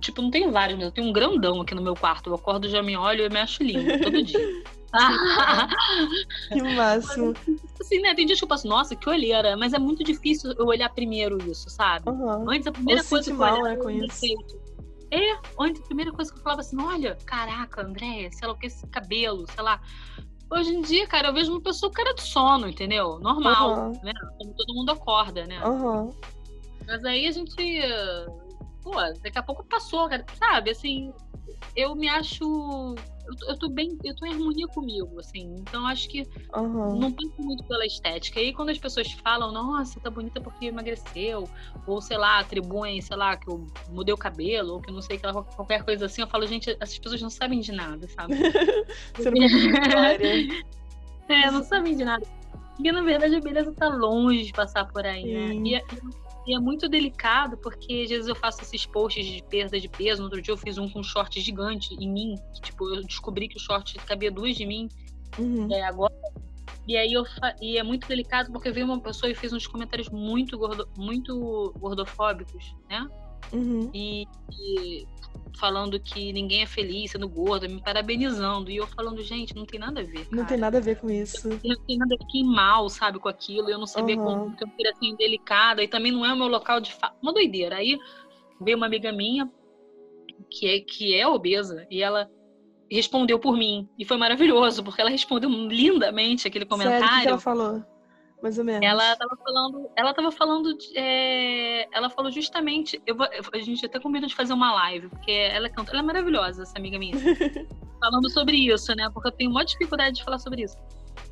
tipo, 0.00 0.22
não 0.22 0.30
tenho 0.30 0.50
vários, 0.50 0.78
mas 0.78 0.86
eu 0.86 0.92
tenho 0.92 1.06
um 1.06 1.12
grandão 1.12 1.60
aqui 1.60 1.74
no 1.74 1.82
meu 1.82 1.94
quarto. 1.94 2.30
Eu 2.30 2.34
acordo, 2.34 2.66
já 2.66 2.82
me 2.82 2.96
olho 2.96 3.26
e 3.26 3.28
me 3.28 3.38
acho 3.38 3.62
lindo 3.62 3.98
todo 3.98 4.22
dia. 4.22 4.48
que 6.50 6.62
máximo. 6.62 7.34
Assim, 7.78 8.00
né? 8.00 8.14
Tem 8.14 8.24
dias 8.24 8.38
que 8.38 8.44
eu 8.44 8.48
passo, 8.48 8.66
nossa, 8.66 8.96
que 8.96 9.06
olheira. 9.06 9.54
Mas 9.54 9.74
é 9.74 9.78
muito 9.78 10.02
difícil 10.02 10.52
eu 10.52 10.64
olhar 10.64 10.88
primeiro 10.88 11.36
isso, 11.50 11.68
sabe? 11.68 12.08
Uhum. 12.08 12.50
Antes, 12.50 12.66
a 12.66 12.72
primeira 12.72 13.02
Ou 13.02 13.08
coisa 13.08 13.30
que 13.30 13.36
eu 13.36 13.40
olhava 13.40 13.62
né, 13.68 13.76
com 13.76 13.90
era 13.90 14.02
o 14.02 14.06
isso. 14.06 14.26
É, 15.10 15.38
antes 15.60 15.82
a 15.82 15.86
primeira 15.86 16.12
coisa 16.12 16.32
que 16.32 16.38
eu 16.38 16.42
falava 16.42 16.60
assim, 16.62 16.80
olha, 16.80 17.16
caraca, 17.26 17.82
Andréia, 17.82 18.30
sei 18.32 18.48
lá 18.48 18.54
o 18.54 18.58
que, 18.58 18.66
esse 18.66 18.86
cabelo, 18.86 19.46
sei 19.50 19.62
lá. 19.62 19.80
Hoje 20.50 20.70
em 20.70 20.80
dia, 20.80 21.06
cara, 21.06 21.28
eu 21.28 21.34
vejo 21.34 21.52
uma 21.52 21.60
pessoa 21.60 21.90
com 21.90 21.96
cara 21.96 22.14
de 22.14 22.22
sono, 22.22 22.66
entendeu? 22.66 23.18
Normal, 23.18 23.70
Uhum. 23.70 23.92
né? 24.02 24.12
Como 24.38 24.54
todo 24.54 24.74
mundo 24.74 24.90
acorda, 24.90 25.46
né? 25.46 25.58
Aham. 25.62 26.10
Mas 26.88 27.04
aí 27.04 27.26
a 27.26 27.30
gente. 27.30 27.54
Pô, 28.82 28.94
daqui 29.22 29.38
a 29.38 29.42
pouco 29.42 29.62
passou, 29.64 30.08
cara. 30.08 30.24
Sabe, 30.38 30.70
assim, 30.70 31.12
eu 31.76 31.94
me 31.94 32.08
acho. 32.08 32.42
Eu 33.26 33.36
tô, 33.36 33.46
eu 33.46 33.58
tô 33.58 33.68
bem. 33.68 33.98
Eu 34.02 34.16
tô 34.16 34.24
em 34.24 34.32
harmonia 34.32 34.66
comigo, 34.68 35.20
assim. 35.20 35.54
Então 35.58 35.86
acho 35.86 36.08
que 36.08 36.26
Aham. 36.54 36.98
não 36.98 37.12
penso 37.12 37.34
muito 37.38 37.62
pela 37.64 37.84
estética. 37.84 38.40
E 38.40 38.44
aí 38.44 38.52
quando 38.54 38.70
as 38.70 38.78
pessoas 38.78 39.12
falam, 39.12 39.52
nossa, 39.52 40.00
tá 40.00 40.08
bonita 40.08 40.40
porque 40.40 40.64
emagreceu, 40.66 41.44
ou 41.86 42.00
sei 42.00 42.16
lá, 42.16 42.38
atribuem, 42.38 43.02
sei 43.02 43.16
lá, 43.18 43.36
que 43.36 43.50
eu 43.50 43.66
mudei 43.90 44.14
o 44.14 44.18
cabelo, 44.18 44.74
ou 44.74 44.80
que 44.80 44.90
não 44.90 45.02
sei, 45.02 45.18
que 45.18 45.30
qualquer 45.54 45.84
coisa 45.84 46.06
assim, 46.06 46.22
eu 46.22 46.26
falo, 46.26 46.46
gente, 46.46 46.74
essas 46.80 46.98
pessoas 46.98 47.20
não 47.20 47.28
sabem 47.28 47.60
de 47.60 47.72
nada, 47.72 48.08
sabe? 48.08 48.32
Você 49.14 49.30
não. 49.30 49.46
É, 51.30 51.50
não 51.50 51.62
sabem 51.62 51.94
de 51.94 52.06
nada. 52.06 52.26
Porque, 52.74 52.90
na 52.90 53.02
verdade, 53.02 53.34
a 53.34 53.40
beleza 53.40 53.70
tá 53.74 53.88
longe 53.88 54.44
de 54.44 54.52
passar 54.52 54.86
por 54.86 55.04
aí, 55.04 55.30
né? 55.30 55.52
Sim. 55.52 55.66
E 55.66 55.74
é, 55.74 55.82
e 56.48 56.54
é 56.54 56.58
muito 56.58 56.88
delicado, 56.88 57.58
porque 57.58 58.00
às 58.04 58.08
vezes 58.08 58.26
eu 58.26 58.34
faço 58.34 58.62
esses 58.62 58.86
posts 58.86 59.24
de 59.26 59.42
perda 59.42 59.78
de 59.78 59.86
peso. 59.88 60.22
No 60.22 60.28
outro 60.28 60.40
dia 60.40 60.52
eu 60.52 60.56
fiz 60.56 60.78
um 60.78 60.88
com 60.88 61.00
um 61.00 61.02
short 61.02 61.38
gigante 61.40 61.94
em 61.94 62.10
mim. 62.10 62.34
tipo, 62.62 62.88
eu 62.88 63.02
descobri 63.02 63.48
que 63.48 63.58
o 63.58 63.60
short 63.60 63.94
cabia 64.06 64.30
duas 64.30 64.56
de 64.56 64.64
mim 64.64 64.88
Uhum. 65.38 65.68
é, 65.70 65.82
agora. 65.82 66.14
E 66.86 66.96
aí 66.96 67.12
eu 67.12 67.24
fa- 67.26 67.54
e 67.60 67.76
é 67.76 67.82
muito 67.82 68.08
delicado 68.08 68.50
porque 68.50 68.70
veio 68.70 68.86
uma 68.86 68.98
pessoa 68.98 69.30
e 69.30 69.34
fez 69.34 69.52
uns 69.52 69.66
comentários 69.66 70.08
muito, 70.08 70.56
gordo, 70.56 70.88
muito 70.96 71.74
gordofóbicos, 71.78 72.74
né? 72.88 73.06
Uhum. 73.52 73.90
E, 73.94 74.26
e 74.52 75.06
falando 75.58 75.98
que 75.98 76.32
ninguém 76.32 76.62
é 76.62 76.66
feliz 76.66 77.10
sendo 77.10 77.28
gorda, 77.28 77.68
me 77.68 77.82
parabenizando. 77.82 78.70
E 78.70 78.76
eu 78.76 78.86
falando, 78.86 79.22
gente, 79.22 79.54
não 79.54 79.64
tem 79.64 79.80
nada 79.80 80.00
a 80.00 80.04
ver. 80.04 80.26
Não 80.30 80.38
cara. 80.38 80.48
tem 80.48 80.58
nada 80.58 80.78
a 80.78 80.80
ver 80.80 80.96
com 80.96 81.10
isso. 81.10 81.48
Eu 81.48 81.76
não 81.76 81.84
tenho 81.84 81.98
nada 81.98 82.14
a 82.14 82.24
fiquei 82.24 82.44
mal, 82.44 82.88
sabe, 82.88 83.18
com 83.18 83.28
aquilo. 83.28 83.68
Eu 83.68 83.78
não 83.78 83.86
sabia 83.86 84.16
Aham. 84.16 84.24
como, 84.24 84.44
porque 84.50 84.64
eu 84.64 84.68
queria 84.68 84.94
ser 84.94 85.06
indelicada. 85.06 85.82
E 85.82 85.88
também 85.88 86.12
não 86.12 86.24
é 86.24 86.32
o 86.32 86.36
meu 86.36 86.48
local 86.48 86.80
de 86.80 86.92
fala. 86.92 87.14
Uma 87.22 87.32
doideira. 87.32 87.76
Aí 87.76 87.98
veio 88.60 88.76
uma 88.76 88.86
amiga 88.86 89.12
minha, 89.12 89.50
que 90.50 90.66
é, 90.66 90.80
que 90.80 91.14
é 91.14 91.26
obesa, 91.26 91.86
e 91.90 92.02
ela 92.02 92.30
respondeu 92.90 93.38
por 93.38 93.56
mim. 93.56 93.88
E 93.98 94.04
foi 94.04 94.16
maravilhoso, 94.16 94.82
porque 94.82 95.00
ela 95.00 95.10
respondeu 95.10 95.50
lindamente 95.50 96.46
aquele 96.46 96.64
Sério, 96.64 96.66
o 96.66 96.84
comentário. 96.84 97.22
que 97.22 97.28
ela 97.28 97.38
falou? 97.38 97.84
Mais 98.42 98.56
ou 98.58 98.64
menos. 98.64 98.86
Ela 98.86 99.16
tava 99.16 99.36
falando, 99.36 99.90
ela 99.96 100.14
tava 100.14 100.30
falando, 100.30 100.76
de, 100.76 100.96
é, 100.96 101.88
ela 101.92 102.08
falou 102.08 102.30
justamente, 102.30 103.00
eu 103.06 103.16
vou- 103.16 103.26
a 103.52 103.58
gente 103.58 103.84
até 103.84 103.98
combinou 103.98 104.28
de 104.28 104.34
fazer 104.34 104.52
uma 104.52 104.72
live, 104.74 105.08
porque 105.08 105.30
ela 105.32 105.68
canta, 105.68 105.90
ela 105.92 106.00
é 106.00 106.04
maravilhosa, 106.04 106.62
essa 106.62 106.78
amiga 106.78 106.98
minha, 106.98 107.14
falando 108.00 108.30
sobre 108.30 108.56
isso, 108.56 108.94
né? 108.94 109.10
Porque 109.12 109.28
eu 109.28 109.32
tenho 109.32 109.50
uma 109.50 109.64
dificuldade 109.64 110.16
de 110.16 110.24
falar 110.24 110.38
sobre 110.38 110.62
isso. 110.62 110.76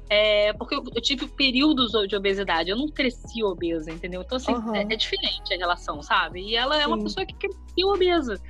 É, 0.08 0.52
porque 0.52 0.74
eu, 0.74 0.82
eu 0.94 1.02
tive 1.02 1.26
períodos 1.28 1.90
de 2.08 2.16
obesidade, 2.16 2.70
eu 2.70 2.76
não 2.76 2.86
cresci 2.88 3.42
obesa, 3.42 3.90
entendeu? 3.90 4.22
Então, 4.22 4.36
assim, 4.36 4.52
Aham. 4.52 4.74
é, 4.76 4.82
é 4.82 4.96
diferente 4.96 5.52
a 5.52 5.56
relação, 5.56 6.00
sabe? 6.02 6.40
E 6.42 6.54
ela 6.56 6.80
é 6.80 6.86
uma 6.86 6.96
Sim. 6.96 7.02
pessoa 7.04 7.26
que 7.26 7.34
cresceu 7.34 7.88
obesa. 7.88 8.40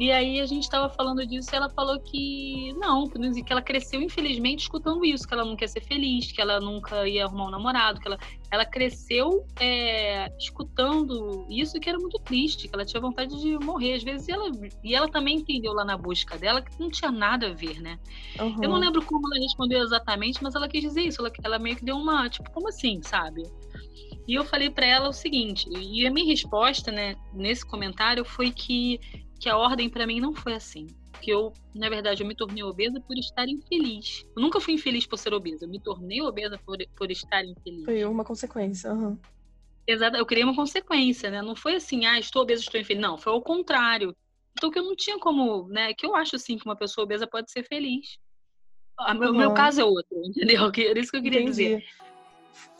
E 0.00 0.10
aí 0.10 0.40
a 0.40 0.46
gente 0.46 0.66
tava 0.66 0.88
falando 0.88 1.26
disso 1.26 1.50
e 1.52 1.56
ela 1.56 1.68
falou 1.68 2.00
que 2.00 2.72
não, 2.78 3.06
que 3.06 3.52
ela 3.52 3.60
cresceu 3.60 4.00
infelizmente 4.00 4.60
escutando 4.60 5.04
isso, 5.04 5.28
que 5.28 5.34
ela 5.34 5.44
não 5.44 5.54
quer 5.54 5.68
ser 5.68 5.82
feliz, 5.82 6.32
que 6.32 6.40
ela 6.40 6.58
nunca 6.58 7.06
ia 7.06 7.26
arrumar 7.26 7.48
um 7.48 7.50
namorado, 7.50 8.00
que 8.00 8.08
ela, 8.08 8.18
ela 8.50 8.64
cresceu 8.64 9.44
é, 9.60 10.34
escutando 10.38 11.46
isso 11.50 11.76
e 11.76 11.80
que 11.80 11.90
era 11.90 11.98
muito 11.98 12.18
triste, 12.20 12.66
que 12.66 12.74
ela 12.74 12.86
tinha 12.86 12.98
vontade 12.98 13.38
de 13.38 13.58
morrer 13.58 13.92
às 13.92 14.02
vezes. 14.02 14.26
E 14.26 14.32
ela, 14.32 14.50
e 14.82 14.94
ela 14.94 15.06
também 15.06 15.36
entendeu 15.36 15.74
lá 15.74 15.84
na 15.84 15.98
busca 15.98 16.38
dela 16.38 16.62
que 16.62 16.80
não 16.80 16.90
tinha 16.90 17.12
nada 17.12 17.48
a 17.48 17.52
ver, 17.52 17.78
né? 17.82 17.98
Aham. 18.38 18.56
Eu 18.62 18.70
não 18.70 18.78
lembro 18.78 19.04
como 19.04 19.28
ela 19.30 19.42
respondeu 19.42 19.82
exatamente, 19.82 20.42
mas 20.42 20.54
ela 20.54 20.66
quis 20.66 20.80
dizer 20.80 21.02
isso. 21.02 21.20
Ela, 21.20 21.30
ela 21.44 21.58
meio 21.58 21.76
que 21.76 21.84
deu 21.84 21.98
uma, 21.98 22.26
tipo, 22.30 22.50
como 22.52 22.68
assim, 22.68 23.02
sabe? 23.02 23.42
E 24.26 24.34
eu 24.34 24.44
falei 24.44 24.70
pra 24.70 24.86
ela 24.86 25.08
o 25.08 25.12
seguinte, 25.12 25.68
e 25.68 26.06
a 26.06 26.10
minha 26.10 26.26
resposta, 26.26 26.92
né, 26.92 27.16
nesse 27.32 27.66
comentário 27.66 28.24
foi 28.24 28.52
que, 28.52 29.00
que 29.40 29.48
a 29.48 29.56
ordem 29.56 29.88
pra 29.88 30.06
mim 30.06 30.20
não 30.20 30.34
foi 30.34 30.52
assim. 30.54 30.86
Que 31.22 31.30
eu, 31.32 31.52
na 31.74 31.88
verdade, 31.88 32.22
eu 32.22 32.26
me 32.26 32.34
tornei 32.34 32.62
obesa 32.62 33.00
por 33.06 33.16
estar 33.18 33.46
infeliz. 33.48 34.22
Eu 34.36 34.42
nunca 34.42 34.60
fui 34.60 34.74
infeliz 34.74 35.06
por 35.06 35.18
ser 35.18 35.34
obesa, 35.34 35.64
eu 35.64 35.68
me 35.68 35.80
tornei 35.80 36.20
obesa 36.22 36.58
por, 36.64 36.76
por 36.96 37.10
estar 37.10 37.44
infeliz. 37.44 37.84
Foi 37.84 38.04
uma 38.04 38.24
consequência. 38.24 38.90
aham. 38.90 39.18
Exato, 39.86 40.16
eu 40.16 40.24
criei 40.26 40.44
uma 40.44 40.54
consequência, 40.54 41.30
né? 41.30 41.42
Não 41.42 41.56
foi 41.56 41.74
assim, 41.74 42.06
ah, 42.06 42.18
estou 42.18 42.42
obesa, 42.42 42.62
estou 42.62 42.80
infeliz. 42.80 43.02
Não, 43.02 43.18
foi 43.18 43.32
ao 43.32 43.42
contrário. 43.42 44.14
Então 44.56 44.70
que 44.70 44.78
eu 44.78 44.84
não 44.84 44.94
tinha 44.94 45.18
como, 45.18 45.68
né? 45.68 45.92
Que 45.94 46.06
eu 46.06 46.14
acho 46.14 46.36
assim 46.36 46.56
que 46.56 46.64
uma 46.64 46.76
pessoa 46.76 47.04
obesa 47.04 47.26
pode 47.26 47.50
ser 47.50 47.64
feliz. 47.64 48.18
O 48.98 49.14
meu, 49.14 49.32
meu 49.32 49.48
Uhum. 49.48 49.54
caso 49.54 49.80
é 49.80 49.84
outro, 49.84 50.16
entendeu? 50.24 50.70
Era 50.90 51.00
isso 51.00 51.10
que 51.10 51.16
eu 51.16 51.22
queria 51.22 51.44
dizer. 51.44 51.82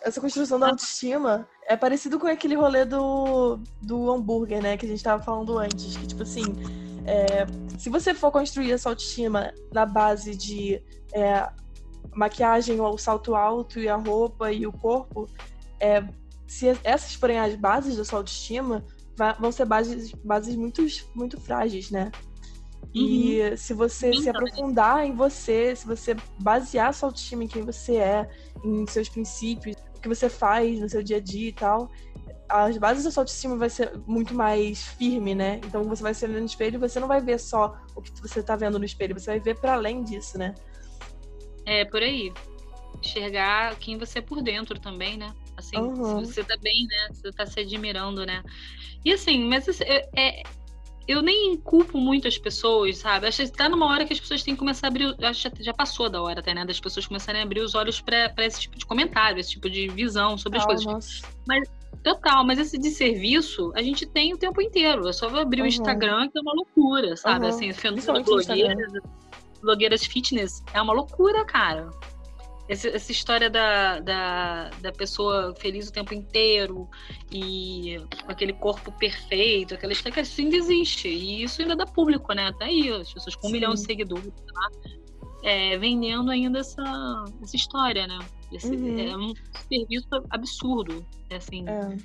Essa 0.03 0.21
construção 0.21 0.59
da 0.59 0.69
autoestima 0.69 1.47
é 1.67 1.77
parecido 1.77 2.19
com 2.19 2.27
aquele 2.27 2.55
rolê 2.55 2.85
do, 2.85 3.61
do 3.83 4.11
hambúrguer, 4.11 4.63
né? 4.63 4.77
Que 4.77 4.87
a 4.87 4.89
gente 4.89 5.03
tava 5.03 5.23
falando 5.23 5.59
antes. 5.59 5.97
Que, 5.97 6.07
tipo 6.07 6.23
assim, 6.23 6.45
é, 7.05 7.47
se 7.79 7.91
você 7.91 8.15
for 8.15 8.31
construir 8.31 8.73
essa 8.73 8.89
autoestima 8.89 9.53
na 9.73 9.85
base 9.85 10.35
de 10.35 10.83
é, 11.13 11.49
maquiagem 12.15 12.81
ou 12.81 12.97
salto 12.97 13.35
alto 13.35 13.79
e 13.79 13.89
a 13.89 13.97
roupa 13.97 14.53
e 14.53 14.67
o 14.67 14.73
corpo, 14.73 15.29
é, 15.79 16.03
se 16.47 16.69
essas 16.83 17.15
forem 17.15 17.39
as 17.39 17.55
bases 17.55 17.97
da 17.97 18.05
sua 18.05 18.21
autoestima, 18.21 18.85
vão 19.39 19.53
ser 19.53 19.67
bases, 19.67 20.13
bases 20.25 20.57
muito, 20.57 20.85
muito 21.15 21.41
frágeis, 21.41 21.91
né? 21.91 22.11
E 22.95 23.57
se 23.57 23.73
você 23.73 24.13
se 24.13 24.29
Então, 24.29 24.33
aprofundar 24.33 25.07
em 25.07 25.15
você, 25.15 25.77
se 25.77 25.87
você 25.87 26.17
basear 26.41 26.93
sua 26.93 27.09
autoestima 27.09 27.45
em 27.45 27.49
quem 27.49 27.63
você 27.63 27.97
é, 27.97 28.29
em 28.65 28.87
seus 28.87 29.09
princípios, 29.09 29.77
o 29.97 30.01
que 30.01 30.09
você 30.09 30.29
faz 30.29 30.81
no 30.81 30.89
seu 30.89 31.03
dia 31.03 31.17
a 31.19 31.21
dia 31.21 31.49
e 31.49 31.53
tal, 31.53 31.91
as 32.49 32.77
bases 32.79 33.05
da 33.05 33.11
sua 33.11 33.23
autoestima 33.23 33.57
vai 33.57 33.71
ser 33.71 33.97
muito 34.07 34.35
mais 34.35 34.85
firme, 34.85 35.35
né? 35.35 35.61
Então 35.65 35.85
você 35.85 36.03
vai 36.03 36.15
se 36.15 36.25
olhando 36.25 36.41
no 36.41 36.47
espelho 36.47 36.77
e 36.77 36.79
você 36.89 36.99
não 36.99 37.09
vai 37.09 37.21
ver 37.21 37.39
só 37.39 37.77
o 37.95 38.03
que 38.03 38.11
você 38.21 38.43
tá 38.43 38.57
vendo 38.57 38.79
no 38.79 38.85
espelho, 38.85 39.19
você 39.19 39.31
vai 39.31 39.41
ver 39.41 39.57
para 39.57 39.75
além 39.75 40.03
disso, 40.03 40.37
né? 40.39 40.55
É, 41.67 41.85
por 41.85 42.03
aí. 42.03 42.33
Enxergar 43.03 43.77
quem 43.77 43.97
você 43.97 44.19
é 44.19 44.23
por 44.23 44.43
dentro 44.43 44.79
também, 44.79 45.17
né? 45.17 45.33
Assim, 45.57 45.79
Uhum. 45.79 46.25
se 46.25 46.35
você 46.35 46.45
tá 46.45 46.57
bem, 46.61 46.87
né? 46.87 47.09
Se 47.13 47.23
você 47.23 47.33
tá 47.33 47.47
se 47.47 47.61
admirando, 47.61 48.27
né? 48.27 48.43
E 49.05 49.13
assim, 49.13 49.45
mas 49.45 49.67
é, 49.81 50.09
é- 50.17 50.43
eu 51.11 51.23
nem 51.23 51.57
culpo 51.57 51.99
muito 51.99 52.29
as 52.29 52.39
pessoas, 52.39 52.99
sabe? 52.99 53.27
Acho 53.27 53.43
que 53.45 53.53
tá 53.53 53.69
numa 53.69 53.87
hora 53.87 54.05
que 54.05 54.13
as 54.13 54.21
pessoas 54.21 54.43
têm 54.43 54.55
que 54.55 54.59
começar 54.59 54.87
a 54.87 54.89
abrir. 54.89 55.07
o- 55.07 55.17
Acho 55.27 55.51
que 55.51 55.63
já 55.63 55.73
passou 55.75 56.09
da 56.09 56.23
hora 56.23 56.41
até, 56.41 56.55
né? 56.55 56.65
Das 56.65 56.79
pessoas 56.81 57.07
começarem 57.07 57.41
a 57.41 57.45
abrir 57.45 57.61
os 57.61 57.75
olhos 57.75 58.01
pra 58.01 58.29
pra 58.31 58.45
esse 58.47 58.61
tipo 58.61 58.79
de 58.79 58.87
comentário, 58.87 59.39
esse 59.41 59.51
tipo 59.51 59.69
de 59.69 59.89
visão 59.89 60.39
sobre 60.39 60.59
as 60.59 60.65
Ah, 60.65 60.67
coisas. 60.67 60.87
nossa. 60.87 61.23
Total, 62.03 62.47
mas 62.47 62.59
esse 62.59 62.79
de 62.79 62.91
serviço 62.91 63.73
a 63.75 63.83
gente 63.83 64.07
tem 64.07 64.33
o 64.33 64.39
tempo 64.39 64.63
inteiro. 64.63 65.07
É 65.09 65.13
só 65.13 65.27
abrir 65.39 65.61
Uhum. 65.61 65.67
o 65.67 65.69
Instagram 65.69 66.29
que 66.31 66.39
é 66.39 66.41
uma 66.41 66.55
loucura, 66.55 67.15
sabe? 67.17 67.45
Uhum. 67.45 67.51
Assim, 67.51 67.73
fenômeno 67.75 68.21
Instagram. 68.21 68.25
blogueiras, 68.25 68.93
blogueiras 69.61 70.05
fitness 70.07 70.63
é 70.73 70.81
uma 70.81 70.95
loucura, 70.95 71.45
cara. 71.45 71.91
Esse- 72.71 72.89
essa 72.89 73.11
história 73.11 73.51
da, 73.51 73.99
da, 73.99 74.71
da 74.81 74.93
pessoa 74.93 75.53
feliz 75.59 75.89
o 75.89 75.93
tempo 75.93 76.15
inteiro 76.15 76.89
e 77.33 77.97
com 78.25 78.31
aquele 78.31 78.53
corpo 78.53 78.93
perfeito, 78.93 79.75
aquela 79.75 79.93
história 79.93 80.13
que 80.15 80.21
assim 80.21 80.47
existe. 80.55 81.09
E 81.09 81.43
isso 81.43 81.61
ainda 81.61 81.75
dá 81.75 81.85
público, 81.85 82.33
né? 82.33 82.53
Tá 82.59 82.67
aí, 82.67 82.89
as 82.91 83.13
pessoas 83.13 83.35
com 83.35 83.49
um 83.49 83.51
Sim. 83.51 83.57
milhão 83.57 83.75
de 83.75 83.81
seguidores 83.81 84.33
lá, 84.55 84.69
é, 85.43 85.77
vendendo 85.79 86.31
ainda 86.31 86.61
essa, 86.61 87.25
essa 87.43 87.57
história, 87.57 88.07
né? 88.07 88.19
Esse, 88.53 88.71
Uhum. 88.75 88.99
É 89.01 89.17
um 89.17 89.33
serviço 89.69 90.09
absurdo. 90.31 91.05
é 91.29 91.37
Assim, 91.37 91.65
É. 91.69 91.97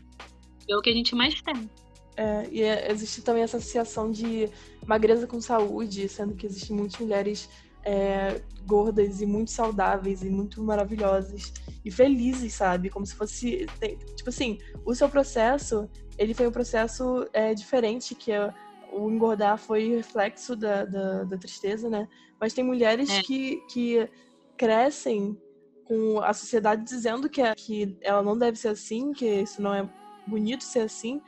é 0.69 0.75
o 0.75 0.81
que 0.81 0.89
a 0.89 0.93
gente 0.93 1.13
mais 1.13 1.39
tem. 1.43 1.69
É, 2.17 2.47
e 2.51 2.61
é- 2.63 2.91
existe 2.91 3.21
também 3.21 3.43
essa 3.43 3.57
associação 3.57 4.09
de 4.09 4.49
magreza 4.87 5.27
com 5.27 5.39
saúde, 5.41 6.07
sendo 6.07 6.33
que 6.33 6.45
existem 6.47 6.75
muitas 6.75 6.99
mulheres 6.99 7.49
é, 7.85 8.41
gordas 8.65 9.21
e 9.21 9.25
muito 9.25 9.51
saudáveis 9.51 10.23
e 10.23 10.29
muito 10.29 10.61
maravilhosas 10.63 11.53
e 11.83 11.91
felizes, 11.91 12.53
sabe? 12.53 12.89
Como 12.89 13.05
se 13.05 13.15
fosse. 13.15 13.67
tem- 13.79 13.97
tipo 14.15 14.29
assim, 14.29 14.57
o 14.83 14.93
seu 14.95 15.07
processo, 15.07 15.87
ele 16.17 16.33
foi 16.33 16.47
um 16.47 16.51
processo 16.51 17.27
é, 17.31 17.53
diferente, 17.53 18.15
que 18.15 18.31
é, 18.31 18.51
o 18.91 19.09
engordar 19.11 19.57
foi 19.57 19.95
reflexo 19.97 20.55
da, 20.55 20.83
da, 20.83 21.23
da 21.25 21.37
tristeza, 21.37 21.89
né? 21.89 22.07
Mas 22.41 22.53
tem 22.53 22.63
mulheres 22.63 23.09
É. 23.11 23.21
que, 23.21 23.57
que 23.69 24.09
crescem 24.57 25.39
com 25.83 26.19
a 26.21 26.33
sociedade 26.33 26.83
dizendo 26.83 27.29
que, 27.29 27.41
é- 27.41 27.53
que 27.55 27.95
ela 28.01 28.23
não 28.23 28.35
deve 28.37 28.57
ser 28.57 28.69
assim, 28.69 29.13
que 29.13 29.25
isso 29.41 29.61
não 29.61 29.73
é 29.73 29.87
bonito 30.25 30.63
ser 30.63 30.79
assim, 30.79 31.21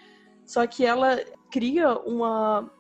só 0.44 0.66
que 0.66 0.84
ela 0.86 1.24
cria 1.52 1.94
uma 2.00 2.72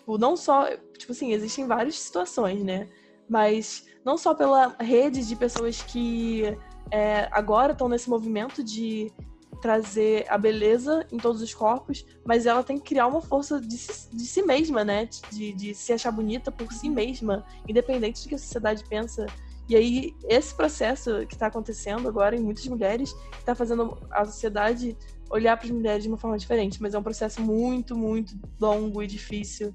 Tipo, 0.00 0.16
não 0.16 0.36
só. 0.36 0.66
Tipo 0.96 1.12
assim, 1.12 1.32
existem 1.32 1.66
várias 1.66 1.98
situações, 1.98 2.64
né? 2.64 2.88
Mas 3.28 3.86
não 4.04 4.16
só 4.16 4.34
pela 4.34 4.74
rede 4.80 5.26
de 5.26 5.36
pessoas 5.36 5.82
que 5.82 6.56
é, 6.90 7.28
agora 7.30 7.72
estão 7.72 7.88
nesse 7.88 8.08
movimento 8.08 8.64
de 8.64 9.12
trazer 9.60 10.24
a 10.30 10.38
beleza 10.38 11.06
em 11.12 11.18
todos 11.18 11.42
os 11.42 11.52
corpos, 11.52 12.06
mas 12.24 12.46
ela 12.46 12.62
tem 12.62 12.78
que 12.78 12.84
criar 12.84 13.06
uma 13.06 13.20
força 13.20 13.60
de 13.60 13.76
si, 13.76 14.08
de 14.10 14.24
si 14.24 14.42
mesma, 14.42 14.84
né? 14.84 15.06
De, 15.30 15.52
de 15.52 15.74
se 15.74 15.92
achar 15.92 16.10
bonita 16.10 16.50
por 16.50 16.72
si 16.72 16.88
mesma, 16.88 17.44
independente 17.68 18.22
do 18.22 18.28
que 18.30 18.34
a 18.34 18.38
sociedade 18.38 18.82
pensa. 18.88 19.26
E 19.68 19.76
aí, 19.76 20.16
esse 20.24 20.54
processo 20.54 21.26
que 21.26 21.34
está 21.34 21.46
acontecendo 21.46 22.08
agora 22.08 22.34
em 22.34 22.40
muitas 22.40 22.66
mulheres, 22.66 23.14
está 23.38 23.54
fazendo 23.54 23.96
a 24.10 24.24
sociedade 24.24 24.96
olhar 25.30 25.56
para 25.56 25.66
as 25.66 25.70
mulheres 25.70 26.02
de 26.02 26.08
uma 26.08 26.18
forma 26.18 26.36
diferente, 26.36 26.82
mas 26.82 26.92
é 26.92 26.98
um 26.98 27.02
processo 27.02 27.40
muito, 27.40 27.96
muito 27.96 28.34
longo 28.60 29.02
e 29.02 29.06
difícil 29.06 29.74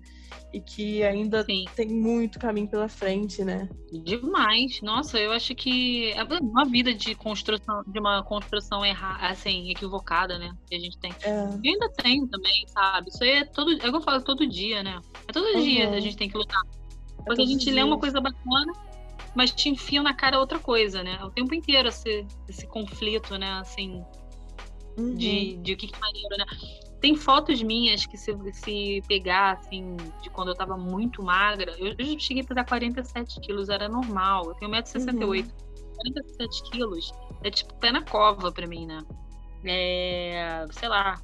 e 0.53 0.60
que 0.60 1.03
ainda 1.03 1.43
Sim. 1.43 1.66
tem 1.76 1.88
muito 1.89 2.39
caminho 2.39 2.68
pela 2.68 2.88
frente, 2.88 3.43
né? 3.43 3.70
Demais. 4.03 4.82
Nossa, 4.82 5.20
eu 5.20 5.32
acho 5.32 5.53
que 5.56 6.12
é 6.12 6.24
uma 6.24 6.66
vida 6.66 6.93
de 6.93 7.16
construção, 7.16 7.84
de 7.86 7.99
uma 7.99 8.24
construção 8.24 8.86
errada, 8.86 9.28
assim, 9.28 9.70
equivocada, 9.70 10.38
né? 10.38 10.53
Que 10.68 10.76
a 10.76 10.80
gente 10.80 10.97
tem. 10.97 11.14
É. 11.24 11.43
Eu 11.64 11.74
ainda 11.74 11.89
tenho 11.97 12.28
também, 12.28 12.66
sabe? 12.68 13.10
Isso 13.10 13.24
aí 13.24 13.30
é 13.32 13.45
todo, 13.45 13.72
é 13.72 13.76
o 13.76 13.91
que 13.91 13.97
eu 13.97 14.01
falo, 14.01 14.22
todo 14.22 14.47
dia, 14.47 14.84
né? 14.84 14.99
É 15.28 15.32
todo 15.32 15.45
uhum. 15.45 15.62
dia 15.62 15.89
a 15.89 15.99
gente 15.99 16.18
tem 16.18 16.30
que 16.30 16.38
lutar. 16.38 16.62
É 17.20 17.24
Porque 17.24 17.41
é 17.41 17.45
a 17.45 17.47
gente 17.47 17.70
lê 17.72 17.84
uma 17.84 17.99
coisa 17.99 18.22
bacana, 18.22 18.74
mas 19.36 19.51
te 19.51 19.70
enfia 19.70 20.01
na 20.01 20.14
cara 20.14 20.39
outra 20.39 20.60
coisa, 20.60 21.03
né? 21.03 21.22
O 21.24 21.30
tempo 21.32 21.53
inteiro 21.53 21.89
esse, 21.89 22.26
esse 22.47 22.66
conflito, 22.68 23.38
né? 23.38 23.60
Assim, 23.60 24.03
uhum. 24.98 25.16
de, 25.16 25.58
de 25.58 25.74
o 25.74 25.78
que, 25.78 25.88
que 25.88 26.00
maneiro, 26.00 26.38
né? 26.38 26.46
Tem 27.02 27.16
fotos 27.16 27.62
minhas 27.62 28.06
que 28.06 28.18
se, 28.18 28.36
se 28.54 29.04
pegar, 29.08 29.54
assim, 29.54 29.96
de 30.22 30.30
quando 30.30 30.50
eu 30.50 30.56
tava 30.56 30.78
muito 30.78 31.24
magra, 31.24 31.76
eu, 31.78 31.93
eu 31.98 32.20
cheguei 32.20 32.43
a 32.43 32.46
pesar 32.46 32.66
47 32.66 33.39
quilos, 33.41 33.70
era 33.70 33.88
normal. 33.88 34.46
Eu 34.48 34.56
tenho 34.56 34.72
1,68m. 34.72 35.43
Uhum. 35.43 35.66
47 35.96 36.72
quilos 36.72 37.14
é 37.43 37.50
tipo 37.50 37.74
pé 37.76 37.91
na 37.91 38.02
cova 38.02 38.52
pra 38.52 38.68
mim, 38.68 38.86
né? 38.86 39.04
É, 39.64 40.66
sei 40.72 40.89
lá. 40.89 41.22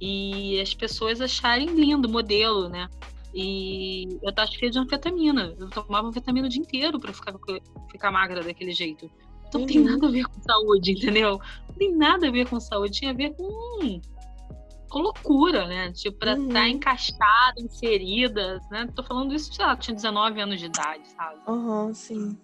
E 0.00 0.60
as 0.60 0.74
pessoas 0.74 1.20
acharem 1.20 1.66
lindo 1.68 2.06
o 2.06 2.10
modelo, 2.10 2.68
né? 2.68 2.88
E 3.34 4.18
eu 4.22 4.32
tava 4.32 4.50
cheia 4.50 4.70
de 4.70 4.78
anfetamina. 4.78 5.54
Eu 5.58 5.68
tomava 5.70 6.08
anfetamina 6.08 6.46
o 6.46 6.50
dia 6.50 6.60
inteiro 6.60 6.98
pra 6.98 7.12
ficar, 7.12 7.34
ficar 7.90 8.10
magra 8.10 8.42
daquele 8.42 8.72
jeito. 8.72 9.10
Então 9.48 9.60
não 9.60 9.68
tem 9.68 9.78
uhum. 9.78 9.84
nada 9.84 10.06
a 10.06 10.10
ver 10.10 10.24
com 10.24 10.40
saúde, 10.42 10.92
entendeu? 10.92 11.40
Não 11.76 11.78
tem 11.78 11.94
nada 11.94 12.28
a 12.28 12.30
ver 12.30 12.48
com 12.48 12.58
saúde, 12.58 12.98
tinha 12.98 13.10
a 13.10 13.14
ver 13.14 13.34
com, 13.34 14.00
com 14.88 14.98
loucura, 14.98 15.66
né? 15.66 15.92
Tipo, 15.92 16.18
pra 16.18 16.32
estar 16.32 16.48
tá 16.54 16.60
uhum. 16.60 16.66
encaixada, 16.68 17.60
inserida, 17.60 18.58
né? 18.70 18.88
Tô 18.94 19.02
falando 19.02 19.34
isso, 19.34 19.52
sei 19.52 19.64
lá, 19.64 19.76
tinha 19.76 19.94
19 19.94 20.40
anos 20.40 20.58
de 20.58 20.66
idade, 20.66 21.06
sabe? 21.10 21.38
Aham, 21.46 21.86
uhum, 21.86 21.94
sim. 21.94 22.38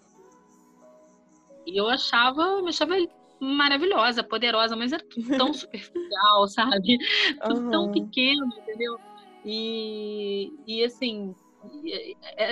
E 1.66 1.80
eu 1.80 1.89
achava, 1.89 2.61
me 2.61 2.68
achava 2.68 2.95
maravilhosa, 3.41 4.22
poderosa, 4.22 4.76
mas 4.76 4.93
era 4.93 5.03
tudo 5.03 5.37
tão 5.39 5.53
superficial, 5.55 6.47
sabe? 6.49 6.99
Tudo 7.47 7.70
tão 7.70 7.91
pequeno, 7.91 8.47
entendeu? 8.59 8.99
E, 9.47 10.53
e 10.66 10.85
assim, 10.85 11.35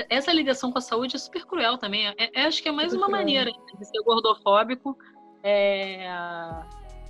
essa 0.09 0.33
ligação 0.33 0.73
com 0.73 0.79
a 0.79 0.83
saúde 0.83 1.17
é 1.17 1.19
super 1.19 1.45
cruel 1.45 1.77
também. 1.77 2.09
É, 2.09 2.15
é, 2.33 2.45
acho 2.45 2.63
que 2.63 2.71
é 2.71 2.73
mais 2.73 2.95
uma 2.95 3.09
maneira 3.09 3.51
de 3.51 3.85
ser 3.85 4.03
gordofóbico 4.03 4.97
é, 5.43 6.09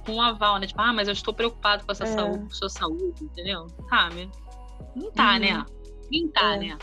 com 0.05 0.13
um 0.13 0.23
aval, 0.23 0.59
né? 0.59 0.67
Tipo, 0.67 0.81
ah, 0.81 0.93
mas 0.93 1.09
eu 1.09 1.13
estou 1.13 1.35
preocupado 1.35 1.85
com 1.85 1.93
essa 1.93 2.05
é. 2.05 2.07
saúde, 2.07 2.45
com 2.45 2.51
sua 2.51 2.69
saúde, 2.69 3.25
entendeu? 3.25 3.67
Sabe? 3.89 4.31
Não 4.95 5.11
tá, 5.11 5.39
né? 5.39 5.53
uhum. 5.53 5.59
né? 5.59 5.67
Nem 6.11 6.29
tá, 6.29 6.57
é. 6.57 6.59
né? 6.59 6.79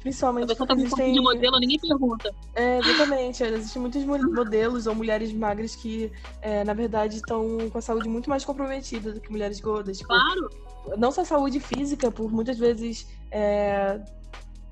Principalmente. 0.00 0.44
A 0.44 0.46
pessoa 0.48 0.66
tá 0.66 0.74
com 0.74 0.80
existem... 0.80 1.12
de 1.12 1.20
modelo, 1.20 1.58
ninguém 1.58 1.78
pergunta. 1.78 2.34
É, 2.54 2.78
exatamente. 2.78 3.42
Existem 3.44 3.82
muitos 3.82 4.04
modelos 4.04 4.86
ou 4.86 4.94
mulheres 4.94 5.32
magras 5.32 5.76
que, 5.76 6.10
é, 6.40 6.64
na 6.64 6.72
verdade, 6.72 7.16
estão 7.16 7.70
com 7.70 7.78
a 7.78 7.82
saúde 7.82 8.08
muito 8.08 8.30
mais 8.30 8.44
comprometida 8.44 9.12
do 9.12 9.20
que 9.20 9.30
mulheres 9.30 9.60
gordas. 9.60 9.98
Tipo, 9.98 10.08
claro. 10.08 10.50
Não 10.96 11.12
só 11.12 11.20
a 11.20 11.24
saúde 11.26 11.60
física, 11.60 12.10
por 12.10 12.32
muitas 12.32 12.58
vezes 12.58 13.06
é, 13.30 14.00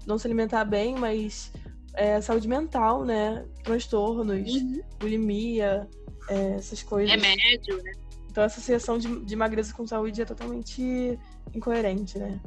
não 0.06 0.16
se 0.16 0.26
alimentar 0.26 0.64
bem, 0.64 0.96
mas 0.96 1.52
é, 1.92 2.20
saúde 2.22 2.48
mental, 2.48 3.04
né? 3.04 3.44
Transtornos, 3.62 4.54
uhum. 4.54 4.80
bulimia, 4.98 5.86
é, 6.28 6.56
essas 6.56 6.82
coisas. 6.82 7.10
Remédio, 7.10 7.82
né? 7.82 7.92
Então 8.30 8.44
essa 8.44 8.58
associação 8.58 8.98
de, 8.98 9.24
de 9.24 9.36
magreza 9.36 9.72
com 9.74 9.86
saúde 9.86 10.22
é 10.22 10.24
totalmente 10.24 11.18
incoerente, 11.54 12.18
né? 12.18 12.40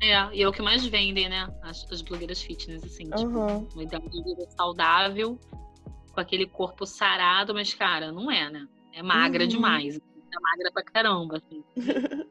É, 0.00 0.34
e 0.34 0.42
é 0.42 0.48
o 0.48 0.52
que 0.52 0.62
mais 0.62 0.84
vendem, 0.84 1.28
né? 1.28 1.48
As, 1.62 1.86
as 1.90 2.02
blogueiras 2.02 2.42
fitness, 2.42 2.82
assim, 2.82 3.04
uhum. 3.04 3.10
tipo, 3.10 3.74
uma 3.74 3.82
ideia 3.82 4.02
de 4.02 4.22
vida 4.22 4.50
saudável, 4.56 5.38
com 6.12 6.20
aquele 6.20 6.46
corpo 6.46 6.84
sarado, 6.84 7.54
mas, 7.54 7.72
cara, 7.72 8.10
não 8.10 8.30
é, 8.30 8.50
né? 8.50 8.66
É 8.92 9.02
magra 9.02 9.44
uhum. 9.44 9.48
demais. 9.48 9.96
É 9.96 10.40
magra 10.40 10.72
pra 10.72 10.82
caramba, 10.82 11.36
assim. 11.36 11.62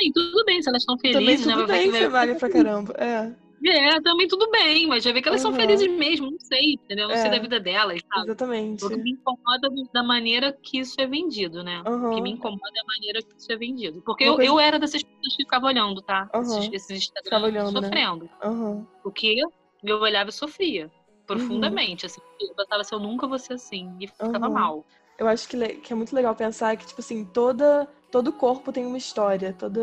Sim, 0.00 0.12
tudo 0.12 0.44
bem, 0.44 0.60
se 0.62 0.68
elas 0.68 0.82
estão 0.82 0.98
felizes, 0.98 1.46
Também 1.46 1.58
tudo 1.58 1.68
né? 1.68 1.78
Bem 1.78 1.92
ser 1.92 2.10
magra 2.10 2.34
pra 2.34 2.50
caramba, 2.50 2.92
é. 2.98 3.32
É, 3.64 4.00
também 4.00 4.26
tudo 4.26 4.50
bem, 4.50 4.86
mas 4.86 5.04
já 5.04 5.12
vê 5.12 5.22
que 5.22 5.28
elas 5.28 5.44
uhum. 5.44 5.52
são 5.52 5.60
felizes 5.60 5.88
mesmo, 5.88 6.30
não 6.30 6.40
sei, 6.40 6.74
entendeu? 6.74 7.08
Não 7.08 7.14
é, 7.14 7.18
sei 7.18 7.30
da 7.30 7.38
vida 7.38 7.60
delas, 7.60 8.00
sabe? 8.12 8.26
Exatamente. 8.26 8.84
O 8.84 8.88
que 8.88 8.96
me 8.96 9.12
incomoda 9.12 9.68
da 9.92 10.02
maneira 10.02 10.52
que 10.52 10.78
isso 10.78 11.00
é 11.00 11.06
vendido, 11.06 11.62
né? 11.62 11.82
Uhum. 11.86 12.10
O 12.10 12.14
que 12.14 12.20
me 12.20 12.30
incomoda 12.32 12.72
é 12.74 12.80
a 12.80 12.84
maneira 12.86 13.22
que 13.22 13.34
isso 13.36 13.52
é 13.52 13.56
vendido. 13.56 14.02
Porque 14.02 14.24
eu, 14.24 14.34
coisa... 14.34 14.50
eu 14.50 14.58
era 14.58 14.78
dessas 14.78 15.02
pessoas 15.02 15.36
que 15.36 15.42
ficava 15.44 15.66
olhando, 15.66 16.02
tá? 16.02 16.28
Uhum. 16.34 16.42
Esses, 16.42 16.72
esses 16.72 17.02
Instagram 17.04 17.44
olhando, 17.44 17.80
né? 17.80 17.86
sofrendo. 17.86 18.24
Né? 18.24 18.48
Uhum. 18.48 18.86
Porque 19.02 19.36
eu 19.84 20.00
olhava 20.00 20.30
e 20.30 20.32
sofria 20.32 20.90
profundamente, 21.26 22.06
assim. 22.06 22.20
Eu 22.40 22.54
pensava 22.54 22.80
assim, 22.80 22.94
eu 22.94 23.00
nunca 23.00 23.26
vou 23.26 23.38
ser 23.38 23.54
assim. 23.54 23.94
E 24.00 24.06
ficava 24.06 24.48
mal. 24.48 24.84
Eu 25.18 25.28
acho 25.28 25.48
que, 25.48 25.68
que 25.76 25.92
é 25.92 25.96
muito 25.96 26.14
legal 26.14 26.34
pensar 26.34 26.76
que, 26.76 26.86
tipo 26.86 27.00
assim, 27.00 27.24
toda, 27.24 27.88
todo 28.10 28.32
corpo 28.32 28.72
tem 28.72 28.84
uma 28.84 28.98
história, 28.98 29.52
toda, 29.52 29.80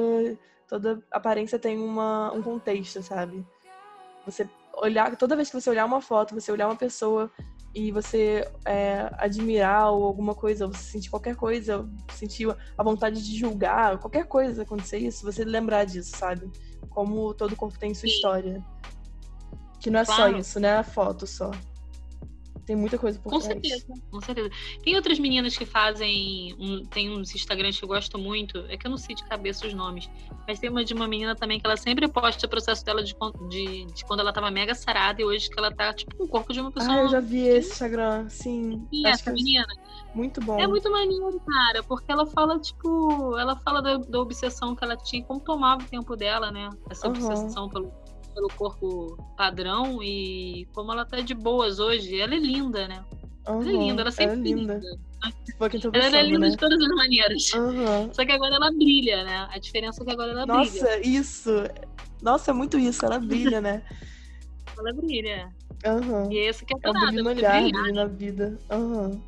toda 0.68 1.02
aparência 1.12 1.58
tem 1.58 1.78
uma, 1.78 2.32
um 2.34 2.42
contexto, 2.42 3.02
sabe? 3.02 3.46
Você 4.32 4.48
olhar, 4.74 5.16
toda 5.16 5.36
vez 5.36 5.50
que 5.50 5.60
você 5.60 5.70
olhar 5.70 5.86
uma 5.86 6.02
foto, 6.02 6.34
você 6.34 6.52
olhar 6.52 6.68
uma 6.68 6.76
pessoa 6.76 7.32
e 7.74 7.92
você 7.92 8.50
é, 8.66 9.10
admirar 9.18 9.92
ou 9.92 10.04
alguma 10.04 10.34
coisa, 10.34 10.66
ou 10.66 10.74
sentir 10.74 11.10
qualquer 11.10 11.36
coisa, 11.36 11.88
sentir 12.14 12.48
a 12.78 12.84
vontade 12.84 13.24
de 13.24 13.38
julgar, 13.38 14.00
qualquer 14.00 14.26
coisa 14.26 14.64
acontecer 14.64 14.98
isso, 14.98 15.26
você 15.26 15.44
lembrar 15.44 15.86
disso, 15.86 16.16
sabe? 16.16 16.50
Como 16.90 17.34
todo 17.34 17.56
corpo 17.56 17.78
tem 17.78 17.94
sua 17.94 18.08
história. 18.08 18.64
Que 19.80 19.90
não 19.90 20.00
é 20.00 20.06
claro. 20.06 20.34
só 20.34 20.38
isso, 20.38 20.60
né? 20.60 20.78
A 20.78 20.84
foto 20.84 21.28
só. 21.28 21.52
Tem 22.70 22.76
muita 22.76 23.00
coisa 23.00 23.18
por 23.18 23.32
com 23.32 23.40
trás. 23.40 23.52
certeza, 23.52 23.88
com 24.12 24.22
certeza. 24.22 24.52
Tem 24.84 24.96
outras 24.96 25.18
meninas 25.18 25.58
que 25.58 25.66
fazem. 25.66 26.56
Um, 26.60 26.86
tem 26.86 27.10
uns 27.10 27.34
Instagrams 27.34 27.80
que 27.80 27.84
eu 27.84 27.90
gosto 27.90 28.20
muito. 28.20 28.60
É 28.70 28.78
que 28.78 28.86
eu 28.86 28.92
não 28.92 28.98
sei 28.98 29.16
de 29.16 29.24
cabeça 29.24 29.66
os 29.66 29.74
nomes. 29.74 30.08
Mas 30.48 30.60
tem 30.60 30.70
uma 30.70 30.86
de 30.86 30.94
uma 30.94 31.08
menina 31.08 31.36
também 31.36 31.60
que 31.60 31.66
ela 31.66 31.76
sempre 31.76 32.08
posta 32.08 32.46
o 32.46 32.50
processo 32.50 32.86
dela 32.86 33.04
de, 33.04 33.16
de, 33.50 33.86
de 33.86 34.06
quando 34.06 34.20
ela 34.20 34.32
tava 34.32 34.52
mega 34.52 34.76
sarada 34.76 35.20
e 35.20 35.26
hoje 35.26 35.50
que 35.50 35.58
ela 35.58 35.74
tá, 35.74 35.92
tipo, 35.92 36.16
com 36.16 36.26
o 36.26 36.28
corpo 36.28 36.54
de 36.54 36.62
uma 36.62 36.72
pessoa. 36.72 36.94
Ah, 36.94 37.00
eu 37.00 37.10
já 37.10 37.20
vi 37.20 37.48
esse 37.48 37.72
Instagram, 37.72 38.30
sim. 38.30 38.88
E 38.92 39.08
essa 39.08 39.32
menina. 39.32 39.66
Muito 40.14 40.40
bom. 40.40 40.60
É 40.60 40.68
muito 40.68 40.92
maneiro, 40.92 41.40
cara, 41.40 41.82
porque 41.82 42.12
ela 42.12 42.28
fala, 42.28 42.60
tipo, 42.60 43.36
ela 43.40 43.56
fala 43.56 43.82
da, 43.82 43.98
da 43.98 44.20
obsessão 44.20 44.76
que 44.76 44.84
ela 44.84 44.96
tinha, 44.96 45.24
como 45.24 45.40
tomava 45.40 45.82
o 45.82 45.86
tempo 45.88 46.16
dela, 46.16 46.52
né? 46.52 46.70
Essa 46.88 47.08
uhum. 47.08 47.16
obsessão 47.16 47.68
pelo 47.68 47.92
pelo 48.40 48.48
corpo 48.56 49.18
padrão 49.36 50.02
e 50.02 50.66
como 50.74 50.94
ela 50.94 51.06
tá 51.06 51.20
de 51.20 51.34
boas 51.34 51.80
hoje. 51.80 52.20
Ela 52.20 52.36
é 52.36 52.40
linda, 52.40 52.88
né? 52.88 53.04
Uhum, 53.48 53.62
ela 53.62 53.70
é 53.70 53.74
linda, 53.74 54.02
ela 54.02 54.12
sempre 54.12 54.34
ela 54.34 54.40
é 54.40 54.44
linda. 54.44 54.74
linda. 54.76 55.10
Ela 55.94 56.18
é 56.18 56.24
linda 56.24 56.40
né? 56.40 56.50
de 56.50 56.58
todas 56.58 56.82
as 56.82 56.88
maneiras. 56.96 57.52
Uhum. 57.54 58.14
Só 58.14 58.26
que 58.26 58.32
agora 58.32 58.56
ela 58.56 58.72
brilha, 58.72 59.24
né? 59.26 59.48
A 59.52 59.60
diferença 59.60 60.02
é 60.02 60.06
que 60.06 60.12
agora 60.12 60.32
ela 60.32 60.46
Nossa, 60.46 60.72
brilha. 60.72 60.84
Nossa, 60.86 61.08
isso. 61.08 61.52
Nossa, 62.22 62.52
é 62.52 62.54
muito 62.54 62.80
isso. 62.80 63.06
Ela 63.06 63.20
brilha, 63.20 63.60
né? 63.60 63.84
ela 64.78 64.94
brilha. 64.94 65.50
Uhum. 65.86 66.32
E 66.32 66.38
é 66.38 66.50
isso 66.50 66.66
que 66.66 66.74
é 66.74 66.78
É 66.82 66.94
brilho 66.94 67.24
no 67.24 67.30
olhar, 67.30 67.62
brilho 67.62 67.94
na 67.94 68.06
vida. 68.06 68.58
Uhum. 68.72 69.22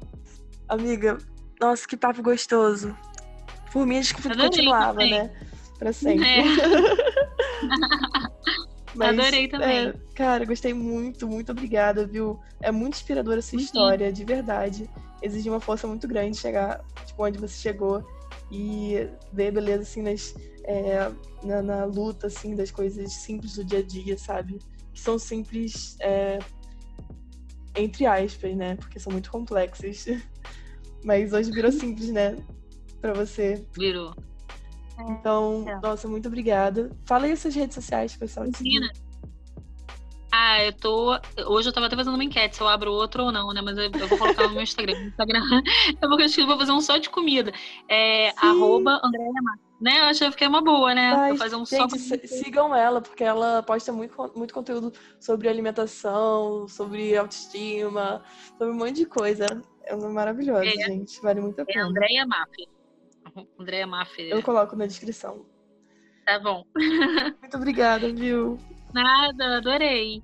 Amiga, 0.70 1.18
nossa, 1.59 1.86
que 1.86 1.97
papo 1.97 2.22
gostoso. 2.24 2.95
Por 3.74 3.86
mim, 3.86 3.97
acho 3.97 4.16
que 4.16 4.22
continuava, 4.22 4.93
também. 4.93 5.12
né? 5.12 5.32
Pra 5.78 5.91
sempre. 5.91 6.26
É. 6.26 6.43
Mas, 9.02 9.20
Adorei 9.20 9.47
também. 9.47 9.88
É, 9.88 9.93
cara, 10.14 10.45
gostei 10.45 10.74
muito, 10.74 11.28
muito 11.28 11.52
obrigada, 11.52 12.06
viu? 12.06 12.39
É 12.62 12.72
muito 12.72 12.95
inspiradora 12.95 13.39
essa 13.39 13.56
uhum. 13.56 13.62
história, 13.62 14.12
de 14.14 14.24
verdade. 14.24 14.89
Exige 15.22 15.49
uma 15.49 15.60
força 15.60 15.88
muito 15.88 16.08
grande 16.08 16.38
chegar 16.38 16.84
tipo, 17.06 17.26
onde 17.26 17.39
você 17.39 17.56
chegou 17.56 18.06
e 18.52 19.08
ver 19.34 19.52
beleza 19.52 19.84
assim 19.84 20.02
nas, 20.02 20.36
é, 20.64 21.12
na, 21.43 21.62
na, 21.62 21.86
luta 21.86 22.28
assim 22.28 22.56
das 22.56 22.70
coisas 22.70 23.12
simples 23.14 23.56
do 23.56 23.64
dia 23.64 23.80
a 23.80 23.84
dia, 23.84 24.18
sabe? 24.18 24.60
Que 24.93 24.99
são 24.99 25.18
simples 25.18 25.97
é, 25.99 26.39
entre 27.76 28.06
aspas, 28.06 28.56
né? 28.56 28.76
Porque 28.76 28.99
são 28.99 29.12
muito 29.12 29.32
complexas. 29.32 30.06
Mas 31.04 31.34
hoje 31.34 31.52
virou 31.52 31.72
simples, 31.72 32.10
né? 32.10 32.38
Pra 32.99 33.14
você. 33.14 33.66
Virou. 33.76 34.14
Então, 35.10 35.66
é. 35.68 35.80
nossa, 35.80 36.08
muito 36.08 36.28
obrigada. 36.28 36.89
Fala 37.06 37.26
aí 37.26 37.36
suas 37.36 37.56
redes 37.56 37.76
sociais, 37.76 38.16
pessoal. 38.16 38.45
Imagina. 38.47 38.91
Ah, 40.32 40.64
eu 40.64 40.72
tô. 40.72 41.20
Hoje 41.45 41.68
eu 41.68 41.74
tava 41.74 41.88
até 41.88 41.95
fazendo 41.95 42.14
uma 42.14 42.24
enquete 42.24 42.56
se 42.56 42.62
eu 42.62 42.68
abro 42.68 42.91
outro 42.93 43.26
ou 43.26 43.32
não, 43.34 43.54
né? 43.54 43.62
Mas 43.62 43.78
eu, 43.78 43.91
eu 43.91 44.08
vou 44.08 44.18
colocar 44.18 44.47
no 44.47 44.54
meu 44.54 44.62
Instagram. 44.62 44.97
No 44.97 45.08
Instagram 45.10 45.41
eu 46.02 46.10
vou, 46.10 46.20
eu 46.20 46.47
vou 46.47 46.58
fazer 46.58 46.72
um 46.72 46.80
só 46.80 46.97
de 46.97 47.10
comida. 47.10 47.52
É 47.89 48.32
Sim. 48.32 48.47
arroba 48.47 49.02
Andréia 49.04 49.32
Né? 49.82 49.99
Eu 49.99 50.06
achei 50.06 50.32
que 50.32 50.43
é 50.45 50.47
uma 50.47 50.62
boa, 50.62 50.95
né? 50.95 51.14
Mas, 51.14 51.38
fazer 51.38 51.56
um 51.58 51.66
gente, 51.66 51.99
só 51.99 52.16
sigam 52.26 52.74
ela, 52.74 53.02
porque 53.02 53.26
ela 53.26 53.62
posta 53.62 53.91
muito, 53.91 54.32
muito 54.34 54.54
conteúdo 54.54 54.93
sobre 55.20 55.49
alimentação, 55.49 56.66
sobre 56.70 57.18
autoestima, 57.18 58.24
sobre 58.58 58.74
um 58.74 58.78
monte 58.78 58.93
de 58.93 59.06
coisa. 59.06 59.45
É 59.84 59.95
maravilhosa, 59.95 60.66
é. 60.66 60.86
gente. 60.86 61.22
Vale 61.22 61.41
muito 61.41 61.60
a 61.60 61.64
é 61.64 61.66
pena. 61.66 61.82
É 61.82 61.84
Andréia 61.84 62.26
Maffi. 62.26 62.81
Andréia 63.60 63.88
Maffi. 63.88 64.30
Eu 64.30 64.42
coloco 64.42 64.76
na 64.76 64.86
descrição. 64.86 65.46
Tá 66.26 66.40
bom. 66.40 66.64
muito 67.42 67.58
obrigada, 67.58 68.12
viu? 68.14 68.58
Nada, 68.94 69.58
adorei. 69.58 70.22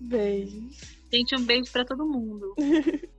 Beijo. 0.00 0.68
Gente, 1.12 1.36
um 1.36 1.44
beijo 1.44 1.70
para 1.70 1.84
todo 1.84 2.06
mundo. 2.06 2.54